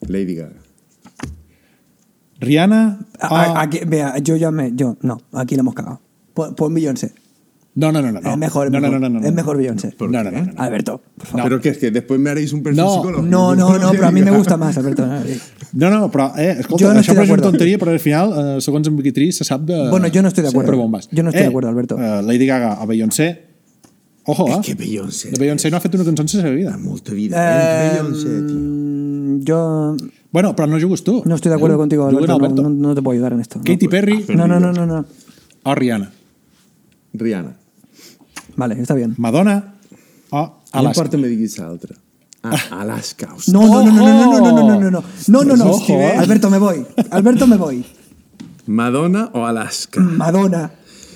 Lady 0.08 0.36
Gaga. 0.36 0.60
Rihanna. 2.40 3.00
A- 3.20 3.28
a- 3.28 3.62
aquí, 3.62 3.80
vea, 3.86 4.18
yo 4.20 4.36
ya 4.36 4.52
me... 4.52 4.72
Yo, 4.76 4.98
no, 5.02 5.22
aquí 5.34 5.56
la 5.56 5.62
hemos 5.62 5.74
cagado. 5.76 6.02
Pon 6.34 6.74
Beyoncé. 6.74 7.14
No, 7.74 7.90
no, 7.92 8.02
no, 8.02 8.12
no. 8.12 8.20
Es 8.20 8.38
mejor, 8.38 8.70
no, 8.70 8.82
mejor. 8.82 9.00
No, 9.00 9.00
no, 9.00 9.10
no, 9.10 9.20
no. 9.22 9.26
Es 9.28 9.34
mejor 9.34 9.56
Beyoncé. 9.58 9.96
No, 9.98 10.08
no, 10.24 10.30
no. 10.32 10.52
Alberto, 10.58 11.02
por 11.18 11.26
favor. 11.28 11.44
Pero 11.44 11.62
que 11.62 11.70
es 11.70 11.78
que 11.78 11.90
después 11.90 12.20
me 12.20 12.30
haréis 12.30 12.52
un 12.52 12.62
perfil 12.64 12.84
psicológico. 12.84 13.22
No, 13.22 13.56
no, 13.56 13.78
no, 13.80 13.92
pero 13.92 14.08
a 14.08 14.12
mí 14.12 14.22
me 14.22 14.32
gusta 14.32 14.58
más, 14.58 14.78
Alberto. 14.78 15.08
No, 15.74 15.90
no, 15.90 16.12
però, 16.12 16.34
eh, 16.38 16.58
escolta, 16.60 16.84
Jo 16.84 16.94
no 16.94 17.00
això 17.00 17.14
pareix 17.16 17.30
una 17.32 17.44
tonteria, 17.46 17.78
però 17.80 17.94
al 17.94 18.00
final, 18.04 18.34
eh, 18.36 18.60
segons 18.60 18.90
en 18.90 19.32
se 19.32 19.46
sap 19.46 19.62
de... 19.62 19.88
Bueno, 19.90 20.10
jo 20.14 20.22
no 20.22 20.28
estic 20.28 20.44
d'acord. 20.44 20.66
Sempre 20.66 20.76
bombes. 20.76 21.08
Jo 21.16 21.24
no 21.24 21.30
estic 21.30 21.46
d'acord, 21.46 21.66
Alberto. 21.66 21.96
Eh, 21.98 22.22
Lady 22.24 22.46
Gaga 22.46 22.74
a 22.74 22.86
Beyoncé, 22.86 23.46
ojo, 24.26 24.50
eh? 24.50 24.58
Es 24.60 24.66
que 24.68 24.76
Beyoncé. 24.76 25.32
De 25.32 25.40
Beyoncé 25.40 25.72
no 25.72 25.78
ha 25.78 25.80
fet 25.80 25.96
una 25.96 26.04
cançó 26.04 26.40
en 26.40 26.44
la 26.44 26.50
seva 26.50 26.56
vida. 26.58 26.78
Molta 26.78 27.14
vida. 27.14 27.38
Eh, 27.40 27.88
Eh, 27.88 28.02
Beyoncé, 28.02 28.28
tío. 28.48 28.58
mm, 28.58 29.40
yo 29.46 29.96
Bueno, 30.34 30.54
però 30.58 30.68
no 30.68 30.78
jugues 30.78 31.06
tu. 31.06 31.24
no 31.26 31.36
estoy 31.36 31.50
de 31.52 31.56
acuerdo 31.56 31.78
contigo, 31.78 32.06
Alberto. 32.06 32.34
Alberto. 32.34 32.64
No, 32.64 32.70
no- 32.70 32.88
no 32.90 32.96
te 32.96 33.02
puedo 33.02 33.14
ayudar 33.14 33.32
en 33.32 33.40
esto. 33.40 33.62
Katy 33.64 33.88
Perry 33.88 34.26
No, 34.36 34.46
no, 34.48 34.60
no, 34.60 34.74
no, 34.74 34.86
no. 34.86 35.06
o 35.64 35.74
Rihanna. 35.76 36.12
Rihanna. 37.14 37.56
Vale, 38.56 38.80
está 38.82 38.94
bien. 38.94 39.16
Madonna 39.18 39.76
o 40.30 40.38
No 40.38 40.62
Alaska. 40.72 41.00
importa 41.02 41.18
me 41.18 41.28
diguis 41.28 41.58
l'altra. 41.58 41.96
Ah, 42.44 42.58
Alaska. 42.82 43.30
hòstia. 43.36 43.54
No, 43.54 43.62
no, 43.68 43.84
no, 43.84 43.92
no, 43.92 43.92
no, 43.92 44.16
no, 44.16 44.40
no, 44.40 44.40
no, 44.40 44.52
no, 44.52 44.80
no, 44.80 44.92
no, 44.92 45.44
no, 45.44 45.44
no, 45.44 45.56
no. 45.56 45.80
Eh. 45.88 46.14
Alberto, 46.18 46.50
me 46.50 46.58
voy. 46.58 46.86
Alberto, 47.12 47.46
me 47.48 47.58
voy. 47.58 47.86
Madonna 48.66 49.30
o 49.34 49.46
Alaska. 49.46 50.00
Madonna. 50.02 50.72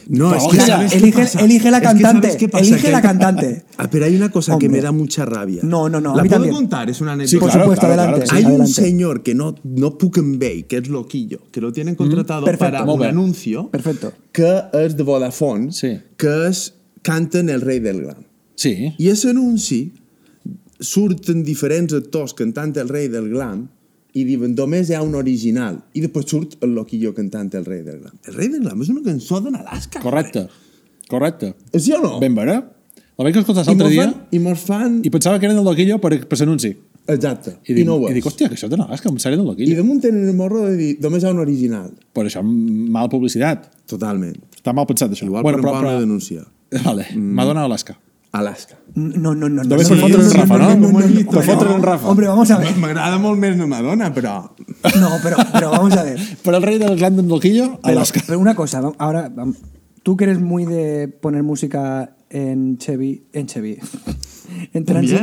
No, 0.07 0.35
es 0.35 0.43
que 0.43 0.49
oiga, 0.51 0.65
¿sabes 0.67 0.91
qué 0.91 0.99
elige- 0.99 1.21
pasa? 1.23 1.39
elige 1.41 1.71
la 1.71 1.77
Es 1.77 1.81
que 1.81 1.87
cantante, 1.87 2.27
¿sabes 2.27 2.37
qué 2.37 2.47
pasa? 2.47 2.63
elige 2.65 2.81
Que- 2.83 2.91
la 2.91 3.01
cantante. 3.01 3.65
Ah, 3.77 3.87
pero 3.89 4.05
hay 4.05 4.15
una 4.15 4.29
cosa 4.29 4.51
que 4.59 4.67
Hombre. 4.67 4.69
me 4.69 4.81
da 4.81 4.91
mucha 4.91 5.25
rabia. 5.25 5.61
No, 5.63 5.89
no, 5.89 5.99
no, 5.99 6.11
a 6.13 6.17
¿La 6.17 6.21
puedo 6.21 6.35
también. 6.35 6.53
contar? 6.53 6.87
Es 6.91 7.01
una 7.01 7.13
Sí, 7.13 7.21
anécdota. 7.21 7.39
Por 7.39 7.49
claro, 7.49 7.63
supuesto, 7.65 7.85
claro, 7.87 8.01
adelante. 8.03 8.25
claro, 8.27 8.37
Hay 8.37 8.43
un 8.45 8.49
adelante. 8.51 8.73
señor 8.73 9.23
que 9.23 9.33
no, 9.33 9.55
no 9.63 9.97
puc 9.97 10.17
en 10.19 10.37
vei, 10.37 10.63
que 10.67 10.77
és 10.77 10.89
loquillo, 10.89 11.39
que 11.51 11.59
lo 11.59 11.71
tienen 11.73 11.95
contratado 11.95 12.45
perfecto. 12.45 12.71
para 12.77 12.83
un 12.93 13.01
anuncio, 13.03 13.71
Perfecto. 13.71 14.13
que 14.31 14.61
és 14.73 14.95
de 14.95 15.01
Vodafone, 15.01 15.71
Sí. 15.71 15.99
que 16.17 16.49
és 16.49 16.74
Canten 17.05 17.51
el 17.53 17.61
rei 17.61 17.79
del 17.83 18.01
glam. 18.01 18.23
Sí. 18.57 18.73
I 18.97 19.09
aquest 19.11 19.29
anunci 19.29 19.79
surten 20.81 21.43
diferents 21.45 21.93
actors 21.95 22.33
cantant 22.35 22.73
el 22.81 22.89
rei 22.91 23.07
del 23.11 23.29
glam 23.31 23.65
i 24.15 24.23
diuen 24.27 24.55
només 24.55 24.89
hi 24.89 24.95
ha 24.95 25.01
un 25.03 25.15
original 25.19 25.77
i 25.95 26.03
després 26.03 26.27
surt 26.31 26.55
el 26.65 26.73
loquillo 26.75 27.13
cantant 27.15 27.51
el 27.59 27.65
rei 27.67 27.83
del 27.83 27.99
glam. 28.01 28.15
El 28.27 28.37
rei 28.39 28.49
del 28.51 28.63
glam 28.63 28.81
és 28.83 28.91
una 28.93 29.03
cançó 29.05 29.41
de 29.43 29.51
Alaska. 29.55 30.01
Correcte. 30.03 30.47
Correcte. 31.11 31.53
Sí 31.77 31.93
o 31.93 32.01
no? 32.01 32.17
Ben 32.23 32.35
vera. 32.35 32.61
La 33.15 33.23
vaig 33.23 33.37
escoltar 33.39 33.63
I 33.63 33.69
l'altre 33.69 33.91
dia 33.93 34.09
i 34.35 34.39
mos 34.43 34.65
fan... 34.67 34.99
i 35.07 35.11
pensava 35.11 35.39
que 35.39 35.47
era 35.47 35.55
del 35.55 35.63
Loquillo 35.63 35.99
per, 36.03 36.17
per 36.27 36.39
l'anunci. 36.41 36.73
Exacte. 37.07 37.53
I, 37.61 37.69
I, 37.71 37.75
dic, 37.77 37.85
no 37.87 37.95
ho 37.95 38.07
I 38.07 38.09
és. 38.09 38.17
dic, 38.17 38.25
hòstia, 38.27 38.49
que 38.51 38.57
això 38.57 38.67
té 38.67 38.75
Alaska, 38.75 39.11
em 39.11 39.19
sembla 39.21 39.37
del 39.37 39.45
I 39.45 39.49
Loquillo. 39.51 39.77
damunt 39.77 40.01
tenen 40.03 40.25
el 40.27 40.35
morro 40.35 40.65
de 40.65 40.73
dir 40.79 40.89
només 41.03 41.23
hi 41.23 41.29
ha 41.29 41.31
un 41.35 41.39
original. 41.43 41.93
Per 42.17 42.25
això, 42.25 42.41
mal 42.43 43.07
publicitat. 43.13 43.69
Totalment. 43.87 44.35
Està 44.57 44.73
mal 44.75 44.87
pensat, 44.89 45.13
això. 45.15 45.29
Igual 45.29 45.45
bueno, 45.47 45.61
per 45.63 45.77
però, 45.77 45.95
denunciar. 46.01 46.43
Vale, 46.83 47.07
Madonna 47.15 47.63
o 47.63 47.65
Alaska. 47.65 47.99
Alaska. 48.31 48.77
No, 48.95 49.33
no, 49.33 49.47
no. 49.47 49.63
no 49.63 49.63
no, 49.63 49.77
per 49.77 49.89
no, 49.89 49.95
fotre 49.95 50.17
no, 50.17 50.23
en 50.23 50.27
no, 50.27 50.33
Rafa, 50.33 50.57
no, 50.57 50.69
no? 50.69 50.75
no, 50.75 50.91
no, 50.91 51.07
no, 51.07 51.31
no, 51.31 51.41
fotre 51.41 51.69
no. 51.69 51.75
en 51.75 51.83
Rafa. 51.83 52.07
Hombre, 52.09 52.27
vamos 52.27 52.51
a 52.51 52.57
ver. 52.59 52.75
M'agrada 52.75 53.19
molt 53.21 53.39
més 53.39 53.55
la 53.55 53.67
Madonna, 53.67 54.09
però... 54.13 54.33
No, 54.99 55.11
pero, 55.23 55.37
pero 55.53 55.69
vamos 55.71 55.95
a 55.95 56.03
ver. 56.03 56.19
Per 56.43 56.53
el 56.53 56.63
rei 56.63 56.77
del 56.81 56.97
Glam 56.97 57.15
del 57.15 57.29
Loquillo, 57.29 57.79
Alaska. 57.83 58.21
pero 58.25 58.39
una 58.39 58.55
cosa, 58.55 58.81
ahora, 58.97 59.31
tú 60.03 60.17
que 60.17 60.25
eres 60.25 60.41
muy 60.41 60.65
de 60.65 61.07
poner 61.07 61.43
música 61.43 62.15
en 62.29 62.77
Chevy, 62.77 63.23
en 63.31 63.47
Chevy, 63.47 63.79
en 64.73 64.85
Transi, 64.85 65.17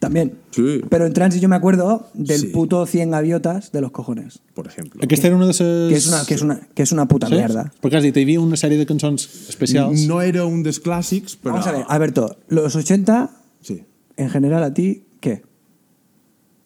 También. 0.00 0.34
Sí. 0.52 0.80
Pero 0.88 1.06
en 1.06 1.12
Transi 1.12 1.40
yo 1.40 1.48
me 1.48 1.56
acuerdo 1.56 2.08
del 2.14 2.38
Sí. 2.40 2.46
puto 2.48 2.86
100 2.86 3.10
gaviotas 3.10 3.72
de 3.72 3.80
los 3.80 3.90
cojones. 3.90 4.38
Por 4.54 4.66
ejemplo. 4.68 5.00
Aquesta 5.02 5.26
era 5.26 5.34
una 5.36 5.46
de 5.46 5.52
les... 5.52 5.58
Que 5.58 5.94
es 5.96 6.06
una, 6.08 6.24
que 6.24 6.34
es 6.34 6.42
una, 6.42 6.60
que 6.74 6.82
es 6.82 6.92
una 6.92 7.08
puta 7.08 7.26
Sí? 7.26 7.34
mierda. 7.34 7.72
Perquè 7.82 7.96
has 7.96 8.02
dit, 8.04 8.16
hi 8.16 8.22
havia 8.22 8.40
una 8.40 8.56
sèrie 8.56 8.78
de 8.78 8.86
cançons 8.86 9.24
especials. 9.48 10.06
No 10.06 10.20
era 10.22 10.44
un 10.46 10.62
dels 10.62 10.78
clàssics, 10.80 11.36
però... 11.36 11.52
Vamos 11.58 11.66
a 11.66 11.72
ver, 11.72 11.84
Alberto, 11.88 12.36
los 12.48 12.76
80, 12.76 13.30
Sí. 13.60 13.82
en 14.16 14.30
general, 14.30 14.62
a 14.62 14.72
ti, 14.72 15.02
¿qué? 15.20 15.42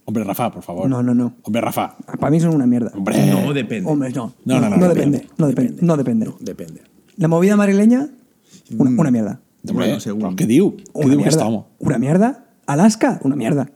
Hombre, 0.04 0.24
Rafa, 0.24 0.50
por 0.50 0.62
favor. 0.62 0.88
No, 0.90 1.02
no, 1.02 1.14
no. 1.14 1.34
Hombre, 1.42 1.62
Rafa. 1.62 1.96
Para 2.18 2.30
mí 2.30 2.40
son 2.40 2.54
una 2.54 2.66
mierda. 2.66 2.90
Hombre. 2.94 3.24
No 3.30 3.52
depende. 3.54 3.88
Hombre, 3.88 4.10
no. 4.10 4.34
No, 4.44 4.60
no, 4.60 4.68
no, 4.68 4.76
no 4.76 4.88
depende. 4.88 5.18
depende. 5.20 5.34
No 5.38 5.46
depende. 5.46 5.82
No 5.82 5.96
depende. 5.96 6.30
Depende. 6.40 6.80
La 7.16 7.28
movida 7.28 7.56
madrileña, 7.56 8.08
una, 8.76 8.90
una 9.00 9.10
mierda. 9.10 9.40
Hombre, 9.66 9.86
Bueno, 9.86 10.00
según. 10.00 10.20
però 10.22 10.34
què 10.36 10.46
diu? 10.46 10.72
Què 10.76 10.82
Una 10.92 11.04
diu 11.04 11.10
que 11.12 11.16
mierda. 11.16 11.30
estamos? 11.30 11.64
Una 11.78 11.98
mierda. 11.98 12.44
Alaska, 12.72 13.20
una 13.24 13.36
mierda. 13.36 13.68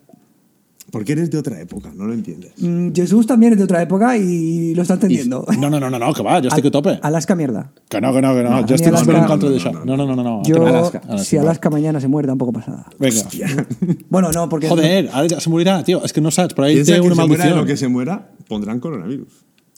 Porque 0.91 1.13
eres 1.13 1.31
de 1.31 1.39
otra 1.39 1.61
época, 1.61 1.91
no 1.95 2.07
lo 2.07 2.15
entiendes. 2.15 2.53
Mm, 2.59 2.93
Jesús 2.95 3.27
también 3.27 3.53
es 3.53 3.59
de 3.59 3.65
otra 3.65 3.83
época 3.83 4.17
y 4.17 4.73
lo 4.75 4.83
está 4.83 4.95
entendiendo. 4.95 5.45
No, 5.59 5.69
no, 5.69 5.81
no, 5.81 5.91
no, 5.91 5.99
no, 5.99 6.13
que 6.15 6.23
va, 6.23 6.41
jo 6.41 6.47
estic 6.47 6.67
a 6.67 6.71
tope. 6.71 6.99
Alaska, 7.03 7.35
mierda. 7.35 7.73
Que 7.89 8.01
no, 8.01 8.15
que 8.15 8.23
no, 8.23 8.35
que 8.35 8.43
no, 8.45 8.63
ni 8.63 8.73
estic 8.73 8.87
Alaska- 8.95 9.19
en 9.19 9.25
contra 9.25 9.49
no, 9.51 9.55
d'això. 9.57 9.73
no, 9.73 9.85
No, 9.85 9.97
no, 9.97 10.07
no, 10.07 10.17
no. 10.17 10.23
no. 10.23 10.43
Yo, 10.45 10.65
Alaska. 10.65 11.19
si 11.19 11.37
Alaska 11.37 11.71
mañana 11.71 12.01
se 12.01 12.07
muere, 12.07 12.29
tampoco 12.29 12.53
pasa 12.53 12.71
nada. 12.71 12.87
Vinga. 13.01 13.67
Bueno, 14.09 14.31
no, 14.33 14.49
porque. 14.49 14.69
Joder, 14.69 15.11
se 15.41 15.51
morirà, 15.51 15.83
tio. 15.83 16.05
És 16.05 16.13
que 16.13 16.21
no 16.21 16.29
ell 16.29 16.49
Piensa 16.55 16.93
té 16.95 17.01
que 17.01 17.07
una 17.07 17.17
se 17.17 17.27
muera 17.27 17.45
de 17.45 17.51
lo 17.57 17.67
que 17.67 17.77
se 17.77 17.89
muera, 17.89 18.31
pondrán 18.49 18.79
coronavirus. 18.81 19.29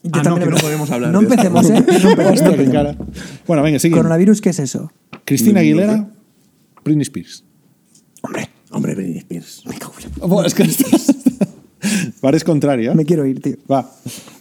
Yo 0.03 0.11
ah, 0.13 0.17
no, 0.17 0.23
también 0.23 0.47
que 0.47 0.55
no 0.55 0.61
podemos 0.61 0.89
hablar 0.91 1.11
No 1.11 1.19
de 1.21 1.27
esto. 1.27 1.33
empecemos, 1.33 1.69
¿eh? 1.69 1.85
No 2.03 2.09
empecemos, 2.11 2.41
que. 2.55 2.95
Bueno, 3.47 3.63
vinga, 3.63 3.79
seguim. 3.79 3.97
¿Coronavirus 3.97 4.41
qué 4.41 4.51
es 4.51 4.59
eso? 4.59 4.91
Cristina 5.25 5.59
Aguilera, 5.61 6.07
Britney 6.85 7.01
Spears. 7.01 7.43
Hombre, 8.21 8.47
Hombre, 8.71 8.93
Britney 8.95 9.19
Spears. 9.23 9.63
me 9.65 9.77
cago 9.77 9.93
en 10.03 10.29
la- 10.29 10.45
és 10.47 10.53
que 10.53 10.63
estàs... 10.63 11.07
Vares 12.21 12.43
contrari, 12.49 12.87
eh? 12.87 12.95
Me 12.95 13.05
quiero 13.05 13.25
ir, 13.25 13.39
tío. 13.41 13.57
Va. 13.69 13.81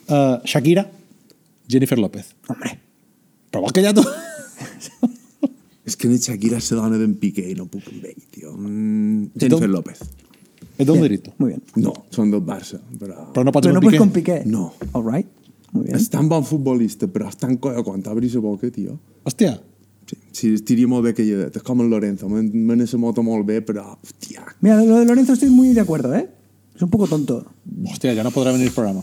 Uh, 0.08 0.38
Shakira, 0.44 0.86
Jennifer 1.68 1.98
López. 1.98 2.34
Hombre. 2.48 2.74
Però 3.50 3.62
vol 3.64 3.72
que 3.72 3.82
ja 3.84 3.94
tu... 3.96 4.04
És 5.88 5.96
que 5.96 6.08
ni 6.10 6.18
Shakira 6.20 6.60
se 6.60 6.76
dona 6.76 6.98
d'en 7.00 7.14
Piqué 7.16 7.46
i 7.48 7.54
no 7.56 7.64
puc 7.70 7.86
amb 7.88 8.04
ell, 8.04 8.18
tio. 8.34 8.52
Mm, 8.52 9.30
Jennifer 9.40 9.70
López. 9.72 10.02
És 10.78 10.86
d'un 10.86 11.00
dirito. 11.02 11.32
Muy 11.40 11.54
bien. 11.54 11.62
No, 11.80 11.94
són 12.14 12.30
del 12.30 12.42
Barça, 12.44 12.76
però... 13.00 13.30
Però 13.32 13.44
no 13.46 13.54
pots 13.54 13.64
Pero 13.66 13.74
no 13.74 13.80
amb 13.80 13.86
puedes 13.88 13.96
Piqué. 13.96 14.02
con 14.04 14.12
Piqué. 14.12 14.36
No. 14.46 14.66
All 14.92 15.06
right. 15.08 15.30
Muy 15.72 15.86
bien. 15.88 15.96
És 15.96 16.10
tan 16.12 16.28
bon 16.28 16.44
futbolista, 16.48 17.08
però 17.10 17.30
és 17.32 17.40
tan 17.40 17.56
colla 17.62 17.80
quan 17.86 18.04
t'obris 18.04 18.36
la 18.36 18.42
boca, 18.44 18.68
tio. 18.74 18.98
Hòstia, 19.26 19.54
Sí, 20.08 20.16
sí 20.32 20.54
estaria 20.54 20.88
molt 20.88 21.04
bé 21.04 21.12
que 21.14 21.24
hi 21.26 21.32
és 21.48 21.62
com 21.62 21.80
el 21.84 21.90
Lorenzo. 21.92 22.28
Me, 22.32 22.42
me 22.42 22.76
n'he 22.76 22.86
moto 22.96 23.22
molt 23.22 23.44
bé, 23.46 23.60
però, 23.60 23.84
hòstia, 24.02 24.44
Mira, 24.60 24.82
lo 24.84 24.96
de 24.98 25.04
Lorenzo 25.04 25.34
estoy 25.34 25.50
muy 25.50 25.74
de 25.74 25.80
acuerdo, 25.80 26.14
¿eh? 26.14 26.28
Es 26.74 26.82
un 26.82 26.90
poco 26.90 27.06
tonto. 27.06 27.44
hòstia, 27.84 28.14
ja 28.14 28.22
no 28.24 28.30
podrà 28.30 28.52
venir 28.52 28.68
al 28.68 28.74
programa. 28.74 29.02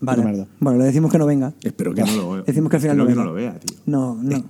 Vale. 0.00 0.22
Puta 0.22 0.28
merda. 0.30 0.46
Bueno, 0.60 0.78
le 0.78 0.84
decimos 0.86 1.10
que 1.10 1.18
no 1.18 1.26
venga. 1.26 1.52
espero 1.62 1.94
que 1.94 2.02
no 2.02 2.12
lo 2.16 2.30
vea. 2.34 2.42
Decimos 2.46 2.70
que 2.70 2.76
al 2.76 2.82
final 2.82 2.96
espero 3.00 3.04
no 3.04 3.06
que 3.06 3.14
venga. 3.14 3.24
no 3.24 3.30
lo 3.30 3.34
vea, 3.34 3.60
tío. 3.60 3.76
No, 3.86 4.14
no. 4.22 4.44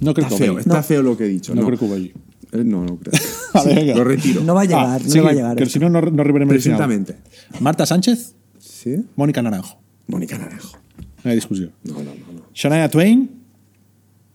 No 0.00 0.14
crec 0.14 0.26
Está 0.26 0.36
que 0.38 0.44
feo, 0.44 0.58
está 0.58 0.74
No. 0.76 0.82
feo 0.82 1.02
lo 1.02 1.16
que 1.16 1.24
he 1.24 1.28
dicho. 1.28 1.54
No 1.54 1.62
No, 1.62 1.66
crec 1.68 1.80
que 1.80 1.88
vegi. 1.88 2.12
Eh, 2.52 2.64
No, 2.64 2.84
no 2.84 2.96
creo. 2.98 3.12
Venga. 3.64 3.94
Lo 3.96 4.04
retiro. 4.04 4.42
No 4.44 4.54
va 4.54 4.62
a 4.62 4.64
llegar, 4.64 5.00
Va, 5.00 5.14
no 5.16 5.22
va 5.24 5.30
a 5.30 5.32
llegar. 5.32 5.56
Que 5.56 5.66
si 5.66 5.78
no, 5.78 5.88
no, 5.88 6.00
no 6.00 6.22
arribarem 6.22 6.48
al 6.50 6.60
final. 6.60 6.78
Presuntamente. 6.78 7.16
Marta 7.60 7.86
Sánchez, 7.86 8.34
¿Sí? 8.58 8.96
Mónica 9.16 9.40
Naranjo. 9.42 9.78
Mónica 10.08 10.36
Naranjo. 10.38 10.78
No 11.24 11.30
hi 11.30 11.32
ha 11.32 11.34
discussió. 11.34 11.70
No, 11.84 11.94
no, 11.94 12.02
no. 12.04 12.32
no. 12.32 12.42
Shania 12.54 12.88
Twain, 12.88 13.30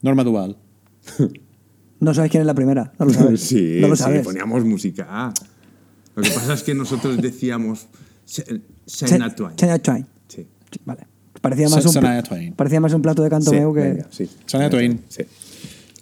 Norma 0.01 0.23
Duval. 0.23 0.57
No 1.99 2.13
sabes 2.13 2.29
quién 2.31 2.41
es 2.41 2.47
la 2.47 2.53
primera. 2.53 2.91
No 2.99 3.05
lo 3.05 3.13
sabes. 3.13 3.41
Sí, 3.49 3.77
no 3.81 3.87
lo 3.87 3.95
sí, 3.95 4.03
sabes. 4.03 4.23
poníamos 4.23 4.63
música. 4.65 5.33
Lo 6.15 6.23
que 6.23 6.29
pasa 6.29 6.53
es 6.53 6.63
que 6.63 6.73
nosotros 6.73 7.17
decíamos 7.21 7.87
Sh- 8.27 8.61
Shania 8.87 9.33
Twain. 9.35 9.55
Shania 9.55 9.79
Twain. 9.79 10.05
Sí. 10.27 10.45
Sí, 10.71 10.79
Vale. 10.85 11.07
Parecía 11.41 11.69
más, 11.69 11.85
un, 11.85 11.91
Shania 11.91 12.23
Twain. 12.23 12.53
parecía 12.53 12.79
más 12.79 12.93
un 12.93 13.01
plato 13.01 13.21
de 13.23 13.29
canto 13.29 13.51
Sí, 13.51 13.57
meu 13.57 13.73
que. 13.73 13.81
venga, 13.81 14.07
sí. 14.09 14.29
Shania 14.47 14.69
Twain. 14.69 15.01
Sí. 15.09 15.23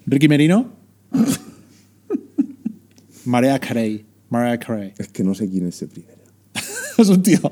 Ricky 0.06 0.28
Merino. 0.28 0.72
Mariah 3.26 3.60
Carey. 3.60 4.06
Mariah 4.30 4.58
Carey. 4.60 4.94
Es 4.98 5.08
que 5.10 5.24
no 5.24 5.34
sé 5.34 5.50
quién 5.50 5.68
es 5.68 5.76
ese 5.76 5.88
primero. 5.88 6.22
és 6.98 7.10
un 7.10 7.24
tio. 7.24 7.52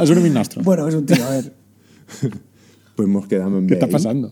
és 0.00 0.10
un 0.12 0.18
amic 0.18 0.32
nostre. 0.32 0.62
Bueno, 0.62 0.86
es 0.88 0.94
un 0.94 1.06
tío, 1.06 1.24
a 1.24 1.30
ver. 1.30 1.52
Pues 2.94 3.08
nos 3.08 3.26
quedamos 3.26 3.62
en 3.62 3.68
Què 3.68 3.74
està 3.80 3.88
Bale. 3.90 4.30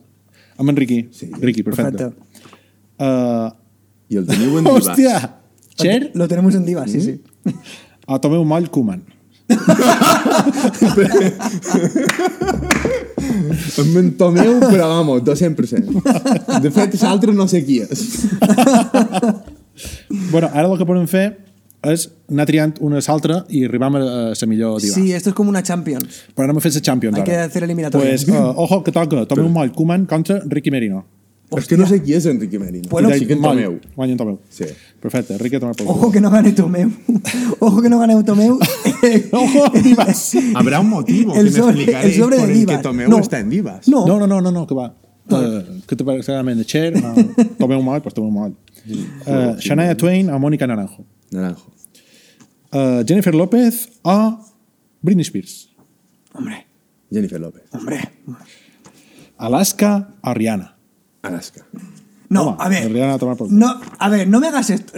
Amb 0.58 0.70
en 0.70 0.76
Ricky. 0.76 1.08
Sí. 1.12 1.30
Ricky, 1.40 1.62
perfecte. 1.62 2.10
Perfecto. 2.10 2.26
Uh, 2.98 3.50
Y 4.08 4.16
el 4.16 4.26
teniu 4.28 4.58
en 4.58 4.64
Divas. 4.64 4.88
hòstia! 4.88 5.38
Cher 5.74 6.10
Lo 6.14 6.28
tenemos 6.28 6.54
en 6.54 6.66
Diva, 6.66 6.86
sí, 6.86 7.00
sí. 7.00 7.20
a 8.06 8.18
Tomeu 8.20 8.44
Moll 8.44 8.68
Koeman. 8.70 9.02
Em 13.78 13.96
entomeu, 13.98 14.58
però 14.60 14.88
vamos, 14.88 15.22
200%. 15.22 16.60
De 16.62 16.70
fet, 16.70 16.96
l'altre 17.02 17.32
no 17.34 17.46
sé 17.48 17.62
qui 17.64 17.80
és. 17.82 18.02
Bueno, 20.30 20.50
ara 20.52 20.68
el 20.68 20.76
que 20.78 20.86
podem 20.88 21.06
fer 21.08 21.26
és 21.82 22.08
anar 22.30 22.46
triant 22.46 22.74
una 22.80 22.98
a 22.98 23.02
l'altra 23.06 23.44
i 23.50 23.64
arribam 23.66 23.96
a 23.96 24.00
la 24.30 24.46
millor 24.46 24.80
diva. 24.80 24.94
Sí, 24.94 25.12
esto 25.12 25.30
es 25.30 25.34
como 25.34 25.50
una 25.50 25.62
Champions. 25.62 26.22
Però 26.34 26.44
anem 26.44 26.56
a 26.56 26.60
fer 26.60 26.72
la 26.74 26.80
Champions 26.80 27.16
Hay 27.16 27.22
ara. 27.22 27.30
que 27.30 27.36
hacer 27.38 27.64
eliminatorias. 27.64 28.24
Pues, 28.24 28.36
uh, 28.38 28.52
ojo, 28.56 28.82
que 28.84 28.92
toca 28.92 29.26
Tomeu 29.26 29.48
Moll 29.48 29.72
Koeman 29.72 30.06
contra 30.06 30.40
Ricky 30.46 30.70
Merino. 30.70 31.04
És 31.54 31.66
que 31.68 31.76
no 31.76 31.84
sé 31.86 31.98
qui 32.02 32.14
és 32.14 32.24
Enrique 32.24 32.58
Merino. 32.58 32.88
Bueno, 32.88 33.10
sí 33.12 33.26
que 33.26 33.34
en 33.34 33.42
tomeu. 33.42 33.78
Guanya 33.94 34.12
en 34.12 34.16
Tomeu. 34.18 34.38
Sí. 34.48 34.64
Perfecte, 35.02 35.36
Ricky 35.36 35.56
a 35.56 35.60
tomar 35.60 35.76
por 35.76 35.86
Ojo 35.86 36.10
que 36.10 36.18
no 36.18 36.30
gane 36.30 36.52
Tomeu. 36.52 36.90
Ojo 37.60 37.82
que 37.82 37.90
no 37.90 37.98
gane 37.98 38.22
Tomeu. 38.24 38.58
Ojo, 39.32 39.68
Divas. 39.82 40.32
Habrá 40.54 40.80
un 40.80 40.88
motivo 40.88 41.34
El 41.34 41.46
que 41.52 41.58
sobre- 41.58 41.72
me 41.74 41.80
explicaréis 41.82 42.14
el 42.16 42.22
sobre 42.22 42.36
por 42.38 42.46
de 42.46 42.52
el 42.60 42.66
que. 42.66 42.78
Tomeu 42.78 43.10
No. 43.10 43.18
está 43.18 43.38
en 43.40 43.50
Divas. 43.50 43.86
No. 43.86 44.06
No, 44.06 44.18
no, 44.18 44.26
no, 44.26 44.40
no, 44.40 44.50
no, 44.50 44.66
que 44.66 44.74
va. 44.74 44.94
Uh, 45.28 45.80
que 45.86 45.94
te 45.94 46.04
parece 46.04 46.32
realment 46.32 46.56
de 46.58 46.64
Cher, 46.64 46.94
uh, 46.96 47.44
Tomeu 47.58 47.82
Moll, 47.82 48.00
pues 48.00 48.14
Tomeu 48.14 48.30
Moll. 48.30 48.56
Uh, 49.26 49.54
Shania 49.60 49.94
Twain 49.94 50.30
a 50.30 50.38
Mónica 50.38 50.66
Naranjo. 50.66 51.04
Naranjo. 51.32 51.66
Uh, 52.72 53.04
Jennifer 53.06 53.34
López 53.34 54.00
a 54.04 54.38
Britney 55.02 55.24
Spears. 55.24 55.70
Hombre, 56.32 56.66
Jennifer 57.10 57.40
López. 57.40 57.62
hombre. 57.72 58.00
Alaska 59.36 60.14
a 60.22 60.34
Rihanna. 60.34 60.76
Alaska. 61.22 61.66
No, 62.28 62.44
Toma, 62.44 62.64
a 62.64 62.68
ver. 62.68 62.90
Rihanna 62.90 63.14
a 63.14 63.18
tomar 63.18 63.36
por. 63.36 63.50
No, 63.50 63.80
a 63.98 64.08
ver, 64.08 64.26
no 64.28 64.40
me 64.40 64.48
hagas 64.48 64.70
esto. 64.70 64.92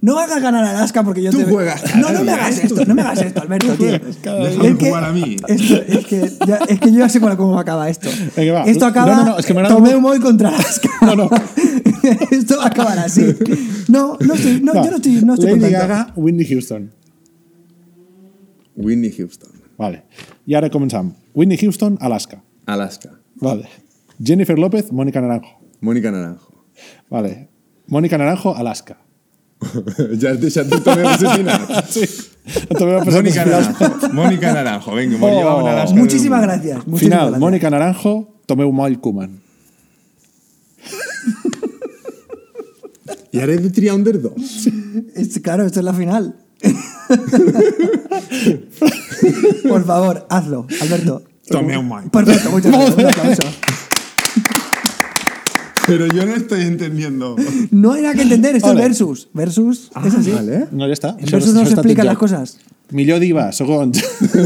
No 0.00 0.18
hagas 0.18 0.40
ganar 0.42 0.64
a 0.64 0.70
Alaska 0.70 1.02
porque 1.02 1.22
yo 1.22 1.30
Tú 1.30 1.38
te. 1.38 1.44
juegas 1.44 1.82
No, 1.96 2.12
no 2.12 2.22
me 2.22 2.32
hagas 2.32 2.58
esto, 2.58 2.84
no 2.84 2.94
me 2.94 3.02
hagas 3.02 3.22
esto, 3.22 3.42
Alberto, 3.42 3.74
tío. 3.74 3.92
Déjame 3.92 4.68
Es 4.68 4.76
que- 4.76 4.88
jugar 4.88 5.04
a 5.04 5.12
mí. 5.12 5.36
Esto, 5.48 5.76
es, 5.82 6.06
que 6.06 6.32
ya, 6.46 6.56
es 6.68 6.80
que 6.80 6.92
yo 6.92 6.98
ya 7.00 7.08
sé 7.08 7.20
cómo 7.20 7.58
acaba 7.58 7.88
esto. 7.88 8.08
Venga, 8.36 8.52
va. 8.52 8.64
Esto 8.64 8.86
acaba. 8.86 9.14
No, 9.16 9.24
no, 9.24 9.30
no, 9.32 9.38
es 9.38 9.46
que 9.46 9.54
me 9.54 9.62
Tomeu 9.64 9.80
mucho- 9.80 10.00
Moy 10.00 10.20
contra 10.20 10.48
Alaska. 10.50 10.88
No, 11.02 11.14
no. 11.16 11.30
esto 12.30 12.58
va 12.58 12.64
a 12.64 12.66
acabar 12.68 12.98
así. 12.98 13.34
No, 13.88 14.16
no 14.20 14.34
estoy, 14.34 14.60
no, 14.60 14.74
yo 14.74 14.90
no 14.90 14.96
estoy, 14.96 15.12
no 15.24 15.34
estoy 15.34 15.58
Lady. 15.58 15.72
Gaga, 15.72 16.12
Whitney 16.16 16.46
Houston. 16.46 16.90
Whitney 18.76 19.10
Houston. 19.12 19.50
Vale. 19.78 20.04
I 20.46 20.54
ara 20.54 20.70
començam. 20.70 21.14
Whitney 21.34 21.56
Houston, 21.58 21.96
Alaska. 22.00 22.42
Alaska. 22.66 23.10
Vale. 23.36 23.68
Jennifer 24.22 24.58
López, 24.58 24.90
Mónica 24.92 25.20
Naranjo. 25.20 25.48
Mónica 25.80 26.10
Naranjo. 26.10 26.64
Vale. 27.10 27.48
Mónica 27.88 28.18
Naranjo, 28.18 28.54
Alaska. 28.54 28.98
has 30.28 30.38
deixat 30.40 30.68
de 30.70 30.80
Tomeu 30.80 31.08
assassinat. 31.08 31.60
Sí. 31.94 32.04
Mónica. 33.10 33.44
Naranjo. 33.44 34.12
Mónica 34.12 34.52
Naranjo. 34.52 34.94
Venga, 34.94 35.16
Oh. 35.20 35.66
Alaska. 35.66 35.96
Muchísimas 35.96 36.42
gracias. 36.42 36.76
Muchísimas 36.86 37.00
Final, 37.00 37.18
gracias. 37.20 37.40
Mónica 37.40 37.70
Naranjo, 37.70 38.28
Tomeu 38.46 38.72
Moll 38.72 39.00
Koeman. 39.00 39.40
I 43.32 43.40
ara 43.40 43.52
he 43.52 43.58
de 43.58 43.70
triar 43.70 43.96
un 43.96 44.04
dels 44.04 44.22
dos. 44.22 44.32
Es- 45.14 45.40
claro, 45.42 45.66
esto 45.66 45.80
es 45.80 45.84
la 45.84 45.92
final. 45.92 46.36
Por 49.68 49.84
favor, 49.84 50.26
hazlo, 50.30 50.66
Alberto. 50.80 51.22
Tomeu 51.48 51.82
Moll. 51.82 52.10
Perfecto, 52.10 52.50
muchas 52.50 52.72
gracias. 52.72 52.96
Un 52.98 53.06
aplauso. 53.06 53.42
Pero 55.86 56.06
yo 56.06 56.26
no 56.26 56.34
estoy 56.34 56.62
entendiendo. 56.62 57.36
No 57.70 57.92
hay 57.92 58.02
nada 58.02 58.14
que 58.14 58.22
entender, 58.22 58.56
esto 58.56 58.68
Vale. 58.68 58.80
es 58.80 58.88
versus. 58.88 59.28
Versus 59.32 59.90
es 60.04 60.14
así. 60.14 60.30
Vale. 60.32 60.66
No, 60.72 60.86
ja 60.86 60.94
està. 60.94 61.16
En 61.18 61.30
versus 61.30 61.54
no 61.54 61.64
se 61.64 61.74
explican 61.74 62.06
las 62.06 62.18
cosas. 62.18 62.58
Millor 62.90 63.18
diva, 63.18 63.50
segons. 63.52 64.02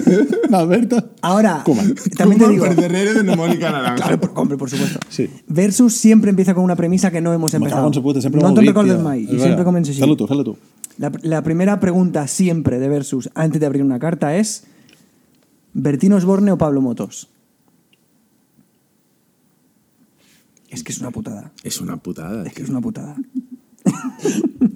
Alberto. 0.53 1.11
Ahora, 1.21 1.63
Koeman. 1.65 1.95
también 2.17 2.41
te 2.41 2.49
digo. 2.49 2.65
de 2.67 3.37
Mónica 3.37 3.71
Naranjo. 3.71 3.97
Claro, 3.97 4.21
por, 4.21 4.33
hombre, 4.35 4.57
por 4.57 4.71
supuesto. 4.71 4.99
Sí. 5.09 5.29
Versus 5.47 5.95
siempre 5.97 6.31
empieza 6.31 6.55
con 6.55 6.65
una 6.65 6.77
premisa 6.77 7.11
que 7.11 7.21
no 7.21 7.35
hemos 7.35 7.53
empezado. 7.55 7.91
puta, 8.03 8.21
sempre 8.21 8.41
no 8.41 8.55
te 8.55 8.63
recordes 8.63 8.99
Y 9.19 9.27
siempre. 9.39 9.65
Fes-lo 9.65 10.17
tu, 10.17 10.27
fes-lo 10.27 10.45
tu. 10.45 10.57
La, 10.99 11.13
la 11.23 11.43
primera 11.43 11.81
pregunta 11.81 12.27
siempre 12.27 12.79
de 12.79 12.89
Versus, 12.89 13.31
antes 13.35 13.61
de 13.61 13.67
abrir 13.67 13.83
una 13.83 13.99
carta, 13.99 14.37
es: 14.37 14.65
¿Bertino 15.75 16.17
Osborne 16.17 16.53
o 16.53 16.59
Pablo 16.59 16.81
Motos? 16.81 17.29
Es 20.71 20.83
que 20.85 20.93
es 20.93 21.01
una 21.01 21.11
putada. 21.11 21.53
És 21.65 21.81
una 21.81 21.97
putada. 21.97 22.47
Es 22.47 22.53
que 22.55 22.63
es 22.63 22.69
una 22.69 22.81
putada. 22.81 23.17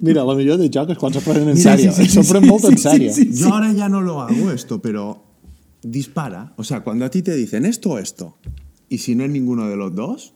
Mira, 0.01 0.23
la 0.25 0.35
millor 0.35 0.57
de 0.59 0.69
joc 0.73 0.89
és 0.91 0.97
quan 0.97 1.13
s'ho 1.13 1.21
prenen 1.21 1.49
en 1.49 1.55
Mira, 1.57 1.75
sèrio. 1.77 1.91
sí, 1.93 2.03
sí, 2.05 2.11
S'ho 2.11 2.23
sí, 2.23 2.31
en 2.67 2.77
sí, 2.77 2.83
sèrio. 2.83 3.13
sí, 3.13 3.23
sí. 3.31 3.39
Yo 3.41 3.53
ahora 3.53 3.71
ya 3.73 3.87
no 3.89 4.01
lo 4.01 4.21
hago 4.21 4.51
esto, 4.51 4.81
pero 4.81 5.23
dispara. 5.83 6.53
O 6.57 6.63
sea, 6.63 6.81
cuando 6.83 7.05
a 7.05 7.09
ti 7.09 7.21
te 7.21 7.35
dicen 7.35 7.65
esto 7.65 7.91
o 7.91 7.97
esto, 7.99 8.35
y 8.89 8.97
si 8.99 9.15
no 9.15 9.23
es 9.23 9.31
ninguno 9.31 9.67
de 9.69 9.75
los 9.77 9.93
dos, 9.95 10.33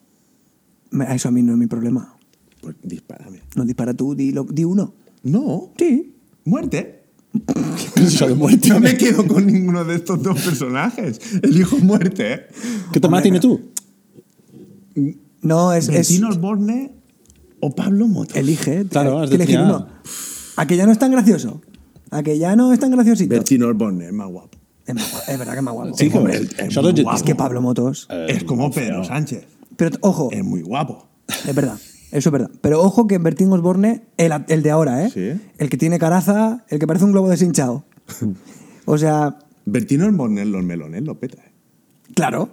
Eso 0.91 1.28
a 1.30 1.32
mí 1.32 1.41
no 1.43 1.53
es 1.53 1.57
mi 1.60 1.68
problema. 1.68 2.16
pues 2.62 2.76
dispárame. 2.84 3.41
No 3.55 3.64
dispara 3.66 3.93
tú, 3.93 4.16
di, 4.16 4.32
lo- 4.32 4.43
di 4.49 4.64
uno. 4.64 4.93
No, 5.24 5.72
Sí. 5.78 6.14
muerte. 6.45 7.03
No 8.70 8.80
me 8.80 8.97
quedo 8.97 9.28
con 9.28 9.45
ninguno 9.45 9.84
de 9.86 9.95
estos 9.95 10.22
dos 10.24 10.39
personajes. 10.41 11.20
Elijo 11.43 11.78
muerte. 11.78 12.34
¿eh? 12.34 12.39
Que 12.91 12.99
te 12.99 13.07
a 13.07 13.39
tu. 13.39 13.60
No, 15.42 15.74
es. 15.74 15.88
es 15.90 15.94
¿Bertino 15.96 16.30
Osborne 16.30 16.92
o 17.60 17.74
Pablo 17.76 18.08
Motos? 18.08 18.36
elige. 18.36 18.86
Claro, 18.86 19.20
has 19.20 19.32
elegir 19.32 19.60
uno. 19.60 19.88
A 20.56 20.66
que 20.68 20.76
ya 20.78 20.86
no 20.86 20.92
es 20.92 21.00
tan 21.00 21.12
gracioso. 21.12 21.62
A 22.12 22.24
que 22.24 22.38
ya 22.38 22.56
no 22.56 22.74
es 22.74 22.80
tan 22.80 22.92
graciosito. 22.92 23.30
Bertino 23.30 23.68
Osborne 23.68 24.08
es 24.08 24.14
más 24.14 24.28
guapo. 24.28 24.58
Es, 24.86 24.96
más 24.96 25.12
guapo, 25.12 25.32
es 25.32 25.38
verdad 25.40 25.54
que 25.54 25.60
es 25.60 25.64
más 25.64 25.74
guapo. 25.74 25.98
Sí, 25.98 26.10
Hombre, 26.14 26.34
que 26.34 26.40
el- 26.40 26.50
doncs- 26.72 27.04
guapo. 27.04 27.18
es 27.18 27.24
que 27.24 27.36
Pablo 27.36 27.62
Motos. 27.62 28.08
es 28.28 28.44
como 28.44 28.72
Pedro 28.72 29.04
Sánchez. 29.04 29.46
Pero 29.78 29.96
ojo, 30.02 30.30
Es 30.32 30.44
muy 30.44 30.62
guapo. 30.62 31.08
es 31.48 31.56
verdad. 31.56 31.78
Eso 32.12 32.30
es 32.30 32.34
verdad. 32.34 32.50
Pero 32.62 32.82
ojo 32.82 33.06
que 33.06 33.16
en 33.16 33.24
Bertín 33.24 33.52
Osborne, 33.54 34.02
el, 34.18 34.32
el 34.48 34.64
de 34.64 34.72
ahora, 34.72 35.06
¿eh? 35.06 35.12
Sí. 35.14 35.40
El 35.60 35.70
que 35.70 35.78
tiene 35.78 36.00
caraza, 36.00 36.66
el 36.70 36.80
que 36.80 36.88
parece 36.88 37.06
un 37.06 37.12
globo 37.12 37.30
deshinchado. 37.30 37.86
O 38.86 38.98
sea, 38.98 39.38
Bertino 39.66 40.08
Osborne 40.08 40.44
los 40.46 40.64
melones 40.64 41.04
lo 41.04 41.20
peta. 41.20 41.38
¿eh? 41.46 41.52
claro. 42.16 42.50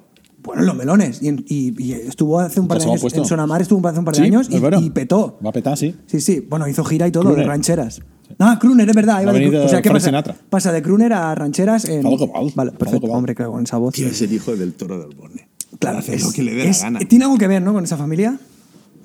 Bueno, 0.47 0.63
en 0.63 0.67
los 0.69 0.77
melones. 0.77 1.23
Y, 1.23 1.29
y- 1.47 1.75
y 1.83 1.93
estuvo 1.93 2.41
hace 2.41 2.61
un 2.61 2.69
par 2.69 2.79
de 2.79 2.85
años. 2.85 3.01
puesto. 3.03 3.21
En 3.21 3.27
Sonamar 3.27 3.61
estuvo 3.61 3.87
hace 3.87 3.99
un 3.99 4.05
par 4.07 4.15
de 4.15 4.21
Sí, 4.23 4.27
años 4.27 4.47
y, 4.51 4.59
vera. 4.59 4.81
y 4.81 4.89
petó. 4.91 5.39
Va 5.45 5.53
petar, 5.53 5.77
sí. 5.77 5.95
Sí, 6.07 6.21
sí. 6.21 6.41
Bueno, 6.49 6.67
hizo 6.69 6.83
gira 6.85 7.07
y 7.07 7.11
todo, 7.13 7.25
Crooner. 7.25 7.45
de 7.45 7.49
rancheras. 7.49 8.01
Ah, 8.39 8.59
Crooner, 8.61 8.89
es 8.89 8.95
verdad. 8.97 9.21
iba 9.23 9.33
de 9.33 9.59
o 9.59 9.69
sea, 9.69 9.83
¿qué 9.83 9.91
pasa? 9.91 10.07
Sinatra. 10.07 10.35
Pasa 10.49 10.73
de 10.73 10.81
Crooner 10.83 11.13
a 11.13 11.35
rancheras 11.35 11.85
en... 11.85 12.03
Fa 12.03 12.11
lo 12.11 12.17
que 12.19 12.27
vol, 12.27 12.53
Vale, 12.55 12.73
perfecto. 12.73 13.07
vol. 13.07 13.17
Hombre, 13.17 13.35
claro, 13.35 13.53
con 13.53 13.63
esa 13.65 13.77
voz. 13.79 13.95
Tío, 13.95 14.07
es 14.09 14.21
el 14.23 14.33
hijo 14.33 14.57
del 14.57 14.73
toro 14.75 14.99
de 14.99 15.05
Osborne. 15.07 15.49
Claro, 15.79 15.99
Hace 15.99 16.15
es- 16.15 16.23
lo 16.25 16.33
que 16.33 16.43
le 16.43 16.55
dé 16.55 16.69
es- 16.69 16.79
la 16.81 16.91
gana. 16.91 16.99
Tiene 17.01 17.25
algo 17.25 17.37
que 17.39 17.47
ver, 17.49 17.63
¿no? 17.63 17.73
Con 17.73 17.85
esa 17.85 17.97
familia. 17.97 18.39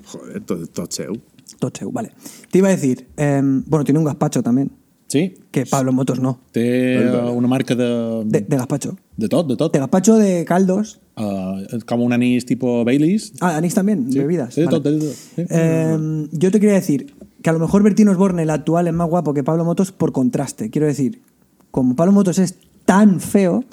Joder, 0.06 0.40
todo, 0.44 0.66
todo 0.66 0.86
seu. 0.90 1.12
Tocheu, 1.58 1.92
vale. 1.92 2.10
Te 2.50 2.58
iba 2.58 2.68
a 2.68 2.70
decir, 2.72 3.06
em, 3.16 3.62
bueno, 3.66 3.84
tiene 3.84 3.98
un 4.00 4.04
gazpacho 4.04 4.42
también, 4.42 4.72
Sí. 5.12 5.34
que 5.50 5.66
Pablo 5.66 5.92
Motos 5.92 6.20
no. 6.20 6.40
Té 6.52 6.94
eh, 6.94 7.30
una 7.30 7.46
marca 7.46 7.74
de... 7.74 7.84
De, 8.24 8.40
de 8.40 8.56
gazpacho. 8.56 8.96
de 9.18 9.28
tot, 9.28 9.46
de 9.46 9.56
tot. 9.56 9.70
De 9.72 9.78
gazpacho 9.78 10.16
de 10.16 10.46
caldos. 10.46 11.00
Uh, 11.20 11.60
com 11.84 12.00
un 12.00 12.14
anís 12.16 12.46
tipo 12.46 12.82
Baileys. 12.86 13.34
Ah, 13.40 13.58
anís 13.58 13.74
también, 13.74 14.10
Sí, 14.10 14.18
bebidas. 14.20 14.54
sí, 14.54 14.62
de 14.62 14.66
Vale. 14.68 14.80
tot, 14.80 14.84
de 14.88 14.98
tot. 15.00 15.14
Sí. 16.30 16.38
Yo 16.38 16.50
te 16.50 16.60
quería 16.60 16.76
decir 16.76 17.14
que 17.42 17.50
a 17.50 17.52
lo 17.52 17.58
mejor 17.58 17.82
Bertino 17.82 18.10
Osborne, 18.12 18.42
el 18.44 18.50
actual, 18.50 18.86
es 18.88 18.94
más 18.94 19.08
guapo 19.10 19.34
que 19.34 19.44
Pablo 19.44 19.66
Motos 19.66 19.92
por 19.92 20.12
contraste. 20.12 20.70
Quiero 20.70 20.86
decir, 20.86 21.20
como 21.70 21.94
Pablo 21.94 22.12
Motos 22.12 22.38
es 22.38 22.54
tan 22.86 23.20
feo, 23.20 23.64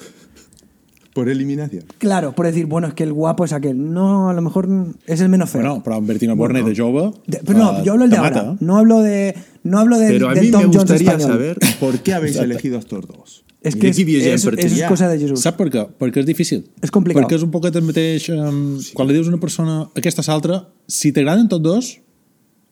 Por 1.19 1.29
eliminación. 1.29 1.83
claro, 1.97 2.33
por 2.33 2.45
decir, 2.45 2.65
bueno, 2.65 2.87
es 2.87 2.93
que 2.93 3.03
el 3.03 3.13
guapo 3.13 3.45
es 3.45 3.53
aquel. 3.53 3.91
No, 3.93 4.29
a 4.29 4.33
lo 4.33 4.41
mejor 4.41 4.67
es 5.05 5.21
el 5.21 5.29
menos 5.29 5.49
feo. 5.49 5.61
Bueno, 5.61 5.83
però 5.83 5.97
en 5.97 6.07
Bertino 6.07 6.35
Borne 6.35 6.63
de 6.63 6.75
jove... 6.75 7.11
De- 7.27 7.41
pero 7.45 7.59
no, 7.59 7.79
eh, 7.79 7.81
yo 7.85 7.91
hablo 7.93 8.05
el 8.05 8.09
de 8.09 8.15
te 8.15 8.19
ahora. 8.21 8.43
mata. 8.43 8.57
No 8.59 8.77
hablo 8.77 9.01
de. 9.01 9.35
No 9.63 9.79
hablo 9.79 9.97
del, 9.99 10.13
Pero 10.13 10.29
a 10.29 10.33
del 10.33 10.45
mí 10.45 10.51
Tom 10.51 10.61
me 10.61 10.65
Jones 10.67 10.77
gustaría 10.83 11.11
español. 11.11 11.31
saber 11.31 11.57
por 11.79 11.99
qué 11.99 12.13
habéis 12.13 12.35
elegido 12.37 12.79
estos 12.79 13.05
dos. 13.07 13.43
Es 13.61 13.75
que 13.75 13.89
aquí 13.89 14.01
es, 14.01 14.07
viagem 14.07 14.33
eso, 14.35 14.49
per 14.51 14.59
triar. 14.59 14.87
cosa 14.89 15.09
de 15.09 15.19
Jesús. 15.19 15.41
Sap 15.41 15.57
per 15.59 15.67
què? 15.69 15.81
Perquè 15.99 16.21
és 16.21 16.25
difícil. 16.25 16.61
És 16.81 16.89
complicat. 16.95 17.25
Perquè 17.25 17.35
és 17.35 17.43
un 17.43 17.51
poquet 17.51 17.75
el 17.75 17.83
mateix... 17.83 18.29
Um, 18.31 18.77
quan 18.95 19.09
li 19.09 19.13
dius 19.17 19.27
a 19.27 19.33
una 19.33 19.39
persona 19.41 19.81
aquesta 19.99 20.21
és 20.23 20.29
l'altra, 20.31 20.61
si 20.87 21.11
t'agraden 21.11 21.49
tots 21.51 21.61
dos, 21.65 21.89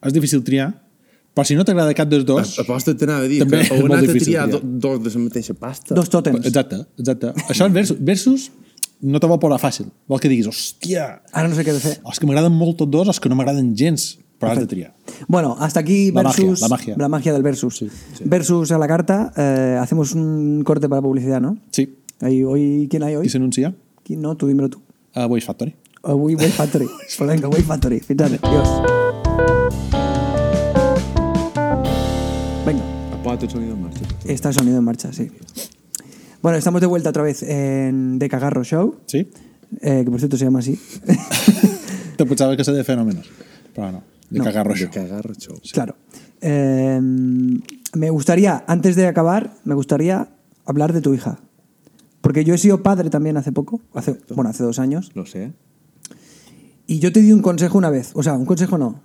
és 0.07 0.13
difícil 0.15 0.45
triar, 0.47 0.69
però 1.37 1.45
si 1.45 1.53
no 1.53 1.61
t'agrada 1.67 1.93
cap 1.93 2.09
dels 2.09 2.25
dos... 2.25 2.55
Aposta 2.63 2.95
t'anava 2.97 3.27
a 3.27 3.29
dir 3.29 3.43
També 3.43 3.59
que 3.61 3.67
és 3.67 3.71
heu 3.75 3.83
molt 3.83 3.93
anat 3.93 4.03
a 4.03 4.07
difícil 4.07 4.31
triar 4.33 4.47
triar. 4.49 4.61
do, 4.65 4.79
dos 4.89 5.03
de 5.05 5.11
la 5.13 5.23
mateixa 5.27 5.53
pasta. 5.53 5.93
Dos 5.93 6.09
tòtems. 6.09 6.41
Exacte, 6.49 6.79
exacte. 6.97 7.33
Això 7.53 7.67
és 7.69 7.73
versus. 7.75 7.97
Versus 8.01 8.47
no 9.05 9.19
te 9.21 9.27
vol 9.29 9.37
posar 9.37 9.59
fàcil. 9.61 9.91
Vol 10.09 10.19
que 10.23 10.31
diguis, 10.31 10.47
hòstia, 10.49 11.21
Ahora 11.31 11.51
no 11.51 11.55
sé 11.55 11.63
qué 11.63 11.73
decir. 11.77 11.99
els 12.03 12.17
que 12.19 12.25
m'agraden 12.25 12.55
molt 12.57 12.79
tots 12.81 12.89
dos, 12.89 13.07
els 13.13 13.19
que 13.21 13.29
no 13.29 13.35
m'agraden 13.37 13.75
gens, 13.77 14.17
però 14.41 14.51
has 14.55 14.57
de 14.59 14.65
triar. 14.65 14.95
Bueno, 15.27 15.55
hasta 15.59 15.79
aquí 15.79 16.11
La 16.11 16.23
magia, 16.23 16.47
versus. 16.47 16.61
la 16.97 17.07
magia. 17.07 17.33
del 17.33 17.43
versus. 17.43 17.85
Versus 18.25 18.71
a 18.71 18.79
la 18.79 18.87
carta. 18.87 19.31
eh, 19.37 19.77
hacemos 19.79 20.13
un 20.13 20.63
corte 20.65 20.89
para 20.89 21.01
publicidad, 21.03 21.39
¿no? 21.39 21.59
Sí. 21.69 21.93
Ahí, 22.21 22.43
hoy, 22.43 22.87
¿Quién 22.89 23.03
hay 23.03 23.15
hoy? 23.15 23.23
Qui 23.27 23.29
s'anuncia? 23.29 23.75
¿Quién? 24.03 24.21
No, 24.21 24.35
tú 24.35 24.47
dímelo 24.47 24.69
tú. 24.69 24.81
A 25.13 25.27
Voice 25.27 25.45
Factory. 25.45 25.75
Oh, 26.01 26.15
Way 26.15 26.33
Way 26.35 26.49
Factory. 26.49 26.87
pues 27.17 27.29
venga, 27.29 27.47
Way 27.47 27.61
Factory. 27.61 27.99
Fíjate, 27.99 28.39
Dios. 28.39 28.69
Venga, 28.81 29.06
El 33.33 33.49
sonido 33.49 33.73
en 33.73 33.81
marcha. 33.81 34.01
está 34.25 34.49
el 34.49 34.55
sonido 34.55 34.77
en 34.77 34.83
marcha, 34.83 35.11
sí. 35.13 35.29
Bueno, 36.41 36.57
estamos 36.57 36.81
de 36.81 36.87
vuelta 36.87 37.09
otra 37.09 37.23
vez 37.23 37.43
en 37.43 38.19
De 38.19 38.29
Cagarro 38.29 38.63
Show, 38.63 38.99
Sí? 39.05 39.29
eh, 39.81 40.03
que 40.05 40.09
por 40.11 40.19
cierto 40.19 40.37
se 40.37 40.45
llama 40.45 40.59
así. 40.59 40.79
Te 42.17 42.25
pensava 42.25 42.55
que 42.57 42.63
se 42.63 42.71
de 42.71 42.83
fenòmenos. 42.83 43.29
Però 43.75 43.91
no, 43.91 44.03
de 44.29 44.39
No. 44.39 44.43
cagar 44.45 44.67
De 44.67 44.73
rojo. 44.73 44.91
cagar 44.93 45.37
show. 45.37 45.55
Claro. 45.71 45.95
Eh, 46.41 46.99
me 47.93 48.09
gustaría, 48.09 48.63
antes 48.67 48.95
de 48.95 49.07
acabar, 49.07 49.53
me 49.65 49.75
gustaría 49.75 50.29
hablar 50.65 50.93
de 50.93 51.01
tu 51.01 51.13
hija. 51.13 51.39
Porque 52.21 52.43
yo 52.43 52.53
he 52.53 52.57
sido 52.57 52.81
padre 52.81 53.09
también 53.09 53.37
hace 53.37 53.51
poco, 53.51 53.81
hace, 53.93 54.17
bueno, 54.35 54.49
hace 54.49 54.63
dos 54.63 54.79
años, 54.79 55.11
Lo 55.15 55.25
sé. 55.25 55.53
y 56.87 56.99
yo 56.99 57.11
te 57.11 57.21
di 57.21 57.31
un 57.33 57.41
consejo 57.41 57.77
una 57.77 57.89
vez. 57.89 58.11
O 58.15 58.23
sea, 58.23 58.33
un 58.33 58.45
consejo 58.45 58.77
no. 58.77 59.01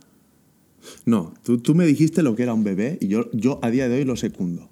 No, 1.07 1.35
tú, 1.43 1.59
tú 1.59 1.74
me 1.74 1.87
dijiste 1.87 2.22
lo 2.22 2.35
que 2.37 2.43
era 2.45 2.55
un 2.55 2.64
bebé 2.64 2.99
y 3.01 3.09
yo, 3.09 3.30
yo 3.33 3.59
a 3.62 3.70
día 3.70 3.89
de 3.89 3.97
hoy 3.99 4.05
lo 4.05 4.16
secundo. 4.16 4.68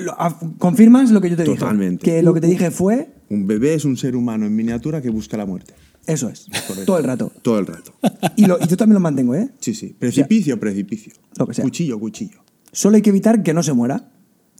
Lo- 0.00 0.20
a- 0.20 0.38
¿Confirmas 0.58 1.10
lo 1.10 1.20
que 1.20 1.30
yo 1.30 1.36
te 1.36 1.44
dije? 1.44 1.56
Totalmente. 1.56 2.04
Que 2.04 2.22
lo 2.22 2.34
que 2.34 2.40
te 2.40 2.46
dije 2.48 2.70
fue, 2.70 3.12
Un 3.28 3.46
bebé 3.46 3.74
es 3.74 3.84
un 3.84 3.96
ser 3.96 4.16
humano 4.16 4.46
en 4.46 4.54
miniatura 4.56 5.00
que 5.00 5.10
busca 5.10 5.36
la 5.36 5.46
muerte. 5.46 5.74
eso 6.06 6.28
es, 6.28 6.46
Correcto. 6.66 6.84
todo 6.86 6.98
el 6.98 7.04
rato. 7.04 7.32
Todo 7.42 7.58
el 7.60 7.66
rato. 7.66 7.92
Y, 8.36 8.46
lo- 8.46 8.58
y 8.60 8.66
yo 8.66 8.76
también 8.76 8.94
lo 8.94 9.00
mantengo, 9.00 9.34
¿eh? 9.36 9.48
Sí, 9.60 9.74
sí. 9.74 9.94
Precipicio, 9.98 10.58
precipicio. 10.58 11.12
Lo 11.38 11.46
que 11.46 11.54
sea. 11.54 11.62
Cuchillo, 11.64 12.00
cuchillo. 12.00 12.42
Solo 12.72 12.96
hay 12.96 13.02
que 13.02 13.10
evitar 13.10 13.42
que 13.44 13.54
no 13.54 13.62
se 13.62 13.72
muera. 13.72 14.10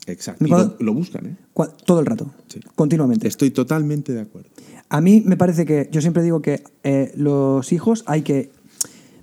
Exacto. 0.07 0.45
Y 0.45 0.49
Cuando- 0.49 0.77
lo, 0.79 0.85
lo 0.85 0.93
buscan, 0.93 1.25
¿eh? 1.25 1.35
Todo 1.85 1.99
el 1.99 2.05
rato, 2.05 2.33
Sí. 2.47 2.59
continuamente. 2.75 3.27
Estoy 3.27 3.51
totalmente 3.51 4.13
de 4.13 4.21
acuerdo. 4.21 4.49
A 4.89 4.99
mí 5.01 5.21
me 5.25 5.35
parece 5.37 5.65
que, 5.65 5.89
yo 5.91 6.01
siempre 6.01 6.23
digo 6.23 6.41
que 6.41 6.63
eh, 6.83 7.11
los 7.15 7.71
hijos 7.73 8.03
hay 8.07 8.21
que 8.23 8.51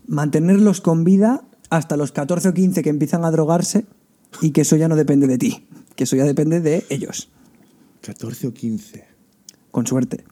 mantenerlos 0.06 0.80
con 0.80 1.04
vida 1.04 1.44
hasta 1.70 1.96
los 1.96 2.12
14 2.12 2.48
o 2.48 2.54
15 2.54 2.82
que 2.82 2.90
empiezan 2.90 3.24
a 3.24 3.30
drogarse 3.30 3.86
y 4.42 4.50
que 4.50 4.62
eso 4.62 4.76
ya 4.76 4.88
no 4.88 4.96
depende 4.96 5.26
de 5.26 5.38
ti, 5.38 5.66
que 5.96 6.04
eso 6.04 6.16
ya 6.16 6.24
depende 6.24 6.60
de 6.60 6.84
ellos, 6.90 7.28
14 8.02 8.48
o 8.48 8.54
15. 8.54 9.04
con 9.70 9.86
suerte. 9.86 10.24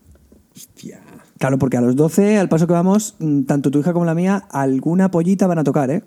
Hostia. 0.55 1.01
Claro, 1.39 1.59
porque 1.59 1.76
a 1.76 1.82
los 1.82 1.97
12, 1.97 2.39
al 2.39 2.49
paso 2.49 2.66
que 2.66 2.72
vamos, 2.72 3.14
mm, 3.18 3.43
tanto 3.43 3.70
tu 3.70 3.78
hija 3.80 3.93
como 3.93 4.07
la 4.07 4.14
mía, 4.14 4.47
alguna 4.51 5.11
pollita 5.11 5.47
van 5.47 5.59
a 5.59 5.64
tocar, 5.64 5.91
¿eh? 5.91 6.03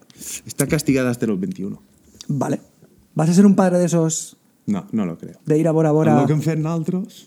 Está 0.45 0.65
castigada 0.67 1.11
hasta 1.11 1.27
los 1.27 1.39
21. 1.39 1.79
Vale. 2.27 2.61
¿Vas 3.13 3.29
a 3.29 3.33
ser 3.33 3.45
un 3.45 3.55
padre 3.55 3.77
de 3.77 3.85
esos 3.85 4.37
No, 4.65 4.87
no 4.91 5.05
lo 5.05 5.17
creo. 5.17 5.39
de 5.45 5.57
ir 5.59 5.67
a 5.67 5.71
Bora 5.71 5.91
Bora? 5.91 6.21
Lo 6.21 6.25
que. 6.27 6.35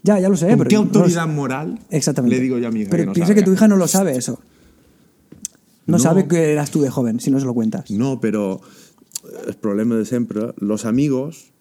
Ya, 0.03 0.19
ya 0.19 0.29
lo 0.29 0.37
sé, 0.37 0.49
¿Con 0.49 0.59
pero 0.59 0.69
qué 0.69 0.77
no 0.77 0.83
lo 0.83 0.87
autoridad 0.89 1.29
moral 1.29 1.79
Exactamente. 1.91 2.37
le 2.37 2.43
digo 2.43 2.59
yo 2.59 2.69
a 2.69 2.71
mi 2.71 2.81
hija 2.81 2.91
Pero 2.91 3.03
que 3.03 3.07
no 3.07 3.13
piensa 3.13 3.35
que 3.35 3.43
tu 3.43 3.53
hija 3.53 3.69
no 3.69 3.77
lo 3.77 3.87
sabe 3.87 4.17
eso. 4.17 4.41
No, 5.87 5.97
No. 5.97 5.99
sabe 5.99 6.29
que 6.29 6.53
eras 6.53 6.71
tú 6.71 6.81
de 6.83 6.91
joven, 6.91 7.19
si 7.21 7.31
no 7.31 7.41
se 7.41 7.47
lo 7.47 7.55
cuentas. 7.55 7.91
No, 7.91 8.21
pero 8.21 8.61
eh, 9.25 9.29
el 9.49 9.55
problema 9.55 9.97
de 9.97 10.05
siempre, 10.05 10.53
los 10.59 10.85
amigos 10.85 11.53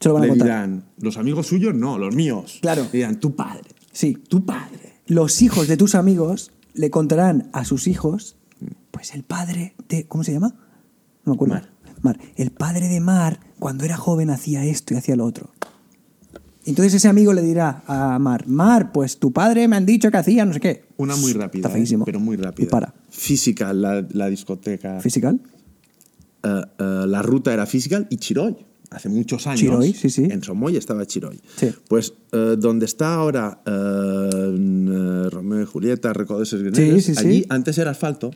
Se 0.00 0.08
lo 0.08 0.14
van 0.14 0.22
a 0.22 0.26
le 0.26 0.30
contar. 0.30 0.46
dirán, 0.46 0.84
los 0.98 1.16
amigos 1.16 1.46
suyos 1.46 1.74
no, 1.74 1.98
los 1.98 2.14
míos. 2.14 2.58
Claro. 2.62 2.82
Le 2.92 2.98
dirán, 2.98 3.20
tu 3.20 3.34
padre, 3.36 3.68
Sí. 3.92 4.14
tu 4.28 4.44
padre. 4.44 4.94
los 5.06 5.42
hijos 5.42 5.66
de 5.68 5.76
tus 5.76 5.94
amigos 5.94 6.52
le 6.74 6.90
contarán 6.90 7.48
a 7.52 7.64
sus 7.64 7.86
hijos, 7.88 8.36
pues 8.92 9.14
el 9.14 9.22
padre 9.24 9.74
de. 9.88 10.06
¿Cómo 10.06 10.22
se 10.24 10.32
llama? 10.32 10.54
No 11.24 11.32
me 11.32 11.34
acuerdo. 11.34 11.54
Mar. 11.54 11.70
Mar. 12.02 12.18
El 12.36 12.50
padre 12.52 12.88
de 12.88 13.00
Mar, 13.00 13.40
cuando 13.58 13.84
era 13.84 13.96
joven, 13.96 14.30
hacía 14.30 14.64
esto 14.64 14.94
y 14.94 14.96
hacía 14.96 15.16
lo 15.16 15.24
otro. 15.24 15.50
Entonces 16.64 16.94
ese 16.94 17.08
amigo 17.08 17.32
le 17.32 17.42
dirá 17.42 17.82
a 17.86 18.18
Mar, 18.18 18.46
Mar, 18.46 18.92
pues 18.92 19.18
tu 19.18 19.32
padre 19.32 19.66
me 19.66 19.76
han 19.76 19.86
dicho 19.86 20.10
que 20.10 20.16
hacía 20.18 20.44
no 20.44 20.52
sé 20.52 20.60
qué. 20.60 20.84
Una 21.00 21.16
muy 21.16 21.32
rápida, 21.32 21.60
Está 21.66 21.70
feísimo. 21.70 22.02
¿eh? 22.04 22.06
pero 22.06 22.20
muy 22.20 22.36
rápida. 22.36 22.66
Y 22.66 22.68
para. 22.70 22.94
Física, 23.10 23.72
la, 23.72 24.06
la 24.12 24.28
discoteca. 24.28 25.00
¿Fisical? 25.00 25.40
Eh, 26.42 26.62
eh, 26.78 27.04
la 27.06 27.22
ruta 27.22 27.52
era 27.52 27.66
Physical 27.66 28.06
y 28.10 28.16
Chiroy. 28.16 28.56
Hace 28.90 29.08
muchos 29.08 29.46
años. 29.46 29.60
Chiroy, 29.60 29.92
sí, 29.92 30.10
sí. 30.10 30.24
En 30.24 30.42
Somoy 30.42 30.76
estaba 30.76 31.06
Chiroy. 31.06 31.40
Sí. 31.56 31.70
Pues 31.88 32.14
eh, 32.32 32.56
donde 32.58 32.86
está 32.86 33.14
ahora 33.14 33.60
Romeo 35.30 35.62
y 35.62 35.66
Julieta, 35.66 36.12
Recodo 36.12 36.38
de 36.38 36.44
esos 36.44 36.60
Greneros, 36.62 37.02
Sí, 37.04 37.14
sí, 37.14 37.20
sí. 37.20 37.26
allí 37.26 37.46
antes 37.48 37.78
era 37.78 37.92
asfalto 37.92 38.30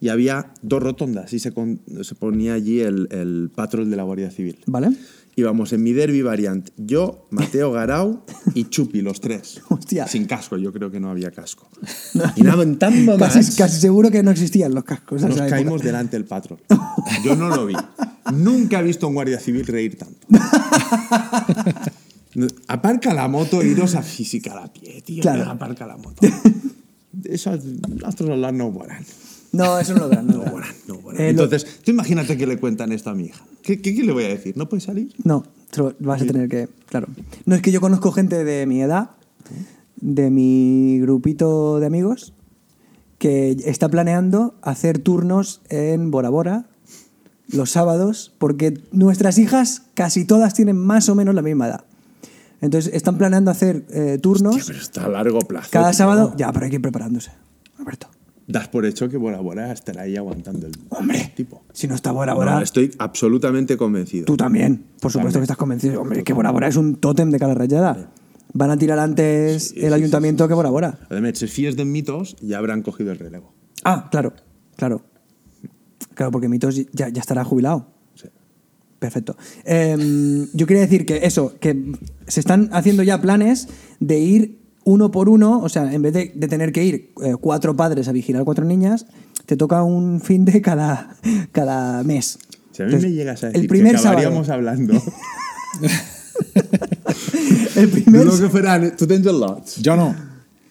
y 0.00 0.08
había 0.08 0.52
dos 0.62 0.82
rotondas 0.82 1.32
y 1.32 1.38
se, 1.40 1.52
con- 1.52 1.80
se 2.02 2.14
ponía 2.14 2.54
allí 2.54 2.80
el, 2.80 3.08
el 3.10 3.50
patrol 3.54 3.90
de 3.90 3.96
la 3.96 4.04
Guardia 4.04 4.30
Civil. 4.30 4.58
¿Vale? 4.66 4.90
Íbamos 5.38 5.72
en 5.72 5.84
mi 5.84 5.92
derby 5.92 6.20
variant. 6.20 6.68
Yo, 6.76 7.28
Mateo 7.30 7.70
Garau 7.70 8.22
y 8.54 8.64
Chupi, 8.64 9.02
los 9.02 9.20
tres. 9.20 9.60
Hostia. 9.68 10.08
Sin 10.08 10.24
casco, 10.24 10.56
yo 10.56 10.72
creo 10.72 10.90
que 10.90 10.98
no 10.98 11.10
había 11.10 11.30
casco. 11.30 11.68
Y 12.34 12.42
tan 12.74 13.04
mamats, 13.06 13.34
Casi, 13.34 13.56
casi 13.56 13.80
seguro 13.80 14.10
que 14.10 14.24
no 14.24 14.32
existían 14.32 14.74
los 14.74 14.82
cascos. 14.82 15.22
nos 15.22 15.36
época. 15.36 15.48
caímos 15.50 15.80
delante 15.80 16.16
del 16.16 16.24
patrón. 16.26 16.58
Yo 17.22 17.36
no 17.36 17.50
lo 17.50 17.66
vi. 17.66 17.76
Nunca 18.34 18.80
he 18.80 18.82
visto 18.82 19.06
a 19.06 19.10
un 19.10 19.14
guardia 19.14 19.38
civil 19.38 19.64
reír 19.64 19.96
tanto. 19.96 20.26
Aparca 22.66 23.14
la 23.14 23.28
moto 23.28 23.62
e 23.62 23.68
iros 23.68 23.94
a 23.94 24.02
física 24.02 24.58
a 24.60 24.72
pie, 24.72 25.02
tío. 25.02 25.22
Claro. 25.22 25.48
Aparca 25.48 25.86
la 25.86 25.96
moto. 25.96 26.20
Nosotros 27.12 28.30
hablar 28.30 28.54
no 28.54 28.72
volarán. 28.72 29.04
No, 29.52 29.78
eso 29.78 29.94
no 29.94 30.00
lo 30.00 30.08
verán. 30.10 30.26
No, 30.26 30.32
lo 30.34 30.44
No 30.44 30.54
verán. 30.54 30.74
no 30.86 30.94
volarán. 31.00 31.26
Eh, 31.26 31.32
lo- 31.32 31.44
Entonces, 31.44 31.80
tú 31.84 31.90
imagínate 31.90 32.36
que 32.36 32.46
le 32.46 32.58
cuentan 32.58 32.92
esto 32.92 33.10
a 33.10 33.14
mi 33.14 33.26
hija. 33.26 33.44
¿Qué, 33.62 33.80
qué, 33.80 33.94
qué 33.94 34.02
le 34.02 34.12
voy 34.12 34.24
a 34.24 34.28
decir? 34.28 34.56
¿No 34.56 34.68
puede 34.68 34.80
salir? 34.80 35.12
No, 35.24 35.44
vas 36.00 36.22
a 36.22 36.26
tener 36.26 36.48
que. 36.48 36.68
Claro. 36.88 37.08
No 37.46 37.54
es 37.54 37.62
que 37.62 37.72
yo 37.72 37.80
conozco 37.80 38.12
gente 38.12 38.44
de 38.44 38.66
mi 38.66 38.80
edad, 38.82 39.10
de 39.96 40.30
mi 40.30 40.98
grupito 41.00 41.80
de 41.80 41.86
amigos, 41.86 42.32
que 43.18 43.56
está 43.64 43.88
planeando 43.88 44.54
hacer 44.62 44.98
turnos 44.98 45.60
en 45.70 46.10
Bora 46.10 46.28
Bora 46.28 46.66
los 47.50 47.70
sábados, 47.70 48.32
porque 48.38 48.74
nuestras 48.92 49.38
hijas 49.38 49.82
casi 49.94 50.24
todas 50.24 50.52
tienen 50.54 50.76
más 50.76 51.08
o 51.08 51.14
menos 51.14 51.34
la 51.34 51.42
misma 51.42 51.66
edad. 51.68 51.84
Entonces 52.60 52.92
están 52.94 53.16
planeando 53.18 53.50
hacer 53.50 53.86
eh, 53.90 54.18
turnos 54.20 54.56
Hostia, 54.56 54.66
pero 54.74 54.82
está 54.82 55.04
a 55.04 55.08
largo 55.08 55.38
plazo. 55.40 55.68
cada 55.72 55.90
tío. 55.90 55.96
sábado. 55.98 56.34
Ya, 56.36 56.52
pero 56.52 56.64
hay 56.64 56.70
que 56.70 56.76
ir 56.76 56.82
preparándose. 56.82 57.30
Das 58.48 58.66
por 58.68 58.86
hecho 58.86 59.08
que 59.10 59.16
Bora 59.18 59.40
Bora 59.40 59.70
estará 59.72 60.02
ahí 60.02 60.16
aguantando 60.16 60.66
el 60.66 60.72
Hombre, 60.88 61.32
tipo. 61.36 61.62
si 61.72 61.86
no 61.86 61.94
está 61.94 62.12
Bora 62.12 62.32
Bora, 62.34 62.54
No, 62.56 62.62
estoy 62.62 62.90
absolutamente 62.98 63.76
convencido. 63.76 64.24
tú 64.24 64.36
también. 64.36 64.84
Por 65.00 65.12
supuesto 65.12 65.38
que 65.38 65.44
estás 65.44 65.58
convencido. 65.58 66.00
Hombre, 66.00 66.24
que 66.24 66.32
Bora 66.32 66.50
Bora 66.50 66.66
es 66.68 66.76
un 66.76 66.96
tótem 66.96 67.30
de 67.30 67.38
cara 67.38 67.54
rayada. 67.54 68.10
Van 68.54 68.70
a 68.70 68.78
tirar 68.78 68.98
antes 68.98 69.74
el 69.76 69.92
ayuntamiento 69.92 70.48
que 70.48 70.54
Bora 70.54 70.70
Bora. 70.70 70.98
Además, 71.10 71.38
si 71.38 71.46
fíes 71.46 71.76
de 71.76 71.84
mitos, 71.84 72.36
ya 72.40 72.56
habrán 72.56 72.80
cogido 72.82 73.12
el 73.12 73.18
relevo. 73.18 73.52
Ah, 73.84 74.08
claro, 74.10 74.32
claro. 74.76 75.02
Claro, 76.14 76.32
porque 76.32 76.48
Mitos 76.48 76.74
ya, 76.92 77.10
ya 77.10 77.20
estará 77.20 77.44
jubilado. 77.44 77.92
Sí. 78.14 78.28
Perfecto. 78.98 79.36
Em, 79.64 80.48
yo 80.52 80.66
quería 80.66 80.80
decir 80.82 81.06
que 81.06 81.18
eso, 81.24 81.54
que 81.60 81.92
se 82.26 82.40
están 82.40 82.70
haciendo 82.72 83.02
ya 83.04 83.20
planes 83.20 83.68
de 84.00 84.18
ir 84.18 84.57
uno 84.88 85.10
por 85.10 85.28
uno, 85.28 85.60
o 85.60 85.68
sea, 85.68 85.92
en 85.92 86.00
vez 86.00 86.14
de, 86.14 86.32
de 86.34 86.48
tener 86.48 86.72
que 86.72 86.82
ir 86.82 87.12
eh, 87.22 87.34
cuatro 87.38 87.76
padres 87.76 88.08
a 88.08 88.12
vigilar 88.12 88.44
cuatro 88.44 88.64
niñas, 88.64 89.06
te 89.44 89.56
toca 89.56 89.82
un 89.82 90.20
fin 90.20 90.46
de 90.46 90.62
cada, 90.62 91.16
cada 91.52 92.02
mes. 92.04 92.38
Si 92.72 92.82
a 92.82 92.86
mí 92.86 92.92
Entonces, 92.92 93.10
me 93.10 93.16
llegas 93.16 93.44
a 93.44 93.48
decir 93.48 93.60
el 93.60 93.68
primer 93.68 93.94
que 93.94 94.00
acabaríamos 94.00 94.46
sábado, 94.46 94.68
hablando 94.70 94.94
el 97.76 97.88
primer 97.88 98.24
lo 98.24 98.38
que 98.38 98.48
faran... 98.48 98.96
Tu 98.96 99.06
tens 99.06 99.26
el 99.26 99.38
lot. 99.38 99.68
Jo 99.84 99.96
no. 99.96 100.14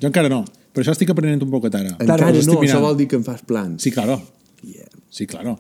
Jo 0.01 0.07
encara 0.09 0.29
no. 0.29 0.43
Per 0.73 0.81
això 0.83 0.93
estic 0.93 1.09
aprenent 1.13 1.41
un 1.45 1.49
poquet 1.53 1.73
ara. 1.77 1.95
Encara 1.97 2.31
no, 2.33 2.57
això 2.61 2.81
vol 2.81 2.97
dir 2.97 3.07
que 3.09 3.17
em 3.17 3.23
fas 3.25 3.41
plans. 3.45 3.81
Sí, 3.81 3.91
claro. 3.93 4.17
Yeah. 4.61 4.89
Sí, 5.09 5.25
claro. 5.25 5.57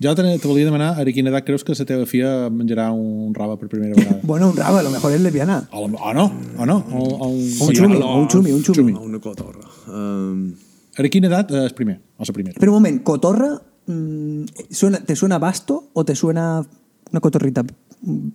Jo 0.00 0.14
te, 0.16 0.22
te 0.38 0.48
volia 0.48 0.64
demanar 0.64 0.94
a 0.96 1.04
quina 1.12 1.28
edat 1.28 1.44
creus 1.44 1.60
que 1.60 1.74
la 1.76 1.84
teva 1.84 2.06
filla 2.08 2.48
menjarà 2.48 2.86
un 2.96 3.34
raba 3.36 3.58
per 3.60 3.68
primera 3.68 3.92
vegada? 3.92 4.20
Bueno, 4.30 4.48
un 4.48 4.56
rabo, 4.56 4.78
a 4.78 4.82
lo 4.82 4.90
mejor 4.90 5.12
es 5.12 5.20
lesbiana. 5.20 5.68
O, 5.72 5.84
o 5.84 6.14
no, 6.14 6.32
o 6.56 6.66
no. 6.66 6.76
O, 6.90 7.04
o 7.20 7.28
un, 7.28 7.42
Un 7.60 7.74
chumi, 7.74 7.96
o 7.96 8.14
un 8.16 8.28
chumi, 8.28 8.52
un 8.52 8.62
chumi. 8.62 8.92
A 8.94 8.98
una 8.98 9.20
cotorra. 9.20 9.60
Um, 9.88 10.54
A 10.96 11.02
quina 11.12 11.28
edat 11.28 11.52
és 11.52 11.76
primer? 11.76 11.98
O 12.16 12.24
la 12.24 12.32
primera? 12.32 12.56
Pero 12.58 12.72
un 12.72 12.78
momento, 12.78 13.04
¿cotorra 13.04 13.60
mm, 13.86 14.44
suena, 14.70 15.04
te 15.04 15.16
suena 15.16 15.38
vasto 15.38 15.90
o 15.92 16.04
te 16.04 16.16
suena 16.16 16.64
una 17.12 17.20
cotorrita 17.20 17.62
Però 17.62 17.89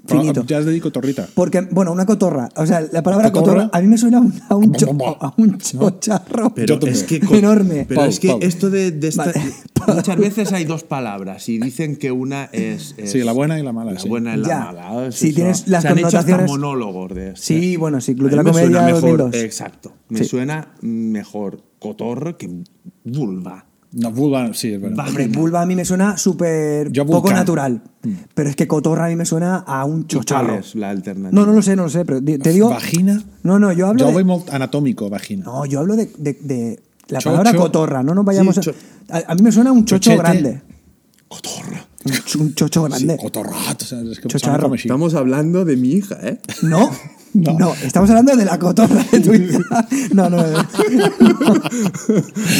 finito? 0.07 0.45
ja 0.47 0.57
has 0.57 0.66
de 0.66 0.80
cotorrita. 0.82 1.28
Porque, 1.34 1.61
bueno, 1.72 1.91
una 1.91 2.05
cotorra. 2.05 2.49
O 2.55 2.66
sea, 2.66 2.82
la 2.91 3.01
palabra 3.03 3.32
¿Cotorra? 3.32 3.63
cotorra, 3.63 3.70
a 3.78 3.82
mí 3.82 3.88
me 3.88 3.97
suena 3.97 4.18
a 4.20 4.22
un, 4.22 4.34
a 4.49 4.55
un, 4.55 4.74
cho- 4.74 4.95
a 5.20 5.34
un 5.38 5.57
chocharro 5.57 6.53
pero 6.53 6.80
es 6.86 7.03
que... 7.03 7.16
enorme. 7.32 7.86
Pero 7.88 8.01
Pau, 8.01 8.09
es 8.09 8.20
que 8.20 8.28
Pau. 8.30 8.39
esto 8.41 8.70
de, 8.70 8.91
de 8.91 9.07
esta- 9.07 9.26
Vale. 9.26 9.41
Muchas 9.95 10.18
veces 10.18 10.51
hay 10.53 10.66
dos 10.66 10.84
palabras 10.84 11.47
y 11.49 11.59
dicen 11.59 11.95
que 11.95 12.11
una 12.11 12.45
es... 12.51 12.95
es 12.97 13.11
Sí, 13.11 13.20
la 13.24 13.32
buena 13.34 13.59
y 13.59 13.63
la 13.63 13.72
mala, 13.74 13.91
La 13.93 13.99
sí. 13.99 14.09
buena 14.09 14.36
y 14.36 14.39
la 14.39 14.47
Ya. 14.47 14.59
mala. 14.59 15.07
es 15.07 15.16
Si 15.16 15.28
eso. 15.28 15.36
tienes 15.36 15.68
las 15.68 15.82
Se 15.84 15.88
han 15.89 15.97
hecho 15.99 16.07
hasta 16.07 16.22
connotaciones- 16.24 16.47
monólogos 16.47 17.13
de 17.13 17.28
esto. 17.30 17.41
Sí, 17.41 17.76
bueno, 17.78 18.01
sí, 18.01 18.16
Club 18.16 18.30
de 18.30 18.36
la 18.38 18.43
Comedia 18.43 18.82
mejor, 18.82 19.01
2002. 19.18 19.36
Exacto. 19.36 19.93
Me 20.09 20.20
Sí. 20.20 20.26
suena 20.26 20.70
mejor 20.82 21.61
cotorra 21.80 22.38
que 22.38 22.49
vulva. 23.03 23.66
No, 23.97 24.11
vulva, 24.11 24.53
sí, 24.53 24.75
veritat. 24.75 24.99
Va. 25.05 25.07
Hombre, 25.07 25.27
vulva 25.29 25.61
a 25.61 25.65
mí 25.65 25.73
me 25.73 25.85
suena 25.85 26.17
súper 26.17 26.91
Yo 26.91 27.05
poco 27.05 27.31
natural. 27.31 27.81
Pero 28.33 28.49
es 28.49 28.55
que 28.57 28.67
cotorra 28.67 29.05
a 29.05 29.07
mí 29.07 29.15
me 29.15 29.25
suena 29.25 29.55
a 29.65 29.85
un 29.85 30.01
¿Y 30.01 30.03
cuál 30.03 30.07
chocharro. 30.07 30.55
es 30.55 30.75
la 30.75 30.89
alternativa? 30.89 31.31
No, 31.31 31.45
no 31.47 31.53
lo 31.53 31.61
sé, 31.61 31.77
no 31.77 31.83
lo 31.83 31.89
sé, 31.89 32.03
pero 32.03 32.21
te 32.21 32.49
digo... 32.51 32.69
Vagina? 32.69 33.23
No, 33.43 33.57
no, 33.57 33.71
yo 33.71 33.87
hablo 33.87 34.03
Jo 34.03 34.07
de... 34.07 34.13
vull 34.13 34.25
molt 34.25 34.49
anatòmico, 34.49 35.09
vagina. 35.09 35.45
No, 35.45 35.65
yo 35.65 35.79
hablo 35.79 35.95
de, 35.95 36.11
de- 36.17 36.37
de 36.41 36.79
la 37.07 37.19
Chocho. 37.19 37.29
palabra 37.37 37.53
cotorra, 37.57 38.03
no 38.03 38.13
nos 38.13 38.25
vayamos 38.25 38.55
Sí, 38.55 38.59
a- 38.59 38.63
cho- 38.63 38.75
a... 39.09 39.31
a 39.31 39.35
mí 39.35 39.41
me 39.41 39.51
suena 39.53 39.71
un 39.71 39.85
chocho 39.85 40.11
Chochete. 40.11 40.17
grande. 40.21 40.61
Cotorra. 41.29 41.85
Un, 42.05 42.11
ch- 42.25 42.35
un 42.39 42.53
chocho 42.53 42.83
grande. 42.83 43.17
Cotorrat, 43.17 43.81
saps? 43.81 44.11
És 44.11 44.19
que 44.19 44.27
Chocharro. 44.29 44.55
sona 44.55 44.63
com 44.63 44.73
així. 44.77 44.87
Estamos 44.87 45.13
hablando 45.15 45.65
de 45.65 45.75
mi 45.75 45.91
hija, 45.93 46.17
¿eh? 46.21 46.37
No, 46.61 46.89
no, 47.33 47.73
estamos 47.83 48.09
hablando 48.09 48.35
de 48.37 48.45
la 48.45 48.57
cotorra 48.59 49.03
de 49.11 49.19
tu 49.19 49.33
hija. 49.33 49.87
No, 50.13 50.29
no, 50.29 50.37
no. 50.37 50.59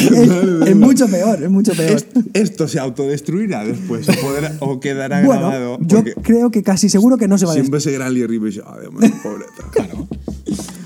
Es, 0.06 0.68
es 0.68 0.76
mucho 0.76 1.06
peor, 1.08 1.42
es 1.42 1.50
mucho 1.50 1.72
peor. 1.72 1.92
Est- 1.92 2.16
Esto 2.34 2.68
se 2.68 2.78
autodestruirá 2.78 3.64
después 3.64 4.06
o, 4.08 4.66
o 4.72 4.80
quedará 4.80 5.20
grabado. 5.20 5.78
Bueno, 5.78 5.88
yo 5.88 5.98
porque 5.98 6.14
creo 6.22 6.50
que 6.50 6.62
casi 6.62 6.88
seguro 6.88 7.16
que 7.16 7.28
no 7.28 7.38
se 7.38 7.46
va 7.46 7.52
a 7.52 7.54
Siempre 7.54 7.76
des- 7.78 7.84
se 7.84 7.92
gran 7.92 8.12
això. 8.12 8.64
Adéu, 8.66 8.90
pobreta. 8.92 9.70
Claro. 9.72 10.08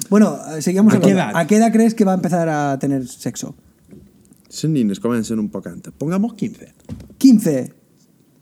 Bueno, 0.09 0.39
eh, 0.57 0.63
seguimos 0.63 0.93
¿A 0.95 1.01
qué 1.01 1.11
hablando. 1.13 1.33
edad? 1.33 1.41
¿A 1.41 1.47
qué 1.47 1.57
edad 1.57 1.73
crees 1.73 1.95
que 1.95 2.05
va 2.05 2.13
a 2.13 2.17
empezar 2.17 2.49
a 2.49 2.79
tener 2.79 3.07
sexo? 3.07 3.55
Les 4.51 4.65
nines 4.65 5.01
comencen 5.01 5.39
un 5.39 5.49
poc 5.49 5.67
antes. 5.69 5.93
Pongamos 5.97 6.35
15. 6.35 6.73
15. 7.19 7.73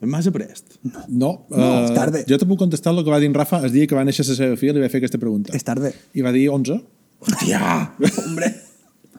És 0.00 0.06
massa 0.08 0.30
prest. 0.30 0.76
No, 1.08 1.46
No, 1.50 1.56
eh, 1.56 1.84
és 1.84 1.94
tarde. 1.94 2.24
Jo 2.28 2.38
te 2.38 2.46
puc 2.46 2.58
contestar 2.58 2.92
el 2.94 3.02
que 3.04 3.10
va 3.10 3.18
dir 3.18 3.26
en 3.26 3.34
Rafa 3.34 3.58
el 3.66 3.72
dia 3.72 3.86
que 3.86 3.96
va 3.98 4.04
néixer 4.06 4.26
la 4.28 4.34
seva 4.38 4.56
filla, 4.56 4.72
li 4.76 4.80
vaig 4.84 4.90
fer 4.92 5.00
aquesta 5.02 5.18
pregunta. 5.18 5.52
Es 5.56 5.64
tarde. 5.64 5.92
I 6.14 6.22
va 6.22 6.30
dir 6.32 6.48
11. 6.50 6.80
Hòstia! 7.20 7.94
Hombre, 8.24 8.54